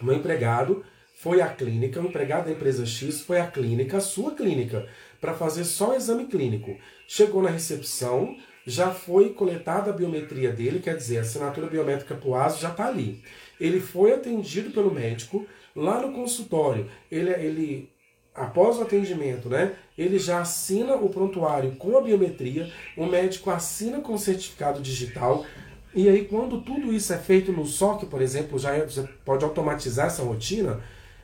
Um 0.02 0.12
empregado 0.12 0.84
foi 1.14 1.40
à 1.40 1.48
clínica, 1.48 2.00
um 2.00 2.06
empregado 2.06 2.46
da 2.46 2.52
empresa 2.52 2.84
X 2.84 3.20
foi 3.22 3.40
à 3.40 3.46
clínica, 3.46 3.96
a 3.96 4.00
sua 4.00 4.32
clínica, 4.32 4.86
para 5.20 5.32
fazer 5.32 5.64
só 5.64 5.90
o 5.90 5.94
exame 5.94 6.26
clínico. 6.26 6.76
Chegou 7.06 7.42
na 7.42 7.50
recepção, 7.50 8.36
já 8.66 8.90
foi 8.90 9.30
coletada 9.30 9.90
a 9.90 9.94
biometria 9.94 10.52
dele, 10.52 10.80
quer 10.80 10.96
dizer, 10.96 11.18
a 11.18 11.20
assinatura 11.22 11.66
biométrica 11.66 12.14
para 12.14 12.28
o 12.28 12.34
ASO 12.34 12.60
já 12.60 12.70
está 12.70 12.86
ali. 12.86 13.22
Ele 13.60 13.80
foi 13.80 14.12
atendido 14.12 14.70
pelo 14.70 14.92
médico 14.92 15.46
lá 15.74 16.00
no 16.00 16.12
consultório. 16.12 16.90
Ele, 17.10 17.30
ele, 17.30 17.90
após 18.34 18.76
o 18.78 18.82
atendimento, 18.82 19.48
né, 19.48 19.76
ele 19.96 20.18
já 20.18 20.40
assina 20.40 20.94
o 20.94 21.08
prontuário 21.08 21.76
com 21.76 21.96
a 21.96 22.02
biometria, 22.02 22.70
o 22.96 23.06
médico 23.06 23.50
assina 23.50 24.00
com 24.00 24.14
o 24.14 24.18
certificado 24.18 24.82
digital. 24.82 25.46
E 25.94 26.08
aí, 26.08 26.24
quando 26.24 26.60
tudo 26.60 26.92
isso 26.92 27.12
é 27.12 27.18
feito 27.18 27.52
no 27.52 27.64
SOC, 27.64 28.06
por 28.06 28.20
exemplo, 28.20 28.58
já 28.58 28.74
é, 28.74 28.84
você 28.84 29.08
pode 29.24 29.44
automatizar 29.44 30.06
essa 30.06 30.24
rotina, 30.24 30.80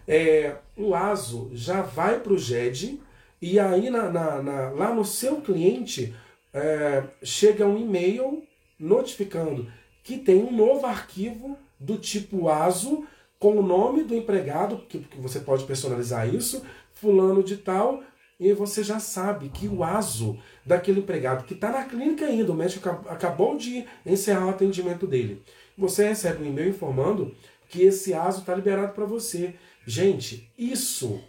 é, 0.06 0.56
o 0.76 0.94
ASO 0.94 1.50
já 1.52 1.82
vai 1.82 2.20
para 2.20 2.32
o 2.32 2.38
GED 2.38 3.00
e 3.42 3.58
aí 3.58 3.90
na, 3.90 4.10
na, 4.10 4.42
na, 4.42 4.70
lá 4.70 4.94
no 4.94 5.04
seu 5.04 5.40
cliente 5.40 6.14
é, 6.52 7.04
chega 7.22 7.66
um 7.66 7.78
e-mail 7.78 8.44
notificando 8.78 9.70
que 10.02 10.18
tem 10.18 10.42
um 10.42 10.52
novo 10.52 10.86
arquivo 10.86 11.56
do 11.78 11.96
tipo 11.96 12.48
ASO 12.48 13.04
com 13.38 13.56
o 13.56 13.62
nome 13.62 14.04
do 14.04 14.14
empregado, 14.14 14.84
que, 14.88 14.98
que 14.98 15.18
você 15.18 15.40
pode 15.40 15.64
personalizar 15.64 16.32
isso, 16.32 16.62
fulano 16.92 17.42
de 17.42 17.56
tal, 17.56 18.02
e 18.40 18.54
você 18.54 18.82
já 18.82 18.98
sabe 18.98 19.50
que 19.50 19.68
o 19.68 19.84
ASO 19.84 20.38
daquele 20.64 21.00
empregado 21.00 21.44
que 21.44 21.52
está 21.52 21.70
na 21.70 21.84
clínica 21.84 22.24
ainda, 22.24 22.50
o 22.50 22.54
médico 22.56 22.88
acabou 22.88 23.54
de 23.54 23.84
encerrar 24.04 24.46
o 24.46 24.50
atendimento 24.50 25.06
dele. 25.06 25.42
Você 25.76 26.08
recebe 26.08 26.42
um 26.42 26.46
e-mail 26.46 26.70
informando 26.70 27.34
que 27.68 27.82
esse 27.82 28.14
ASO 28.14 28.40
está 28.40 28.54
liberado 28.54 28.94
para 28.94 29.04
você. 29.04 29.54
Gente, 29.86 30.50
isso 30.56 31.22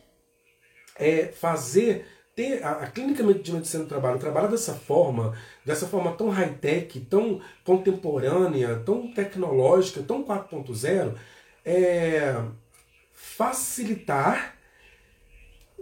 é 0.98 1.28
fazer 1.28 2.06
ter 2.34 2.64
a, 2.64 2.84
a, 2.84 2.88
clínica 2.88 3.22
de 3.24 3.54
medicina 3.54 3.84
do 3.84 3.90
trabalho 3.90 4.18
trabalha 4.18 4.48
dessa 4.48 4.74
forma, 4.74 5.36
dessa 5.66 5.88
forma 5.88 6.14
tão 6.14 6.30
high-tech, 6.30 6.98
tão 7.02 7.42
contemporânea, 7.66 8.82
tão 8.86 9.12
tecnológica, 9.12 10.02
tão 10.02 10.24
4.0, 10.24 11.14
é 11.66 12.42
facilitar 13.12 14.61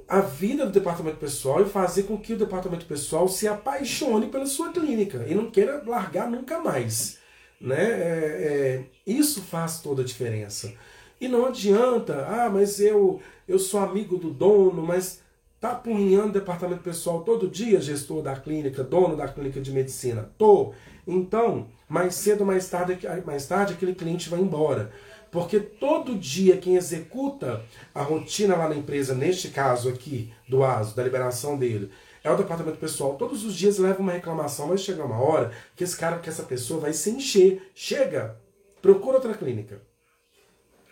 a 0.09 0.21
vida 0.21 0.65
do 0.65 0.71
departamento 0.71 1.17
pessoal 1.17 1.61
e 1.61 1.69
fazer 1.69 2.03
com 2.03 2.17
que 2.17 2.33
o 2.33 2.37
departamento 2.37 2.87
pessoal 2.87 3.27
se 3.27 3.47
apaixone 3.47 4.27
pela 4.27 4.47
sua 4.47 4.73
clínica 4.73 5.23
e 5.27 5.35
não 5.35 5.51
queira 5.51 5.83
largar 5.85 6.29
nunca 6.29 6.57
mais. 6.57 7.19
Né? 7.61 7.77
É, 7.79 7.85
é, 7.85 8.85
isso 9.05 9.43
faz 9.43 9.79
toda 9.81 10.01
a 10.01 10.05
diferença. 10.05 10.73
E 11.21 11.27
não 11.27 11.45
adianta, 11.45 12.25
ah, 12.27 12.49
mas 12.49 12.79
eu, 12.79 13.21
eu 13.47 13.59
sou 13.59 13.81
amigo 13.81 14.17
do 14.17 14.31
dono, 14.31 14.81
mas 14.81 15.21
tá 15.59 15.73
apurrinhando 15.73 16.29
o 16.29 16.33
departamento 16.33 16.81
pessoal 16.81 17.21
todo 17.21 17.47
dia, 17.47 17.79
gestor 17.79 18.23
da 18.23 18.35
clínica, 18.35 18.83
dono 18.83 19.15
da 19.15 19.27
clínica 19.27 19.61
de 19.61 19.71
medicina. 19.71 20.31
Tô. 20.39 20.73
Então, 21.05 21.67
mais 21.87 22.15
cedo 22.15 22.41
ou 22.41 22.47
mais 22.47 22.67
tarde, 22.67 22.97
mais 23.25 23.45
tarde 23.45 23.73
aquele 23.73 23.93
cliente 23.93 24.29
vai 24.29 24.39
embora. 24.39 24.91
Porque 25.31 25.59
todo 25.59 26.15
dia 26.15 26.57
quem 26.57 26.75
executa 26.75 27.63
a 27.93 28.01
rotina 28.01 28.55
lá 28.55 28.67
na 28.67 28.75
empresa, 28.75 29.13
neste 29.13 29.49
caso 29.49 29.89
aqui, 29.89 30.33
do 30.47 30.63
ASO, 30.63 30.95
da 30.95 31.03
liberação 31.03 31.57
dele, 31.57 31.91
é 32.23 32.31
o 32.31 32.37
departamento 32.37 32.77
pessoal. 32.77 33.15
Todos 33.15 33.45
os 33.45 33.55
dias 33.55 33.77
leva 33.77 34.01
uma 34.01 34.11
reclamação, 34.11 34.67
mas 34.67 34.81
chega 34.81 35.05
uma 35.05 35.21
hora 35.21 35.51
que 35.75 35.83
esse 35.83 35.95
cara, 35.97 36.19
que 36.19 36.29
essa 36.29 36.43
pessoa 36.43 36.79
vai 36.79 36.93
se 36.93 37.09
encher. 37.11 37.71
Chega! 37.73 38.39
Procura 38.81 39.17
outra 39.17 39.33
clínica. 39.33 39.81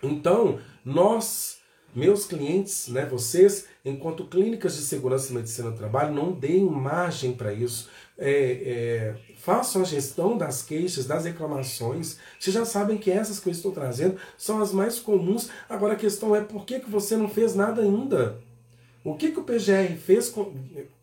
Então, 0.02 0.60
nós, 0.86 1.57
meus 1.96 2.26
clientes, 2.26 2.88
né, 2.90 3.06
vocês, 3.06 3.66
enquanto 3.84 4.26
clínicas 4.26 4.76
de 4.76 4.82
segurança 4.84 5.32
e 5.32 5.36
medicina 5.36 5.72
do 5.72 5.78
trabalho, 5.78 6.14
não 6.14 6.32
deem 6.32 6.66
margem 6.66 7.34
para 7.34 7.54
isso. 7.54 7.90
É, 8.18 8.32
é, 8.32 9.16
façam 9.38 9.82
a 9.82 9.86
gestão 9.86 10.38
das 10.38 10.62
queixas, 10.62 11.06
das 11.06 11.26
reclamações. 11.26 12.18
Vocês 12.40 12.54
já 12.54 12.66
sabem 12.66 12.98
que 12.98 13.12
essas 13.12 13.40
que 13.40 13.48
eu 13.48 13.54
estou 13.54 13.72
trazendo 13.72 14.18
são 14.38 14.62
as 14.62 14.72
mais 14.72 15.00
comuns. 15.00 15.50
Agora 15.70 15.94
a 15.94 15.98
questão 15.98 16.36
é 16.36 16.42
por 16.42 16.66
que, 16.66 16.80
que 16.80 16.90
você 16.90 17.16
não 17.16 17.30
fez 17.30 17.56
nada 17.56 17.82
ainda? 17.82 18.40
O 19.04 19.16
que, 19.16 19.32
que 19.32 19.40
o 19.40 19.44
PGR 19.44 19.96
fez? 19.96 20.30
Com, 20.30 20.54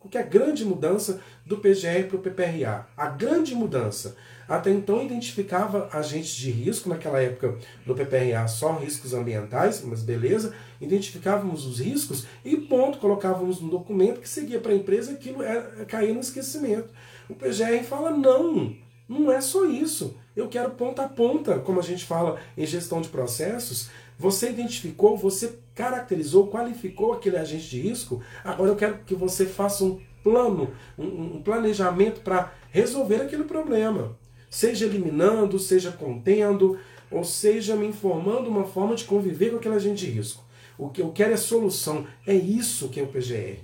o 0.01 0.09
que 0.09 0.19
é 0.19 0.21
a 0.21 0.27
grande 0.27 0.65
mudança 0.65 1.21
do 1.47 1.57
PGR 1.57 2.07
para 2.07 2.17
o 2.17 2.21
PPRA? 2.21 2.87
A 2.97 3.09
grande 3.09 3.55
mudança. 3.55 4.17
Até 4.49 4.71
então 4.71 5.03
identificava 5.03 5.89
agentes 5.93 6.35
de 6.35 6.51
risco, 6.51 6.89
naquela 6.89 7.21
época 7.21 7.59
no 7.87 7.95
PPRA 7.95 8.47
só 8.47 8.73
riscos 8.73 9.15
ambientais, 9.15 9.83
mas 9.83 10.03
beleza, 10.03 10.55
identificávamos 10.81 11.67
os 11.67 11.81
riscos 11.81 12.27
e 12.45 12.57
ponto, 12.57 12.99
colocávamos 12.99 13.61
no 13.61 13.71
documento 13.71 14.21
que 14.21 14.29
seguia 14.29 14.61
para 14.61 14.73
a 14.73 14.77
empresa 14.77 15.13
aquilo 15.13 15.43
era, 15.43 15.85
caía 15.87 16.13
no 16.13 16.21
esquecimento. 16.21 16.89
O 17.29 17.35
PGR 17.35 17.85
fala: 17.85 18.11
não, 18.11 18.75
não 19.09 19.31
é 19.33 19.41
só 19.41 19.65
isso. 19.65 20.17
Eu 20.37 20.49
quero 20.49 20.71
ponta 20.71 21.05
a 21.05 21.09
ponta, 21.09 21.59
como 21.61 21.79
a 21.79 21.83
gente 21.83 22.05
fala 22.05 22.39
em 22.57 22.67
gestão 22.67 23.01
de 23.01 23.09
processos. 23.09 23.89
Você 24.19 24.51
identificou, 24.51 25.17
você 25.17 25.59
caracterizou, 25.75 26.49
qualificou 26.49 27.13
aquele 27.13 27.37
agente 27.37 27.69
de 27.69 27.81
risco. 27.81 28.23
Agora 28.45 28.71
eu 28.71 28.77
quero 28.77 28.99
que 28.99 29.15
você 29.15 29.47
faça 29.47 29.85
um 29.85 30.01
plano, 30.23 30.73
um, 30.99 31.37
um 31.37 31.43
planejamento 31.43 32.21
para 32.21 32.53
resolver 32.71 33.21
aquele 33.23 33.45
problema. 33.45 34.17
Seja 34.55 34.85
eliminando, 34.85 35.59
seja 35.59 35.91
contendo, 35.91 36.79
ou 37.11 37.25
seja 37.25 37.75
me 37.75 37.89
informando 37.89 38.49
uma 38.49 38.65
forma 38.65 38.95
de 38.95 39.03
conviver 39.03 39.51
com 39.51 39.57
aquele 39.57 39.75
agente 39.75 40.07
de 40.07 40.13
risco. 40.13 40.45
O 40.79 40.89
que 40.89 41.03
eu 41.03 41.11
quero 41.11 41.33
é 41.33 41.37
solução. 41.37 42.07
É 42.25 42.37
isso 42.37 42.89
que 42.89 43.01
é 43.01 43.03
o 43.03 43.09
PGR. 43.09 43.59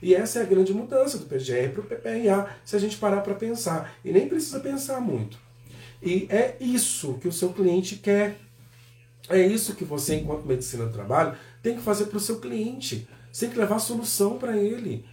E 0.00 0.14
essa 0.14 0.38
é 0.38 0.42
a 0.42 0.46
grande 0.46 0.72
mudança 0.72 1.18
do 1.18 1.26
PGR 1.26 1.72
para 1.72 1.80
o 1.80 1.84
PPRA, 1.84 2.56
se 2.64 2.76
a 2.76 2.78
gente 2.78 2.96
parar 2.96 3.22
para 3.22 3.34
pensar. 3.34 3.92
E 4.04 4.12
nem 4.12 4.28
precisa 4.28 4.60
pensar 4.60 5.00
muito. 5.00 5.36
E 6.00 6.28
é 6.30 6.54
isso 6.60 7.14
que 7.14 7.26
o 7.26 7.32
seu 7.32 7.52
cliente 7.52 7.96
quer. 7.96 8.38
É 9.28 9.44
isso 9.44 9.74
que 9.74 9.84
você, 9.84 10.14
enquanto 10.14 10.46
medicina 10.46 10.86
do 10.86 10.92
trabalho, 10.92 11.36
tem 11.60 11.74
que 11.74 11.82
fazer 11.82 12.04
para 12.04 12.18
o 12.18 12.20
seu 12.20 12.38
cliente. 12.38 13.08
Você 13.32 13.46
tem 13.46 13.52
que 13.52 13.58
levar 13.58 13.76
a 13.76 13.80
solução 13.80 14.38
para 14.38 14.56
ele. 14.56 15.04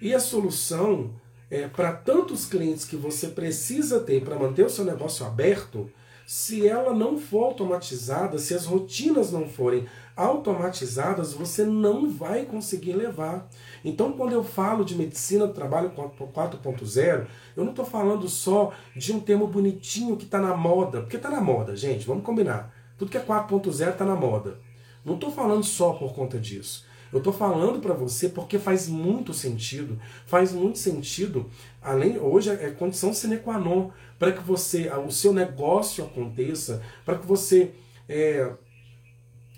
E 0.00 0.14
a 0.14 0.18
solução 0.18 1.19
é 1.50 1.66
para 1.66 1.92
tantos 1.92 2.46
clientes 2.46 2.84
que 2.84 2.96
você 2.96 3.28
precisa 3.28 4.00
ter 4.00 4.22
para 4.22 4.38
manter 4.38 4.64
o 4.64 4.70
seu 4.70 4.84
negócio 4.84 5.26
aberto, 5.26 5.90
se 6.24 6.68
ela 6.68 6.94
não 6.94 7.18
for 7.18 7.46
automatizada, 7.46 8.38
se 8.38 8.54
as 8.54 8.64
rotinas 8.64 9.32
não 9.32 9.48
forem 9.48 9.88
automatizadas, 10.14 11.32
você 11.32 11.64
não 11.64 12.08
vai 12.08 12.44
conseguir 12.44 12.92
levar. 12.92 13.48
Então, 13.84 14.12
quando 14.12 14.32
eu 14.32 14.44
falo 14.44 14.84
de 14.84 14.94
medicina 14.94 15.44
do 15.44 15.52
trabalho 15.52 15.90
4.0, 15.90 17.26
eu 17.56 17.64
não 17.64 17.72
estou 17.72 17.84
falando 17.84 18.28
só 18.28 18.72
de 18.94 19.12
um 19.12 19.18
termo 19.18 19.48
bonitinho 19.48 20.16
que 20.16 20.24
está 20.24 20.38
na 20.38 20.56
moda, 20.56 21.00
porque 21.00 21.16
está 21.16 21.30
na 21.30 21.40
moda, 21.40 21.74
gente, 21.74 22.06
vamos 22.06 22.22
combinar. 22.22 22.72
Tudo 22.96 23.10
que 23.10 23.18
é 23.18 23.24
4.0 23.24 23.90
está 23.90 24.04
na 24.04 24.14
moda. 24.14 24.60
Não 25.04 25.14
estou 25.14 25.32
falando 25.32 25.64
só 25.64 25.94
por 25.94 26.14
conta 26.14 26.38
disso. 26.38 26.86
Eu 27.12 27.18
estou 27.18 27.32
falando 27.32 27.80
para 27.80 27.94
você 27.94 28.28
porque 28.28 28.58
faz 28.58 28.88
muito 28.88 29.34
sentido. 29.34 29.98
Faz 30.26 30.52
muito 30.52 30.78
sentido. 30.78 31.50
Além 31.82 32.18
hoje 32.18 32.50
é 32.50 32.70
condição 32.70 33.12
sine 33.12 33.38
qua 33.38 33.58
non 33.58 33.90
para 34.18 34.32
que 34.32 34.42
você, 34.42 34.90
o 35.06 35.10
seu 35.10 35.32
negócio 35.32 36.04
aconteça, 36.04 36.82
para 37.04 37.18
que 37.18 37.26
você 37.26 37.72
é, 38.08 38.52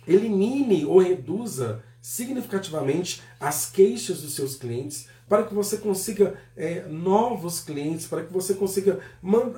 elimine 0.07 0.85
ou 0.85 0.99
reduza 0.99 1.83
significativamente 2.01 3.23
as 3.39 3.71
queixas 3.71 4.23
dos 4.23 4.35
seus 4.35 4.57
clientes, 4.57 5.09
para 5.29 5.45
que 5.45 5.55
você 5.55 5.79
consiga 5.79 6.35
é, 6.57 6.83
novos 6.89 7.61
clientes, 7.61 8.07
para 8.07 8.25
que 8.25 8.33
você 8.33 8.55
consiga 8.55 9.01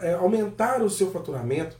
é, 0.02 0.12
aumentar 0.14 0.82
o 0.82 0.90
seu 0.90 1.10
faturamento, 1.10 1.76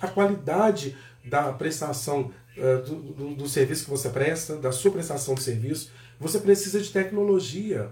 a 0.00 0.08
qualidade 0.08 0.96
da 1.24 1.52
prestação 1.52 2.30
é, 2.30 2.45
do, 2.56 2.96
do, 2.96 3.34
do, 3.34 3.48
serviço 3.48 3.84
que 3.84 3.90
você 3.90 4.08
presta, 4.08 4.56
da 4.56 4.72
sua 4.72 4.90
prestação 4.90 5.34
de 5.34 5.42
serviço, 5.42 5.90
você 6.18 6.38
precisa 6.38 6.80
de 6.80 6.90
tecnologia. 6.90 7.90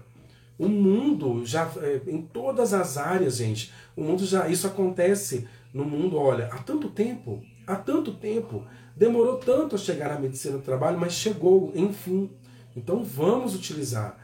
O 0.57 0.67
mundo 0.67 1.45
já, 1.45 1.69
é, 1.77 2.01
em 2.07 2.21
todas 2.21 2.73
as 2.73 2.97
áreas, 2.97 3.37
gente, 3.37 3.71
o 3.95 4.01
mundo 4.03 4.25
já, 4.25 4.47
isso 4.47 4.65
acontece 4.65 5.47
no 5.73 5.85
mundo, 5.85 6.17
olha, 6.17 6.47
há 6.47 6.57
tanto 6.59 6.89
tempo, 6.89 7.43
há 7.67 7.75
tanto 7.75 8.13
tempo, 8.13 8.65
demorou 8.95 9.37
tanto 9.37 9.75
a 9.75 9.77
chegar 9.77 10.11
à 10.11 10.19
medicina 10.19 10.57
do 10.57 10.63
trabalho, 10.63 10.97
mas 10.97 11.13
chegou, 11.13 11.71
enfim. 11.75 12.29
Então 12.75 13.03
vamos 13.03 13.55
utilizar. 13.55 14.17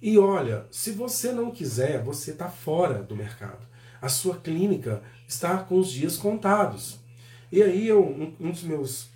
E 0.00 0.18
olha, 0.18 0.66
se 0.70 0.90
você 0.90 1.32
não 1.32 1.50
quiser, 1.50 2.02
você 2.02 2.30
está 2.30 2.48
fora 2.48 3.02
do 3.02 3.16
mercado. 3.16 3.66
A 4.00 4.08
sua 4.08 4.36
clínica 4.36 5.02
está 5.26 5.58
com 5.58 5.78
os 5.78 5.90
dias 5.90 6.16
contados. 6.16 6.98
E 7.50 7.62
aí 7.62 7.86
eu, 7.86 8.34
um 8.40 8.50
dos 8.50 8.62
meus 8.62 9.08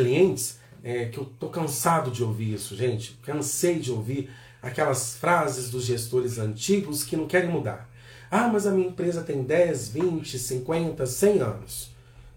clientes, 0.00 0.58
é, 0.82 1.06
que 1.06 1.18
eu 1.18 1.24
tô 1.24 1.48
cansado 1.48 2.10
de 2.10 2.24
ouvir 2.24 2.54
isso, 2.54 2.74
gente, 2.74 3.18
cansei 3.22 3.78
de 3.78 3.92
ouvir 3.92 4.30
aquelas 4.62 5.16
frases 5.16 5.70
dos 5.70 5.84
gestores 5.84 6.38
antigos 6.38 7.04
que 7.04 7.16
não 7.16 7.26
querem 7.26 7.50
mudar. 7.50 7.88
Ah, 8.30 8.48
mas 8.48 8.66
a 8.66 8.70
minha 8.70 8.88
empresa 8.88 9.22
tem 9.22 9.42
10, 9.42 9.88
20, 9.88 10.38
50, 10.38 11.04
100 11.04 11.38
anos. 11.40 11.90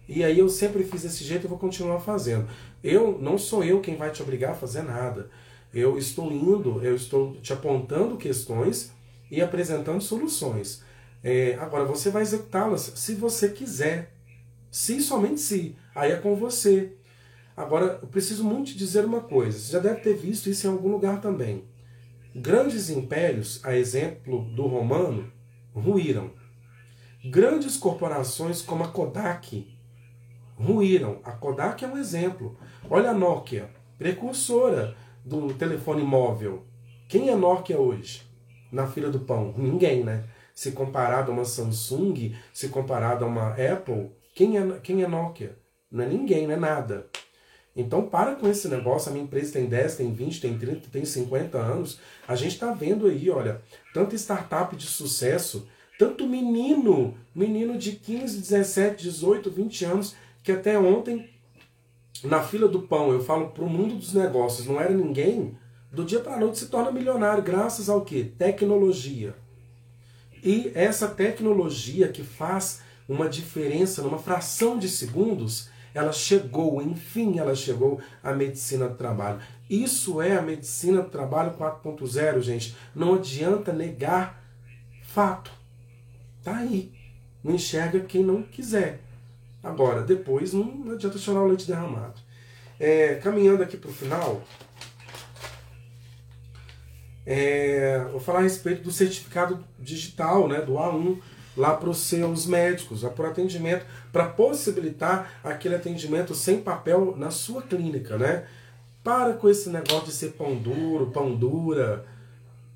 E 0.10 0.24
aí 0.24 0.40
eu 0.40 0.50
sempre 0.50 0.84
fiz 0.84 1.04
desse 1.04 1.24
jeito 1.24 1.46
e 1.46 1.48
vou 1.48 1.58
continuar 1.58 2.00
fazendo. 2.00 2.48
Eu 2.84 3.18
não 3.22 3.38
sou 3.38 3.64
eu 3.64 3.80
quem 3.80 3.96
vai 3.96 4.12
te 4.12 4.22
obrigar 4.22 4.52
a 4.52 4.56
fazer 4.56 4.82
nada. 4.82 5.30
Eu 5.74 5.98
estou 5.98 6.32
indo, 6.32 6.84
eu 6.84 6.96
estou 6.96 7.36
te 7.36 7.54
apontando 7.54 8.18
questões 8.18 8.92
e 9.32 9.42
apresentando 9.42 10.02
soluções. 10.02 10.84
É, 11.24 11.58
agora 11.62 11.86
você 11.86 12.10
vai 12.10 12.22
executá-las 12.22 12.92
se 12.96 13.16
você 13.16 13.50
quiser. 13.50 14.14
Se 14.70 15.00
somente 15.00 15.40
se. 15.40 15.76
Aí 15.96 16.12
é 16.12 16.18
com 16.18 16.36
você. 16.36 16.94
Agora, 17.56 18.00
eu 18.02 18.08
preciso 18.08 18.44
muito 18.44 18.72
te 18.72 18.78
dizer 18.78 19.06
uma 19.06 19.22
coisa. 19.22 19.58
Você 19.58 19.72
já 19.72 19.80
deve 19.80 20.02
ter 20.02 20.16
visto 20.16 20.50
isso 20.50 20.66
em 20.66 20.72
algum 20.72 20.90
lugar 20.90 21.22
também. 21.22 21.64
Grandes 22.36 22.90
impérios, 22.90 23.64
a 23.64 23.76
exemplo 23.76 24.46
do 24.56 24.66
romano, 24.66 25.32
ruíram. 25.74 26.32
Grandes 27.30 27.78
corporações 27.78 28.62
como 28.62 28.84
a 28.84 28.88
Kodak 28.88 29.68
ruíram. 30.56 31.20
A 31.24 31.32
Kodak 31.32 31.84
é 31.84 31.88
um 31.88 31.98
exemplo. 31.98 32.58
Olha 32.90 33.12
a 33.12 33.14
Nokia, 33.14 33.70
precursora 33.98 34.96
do 35.24 35.54
telefone 35.54 36.04
móvel. 36.04 36.66
Quem 37.08 37.30
é 37.30 37.36
Nokia 37.36 37.78
hoje? 37.78 38.24
Na 38.72 38.88
fila 38.88 39.10
do 39.10 39.20
pão? 39.20 39.54
Ninguém, 39.56 40.04
né? 40.04 40.24
Se 40.56 40.72
comparado 40.72 41.32
a 41.32 41.34
uma 41.34 41.46
Samsung, 41.46 42.36
se 42.52 42.70
comparado 42.70 43.26
a 43.26 43.28
uma 43.28 43.50
Apple, 43.50 44.12
quem 44.34 44.58
é, 44.58 44.80
quem 44.80 45.04
é 45.04 45.08
Nokia? 45.08 45.58
Não 45.92 46.04
é 46.04 46.08
ninguém, 46.08 46.48
não 46.48 46.56
é 46.56 46.58
nada. 46.58 47.08
Então 47.76 48.08
para 48.08 48.36
com 48.36 48.48
esse 48.48 48.68
negócio, 48.68 49.10
a 49.10 49.14
minha 49.14 49.26
empresa 49.26 49.54
tem 49.54 49.66
10, 49.66 49.96
tem 49.96 50.14
20, 50.14 50.42
tem 50.42 50.58
30, 50.58 50.90
tem 50.92 51.06
50 51.06 51.58
anos. 51.58 52.00
A 52.28 52.36
gente 52.36 52.54
está 52.54 52.72
vendo 52.72 53.08
aí, 53.08 53.30
olha, 53.30 53.62
tanta 53.94 54.16
startup 54.16 54.76
de 54.76 54.86
sucesso, 54.86 55.68
tanto 55.98 56.28
menino, 56.28 57.16
menino 57.34 57.78
de 57.78 57.94
15, 57.94 58.40
17, 58.40 59.04
18, 59.04 59.50
20 59.50 59.86
anos, 59.86 60.16
que 60.44 60.52
até 60.52 60.78
ontem, 60.78 61.30
na 62.24 62.44
fila 62.44 62.68
do 62.68 62.84
pão, 62.84 63.12
eu 63.12 63.24
falo 63.24 63.50
para 63.50 63.64
o 63.64 63.70
mundo 63.70 63.96
dos 63.96 64.14
negócios, 64.14 64.68
não 64.68 64.80
era 64.80 64.94
ninguém, 64.94 65.58
do 65.92 66.04
dia 66.04 66.20
para 66.20 66.36
a 66.36 66.40
noite 66.40 66.60
se 66.60 66.68
torna 66.68 66.92
milionário, 66.92 67.44
graças 67.44 67.90
ao 67.90 68.02
que? 68.02 68.24
Tecnologia. 68.24 69.36
E 70.44 70.72
essa 70.76 71.08
tecnologia 71.08 72.08
que 72.10 72.24
faz 72.24 72.82
uma 73.08 73.30
diferença 73.30 74.02
numa 74.02 74.18
fração 74.18 74.78
de 74.78 74.90
segundos, 74.90 75.70
ela 75.94 76.12
chegou, 76.12 76.82
enfim, 76.82 77.38
ela 77.40 77.56
chegou 77.56 78.02
à 78.24 78.34
medicina 78.34 78.88
do 78.88 78.96
trabalho. 78.96 79.40
Isso 79.70 80.22
é 80.22 80.36
a 80.36 80.42
medicina 80.42 81.02
do 81.02 81.10
trabalho 81.10 81.52
4.0, 81.52 82.42
gente. 82.42 82.76
Não 82.96 83.16
adianta 83.16 83.72
negar 83.72 84.44
fato. 85.04 85.52
Tá 86.44 86.58
aí. 86.58 86.92
Não 87.44 87.54
enxerga 87.54 88.00
quem 88.00 88.24
não 88.24 88.42
quiser. 88.42 89.02
Agora, 89.62 90.02
depois 90.02 90.52
não 90.54 90.92
adianta 90.92 91.18
chorar 91.18 91.42
o 91.42 91.48
leite 91.48 91.68
derramado. 91.68 92.20
É, 92.80 93.16
caminhando 93.16 93.64
aqui 93.64 93.78
para 93.78 93.90
o 93.90 93.94
final, 93.94 94.42
é, 97.26 98.04
vou 98.12 98.20
falar 98.20 98.40
a 98.40 98.44
respeito 98.44 98.84
do 98.84 98.92
certificado 98.92 99.64
digital, 99.80 100.48
né, 100.48 100.60
do 100.60 100.74
A1 100.74 101.22
lá 101.56 101.76
para 101.76 101.90
os 101.90 102.00
seus 102.00 102.46
médicos, 102.46 103.02
para 103.02 103.28
o 103.28 103.30
atendimento, 103.30 103.86
para 104.12 104.26
possibilitar 104.26 105.40
aquele 105.44 105.76
atendimento 105.76 106.34
sem 106.34 106.62
papel 106.62 107.16
na 107.18 107.32
sua 107.32 107.62
clínica, 107.62 108.18
né? 108.18 108.46
Para 109.04 109.34
com 109.34 109.50
esse 109.50 109.70
negócio 109.70 110.06
de 110.06 110.14
ser 110.14 110.32
pão 110.32 110.56
duro, 110.56 111.12
pão 111.12 111.36
dura. 111.36 112.06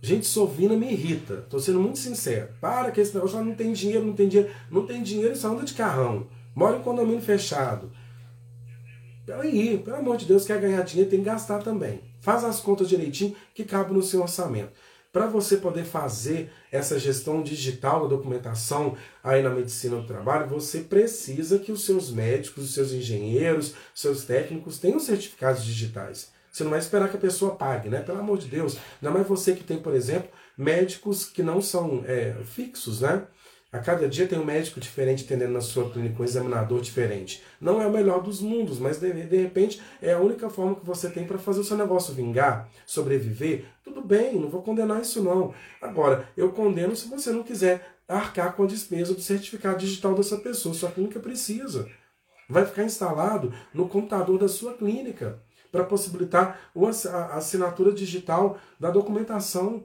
Gente, 0.01 0.25
sovina 0.25 0.75
me 0.75 0.91
irrita. 0.91 1.35
Estou 1.35 1.59
sendo 1.59 1.79
muito 1.79 1.97
sincero. 1.97 2.49
Para 2.59 2.91
com 2.91 3.01
esse 3.01 3.15
negócio, 3.15 3.43
não 3.43 3.55
tem 3.55 3.73
dinheiro, 3.73 4.05
não 4.05 4.13
tem 4.13 4.27
dinheiro. 4.27 4.53
Não 4.69 4.85
tem 4.85 5.01
dinheiro, 5.01 5.35
só 5.35 5.49
anda 5.49 5.63
de 5.63 5.73
carrão. 5.73 6.27
Mora 6.53 6.77
em 6.77 6.81
condomínio 6.81 7.21
fechado. 7.21 7.91
Peraí, 9.25 9.77
pelo 9.77 9.97
amor 9.97 10.17
de 10.17 10.25
Deus, 10.25 10.45
quer 10.45 10.59
ganhar 10.59 10.81
dinheiro, 10.83 11.09
tem 11.09 11.19
que 11.19 11.25
gastar 11.25 11.61
também. 11.61 12.01
Faz 12.21 12.43
as 12.43 12.59
contas 12.59 12.89
direitinho 12.89 13.35
que 13.53 13.63
cabe 13.63 13.93
no 13.93 14.01
seu 14.01 14.21
orçamento. 14.21 14.71
Para 15.11 15.27
você 15.27 15.57
poder 15.57 15.85
fazer 15.85 16.51
essa 16.71 16.99
gestão 16.99 17.41
digital 17.41 18.03
da 18.03 18.15
documentação 18.15 18.95
aí 19.23 19.41
na 19.41 19.49
medicina 19.49 19.97
do 19.97 20.05
trabalho, 20.05 20.47
você 20.47 20.81
precisa 20.81 21.57
que 21.59 21.71
os 21.71 21.85
seus 21.85 22.11
médicos, 22.11 22.65
os 22.65 22.73
seus 22.73 22.91
engenheiros, 22.91 23.73
seus 23.95 24.25
técnicos 24.25 24.77
tenham 24.77 24.99
certificados 24.99 25.63
digitais. 25.63 26.31
Você 26.51 26.63
não 26.63 26.71
vai 26.71 26.79
esperar 26.79 27.09
que 27.09 27.17
a 27.17 27.19
pessoa 27.19 27.55
pague, 27.55 27.87
né? 27.87 28.01
Pelo 28.01 28.19
amor 28.19 28.37
de 28.37 28.47
Deus. 28.47 28.77
Não 29.01 29.11
é 29.11 29.13
mais 29.13 29.27
você 29.27 29.53
que 29.53 29.63
tem, 29.63 29.77
por 29.77 29.93
exemplo, 29.93 30.29
médicos 30.57 31.23
que 31.23 31.43
não 31.43 31.61
são 31.61 32.03
é, 32.07 32.35
fixos, 32.43 33.01
né? 33.01 33.27
A 33.71 33.79
cada 33.79 34.07
dia 34.07 34.25
tem 34.25 34.39
um 34.39 34.45
médico 34.45 34.79
diferente 34.79 35.25
atendendo 35.25 35.51
na 35.51 35.59
sua 35.59 35.89
clínica, 35.89 36.21
um 36.21 36.25
examinador 36.25 36.79
diferente. 36.79 37.43
Não 37.59 37.81
é 37.81 37.87
o 37.87 37.91
melhor 37.91 38.23
dos 38.23 38.41
mundos, 38.41 38.79
mas 38.79 38.97
de, 38.97 39.11
de 39.11 39.37
repente 39.37 39.81
é 40.01 40.13
a 40.13 40.19
única 40.19 40.49
forma 40.49 40.75
que 40.75 40.85
você 40.85 41.09
tem 41.09 41.25
para 41.25 41.37
fazer 41.37 41.59
o 41.59 41.63
seu 41.65 41.75
negócio 41.75 42.13
vingar, 42.13 42.69
sobreviver. 42.85 43.65
Tudo 43.83 44.01
bem, 44.01 44.39
não 44.39 44.49
vou 44.49 44.61
condenar 44.61 45.01
isso 45.01 45.21
não. 45.21 45.53
Agora, 45.81 46.29
eu 46.37 46.53
condeno 46.53 46.95
se 46.95 47.09
você 47.09 47.31
não 47.31 47.43
quiser 47.43 47.97
arcar 48.07 48.55
com 48.55 48.63
a 48.63 48.67
despesa 48.67 49.13
do 49.13 49.19
certificado 49.19 49.79
digital 49.79 50.15
dessa 50.15 50.37
pessoa. 50.37 50.73
Sua 50.73 50.91
clínica 50.91 51.19
precisa. 51.19 51.89
Vai 52.49 52.65
ficar 52.65 52.85
instalado 52.85 53.53
no 53.73 53.89
computador 53.89 54.39
da 54.39 54.47
sua 54.47 54.75
clínica 54.75 55.41
para 55.69 55.83
possibilitar 55.83 56.71
a 57.11 57.35
assinatura 57.35 57.91
digital 57.91 58.57
da 58.79 58.89
documentação 58.89 59.83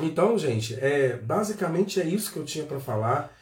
então, 0.00 0.38
gente, 0.38 0.74
é, 0.74 1.16
basicamente 1.16 2.00
é 2.00 2.04
isso 2.04 2.32
que 2.32 2.38
eu 2.38 2.44
tinha 2.44 2.64
para 2.64 2.80
falar. 2.80 3.36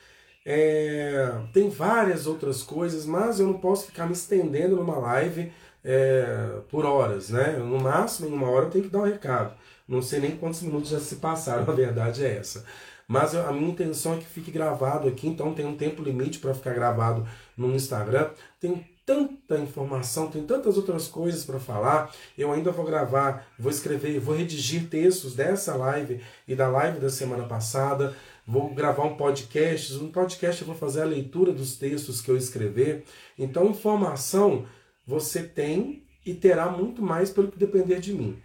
É, 0.45 1.33
tem 1.53 1.69
várias 1.71 2.27
outras 2.27 2.63
coisas, 2.63 3.07
mas 3.07 3.39
eu 3.39 3.47
não 3.47 3.59
posso 3.59 3.87
ficar 3.87 4.07
me 4.07 4.13
estendendo 4.13 4.77
numa 4.77 4.99
live 4.99 5.53
é, 5.85 6.61
por 6.69 6.85
horas, 6.85 7.31
né? 7.31 7.57
No 7.59 7.81
máximo, 7.81 8.29
em 8.29 8.33
uma 8.33 8.51
hora 8.51 8.67
eu 8.67 8.71
tenho 8.71 8.85
que 8.85 8.91
dar 8.91 9.01
um 9.01 9.05
recado. 9.05 9.55
Não 9.87 10.03
sei 10.03 10.21
nem 10.21 10.37
quantos 10.37 10.63
minutos 10.63 10.91
já 10.91 11.01
se 11.01 11.17
passaram, 11.17 11.63
a 11.71 11.75
verdade 11.75 12.25
é 12.25 12.37
essa. 12.37 12.65
Mas 13.07 13.35
a 13.35 13.53
minha 13.53 13.71
intenção 13.71 14.15
é 14.15 14.19
que 14.19 14.25
fique 14.25 14.51
gravado 14.51 15.09
aqui, 15.09 15.29
então 15.29 15.55
tem 15.55 15.67
um 15.67 15.77
tempo 15.77 16.03
limite 16.03 16.39
para 16.39 16.55
ficar 16.55 16.73
gravado 16.73 17.27
no 17.57 17.75
Instagram. 17.75 18.31
Tem 18.61 18.87
tanta 19.05 19.59
informação, 19.59 20.31
tem 20.31 20.45
tantas 20.45 20.77
outras 20.77 21.09
coisas 21.09 21.45
para 21.45 21.59
falar. 21.59 22.15
Eu 22.37 22.53
ainda 22.53 22.71
vou 22.71 22.85
gravar, 22.85 23.47
vou 23.59 23.71
escrever, 23.71 24.19
vou 24.21 24.37
redigir 24.37 24.89
textos 24.89 25.35
dessa 25.35 25.75
live 25.75 26.21
e 26.47 26.55
da 26.55 26.69
live 26.69 27.01
da 27.01 27.11
semana 27.11 27.45
passada. 27.45 28.17
vou 28.47 28.75
gravar 28.75 29.05
um 29.05 29.17
podcast. 29.17 29.95
No 29.95 30.11
podcast 30.11 30.61
eu 30.61 30.67
vou 30.67 30.77
fazer 30.77 31.03
a 31.03 31.07
leitura 31.07 31.53
dos 31.53 31.77
textos 31.77 32.21
que 32.21 32.31
eu 32.31 32.37
escrever. 32.37 33.05
Então, 33.39 33.67
informação 33.71 34.67
você 35.07 35.43
tem 35.43 36.05
e 36.25 36.35
terá 36.35 36.71
muito 36.71 37.03
mais 37.03 37.31
pelo 37.31 37.49
que 37.49 37.59
depender 37.59 38.01
de 38.01 38.13
mim. 38.13 38.41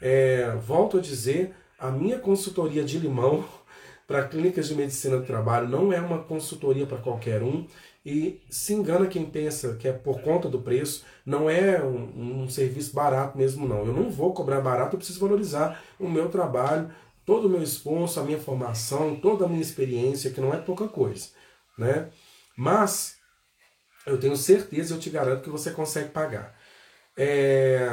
É, 0.00 0.54
volto 0.56 0.98
a 0.98 1.00
dizer, 1.00 1.54
a 1.78 1.90
minha 1.90 2.18
consultoria 2.18 2.84
de 2.84 2.98
limão 2.98 3.44
para 4.06 4.26
clínicas 4.28 4.68
de 4.68 4.74
medicina 4.74 5.16
do 5.16 5.24
trabalho 5.24 5.68
não 5.68 5.92
é 5.92 6.00
uma 6.00 6.18
consultoria 6.18 6.86
para 6.86 6.98
qualquer 6.98 7.42
um 7.42 7.66
e 8.04 8.42
se 8.50 8.74
engana 8.74 9.06
quem 9.06 9.24
pensa 9.24 9.76
que 9.76 9.86
é 9.86 9.92
por 9.92 10.20
conta 10.22 10.48
do 10.48 10.60
preço, 10.60 11.04
não 11.24 11.48
é 11.48 11.82
um, 11.82 12.42
um, 12.42 12.48
serviço 12.48 12.92
barato 12.92 13.38
mesmo 13.38 13.66
não. 13.66 13.86
Eu 13.86 13.92
não 13.92 14.10
vou 14.10 14.34
cobrar 14.34 14.60
barato, 14.60 14.94
eu 14.94 14.98
preciso 14.98 15.20
valorizar 15.20 15.80
o 16.00 16.08
meu 16.08 16.28
trabalho, 16.28 16.90
todo 17.24 17.46
o 17.46 17.48
meu 17.48 17.62
esforço, 17.62 18.18
a 18.18 18.24
minha 18.24 18.40
formação, 18.40 19.14
toda 19.16 19.44
a 19.44 19.48
minha 19.48 19.62
experiência, 19.62 20.32
que 20.32 20.40
não 20.40 20.52
é 20.52 20.58
pouca 20.58 20.88
coisa, 20.88 21.28
né? 21.78 22.10
Mas 22.56 23.16
eu 24.04 24.18
tenho 24.18 24.36
certeza, 24.36 24.94
eu 24.94 24.98
te 24.98 25.08
garanto 25.08 25.44
que 25.44 25.50
você 25.50 25.70
consegue 25.70 26.10
pagar. 26.10 26.58
É, 27.16 27.86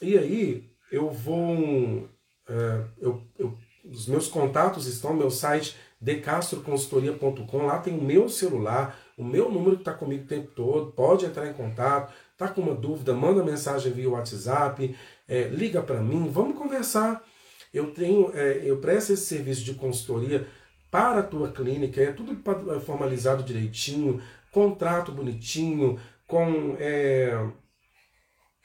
e 0.00 0.16
aí 0.16 0.70
eu 0.90 1.10
vou, 1.10 2.08
é, 2.48 2.84
eu, 3.00 3.26
eu, 3.36 3.58
os 3.84 4.06
meus 4.06 4.28
contatos 4.28 4.86
estão 4.86 5.12
no 5.12 5.18
meu 5.18 5.30
site 5.30 5.76
decastroconsultoria.com, 6.00 7.66
lá 7.66 7.78
tem 7.78 7.96
o 7.96 8.02
meu 8.02 8.28
celular, 8.28 8.98
o 9.22 9.24
meu 9.24 9.50
número 9.50 9.76
que 9.76 9.82
está 9.82 9.94
comigo 9.94 10.24
o 10.24 10.26
tempo 10.26 10.50
todo, 10.54 10.92
pode 10.92 11.24
entrar 11.24 11.48
em 11.48 11.52
contato, 11.52 12.12
tá 12.36 12.48
com 12.48 12.60
uma 12.60 12.74
dúvida, 12.74 13.14
manda 13.14 13.44
mensagem 13.44 13.92
via 13.92 14.10
WhatsApp, 14.10 14.96
é, 15.28 15.44
liga 15.44 15.80
para 15.80 16.00
mim, 16.00 16.28
vamos 16.28 16.58
conversar. 16.58 17.24
Eu 17.72 17.92
tenho, 17.92 18.30
é, 18.34 18.60
eu 18.64 18.78
presto 18.78 19.12
esse 19.12 19.24
serviço 19.24 19.62
de 19.64 19.74
consultoria 19.74 20.46
para 20.90 21.20
a 21.20 21.22
tua 21.22 21.50
clínica, 21.50 22.02
é 22.02 22.12
tudo 22.12 22.36
formalizado 22.80 23.42
direitinho, 23.42 24.20
contrato 24.50 25.12
bonitinho, 25.12 25.98
com 26.26 26.76
é, 26.78 27.48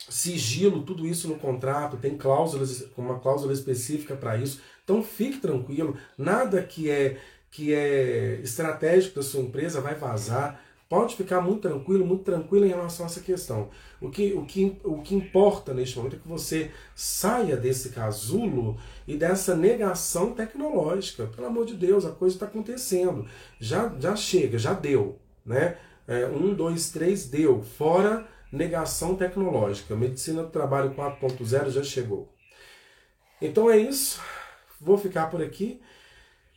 sigilo, 0.09 0.83
tudo 0.83 1.05
isso 1.05 1.27
no 1.27 1.39
contrato, 1.39 1.97
tem 1.97 2.17
cláusulas, 2.17 2.85
uma 2.97 3.19
cláusula 3.19 3.53
específica 3.53 4.15
para 4.15 4.37
isso. 4.37 4.61
Então 4.83 5.03
fique 5.03 5.37
tranquilo, 5.37 5.97
nada 6.17 6.61
que 6.63 6.89
é 6.89 7.17
que 7.51 7.73
é 7.73 8.39
estratégico 8.43 9.15
da 9.15 9.23
sua 9.23 9.41
empresa 9.41 9.81
vai 9.81 9.95
vazar. 9.95 10.61
Pode 10.89 11.15
ficar 11.17 11.41
muito 11.41 11.67
tranquilo, 11.67 12.05
muito 12.05 12.23
tranquilo 12.23 12.65
em 12.65 12.69
relação 12.69 13.05
a 13.05 13.09
essa 13.09 13.19
questão. 13.19 13.69
O 13.99 14.09
que, 14.09 14.33
o 14.33 14.45
que, 14.45 14.77
o 14.85 15.01
que 15.01 15.15
importa 15.15 15.73
neste 15.73 15.97
momento 15.97 16.15
é 16.15 16.19
que 16.19 16.27
você 16.27 16.71
saia 16.95 17.57
desse 17.57 17.89
casulo 17.89 18.77
e 19.05 19.17
dessa 19.17 19.53
negação 19.53 20.33
tecnológica. 20.33 21.27
Pelo 21.27 21.47
amor 21.47 21.65
de 21.65 21.73
Deus, 21.73 22.05
a 22.05 22.11
coisa 22.11 22.35
está 22.35 22.45
acontecendo. 22.45 23.27
Já, 23.59 23.93
já 23.99 24.15
chega, 24.15 24.57
já 24.57 24.71
deu. 24.71 25.19
Né? 25.45 25.77
É, 26.07 26.25
um, 26.25 26.53
dois, 26.53 26.89
três, 26.89 27.25
deu. 27.25 27.61
Fora 27.61 28.25
negação 28.49 29.15
tecnológica. 29.15 29.93
Medicina 29.93 30.43
do 30.43 30.49
Trabalho 30.49 30.93
4.0 30.93 31.69
já 31.69 31.83
chegou. 31.83 32.33
Então 33.41 33.69
é 33.69 33.77
isso. 33.77 34.21
Vou 34.79 34.97
ficar 34.97 35.27
por 35.27 35.41
aqui. 35.41 35.81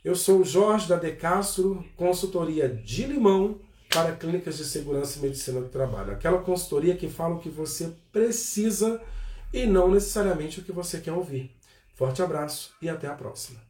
Eu 0.03 0.15
sou 0.15 0.43
Jorge 0.43 0.89
da 0.89 0.97
De 0.97 1.13
Castro, 1.13 1.85
consultoria 1.95 2.67
de 2.67 3.05
limão 3.05 3.61
para 3.91 4.17
clínicas 4.17 4.57
de 4.57 4.65
segurança 4.65 5.19
e 5.19 5.23
medicina 5.23 5.61
do 5.61 5.69
trabalho. 5.69 6.13
Aquela 6.13 6.41
consultoria 6.41 6.97
que 6.97 7.07
fala 7.07 7.35
o 7.35 7.39
que 7.39 7.51
você 7.51 7.93
precisa 8.11 8.99
e 9.53 9.67
não 9.67 9.91
necessariamente 9.91 10.59
o 10.59 10.63
que 10.63 10.73
você 10.73 11.01
quer 11.01 11.13
ouvir. 11.13 11.55
Forte 11.95 12.23
abraço 12.23 12.73
e 12.81 12.89
até 12.89 13.09
a 13.09 13.15
próxima. 13.15 13.70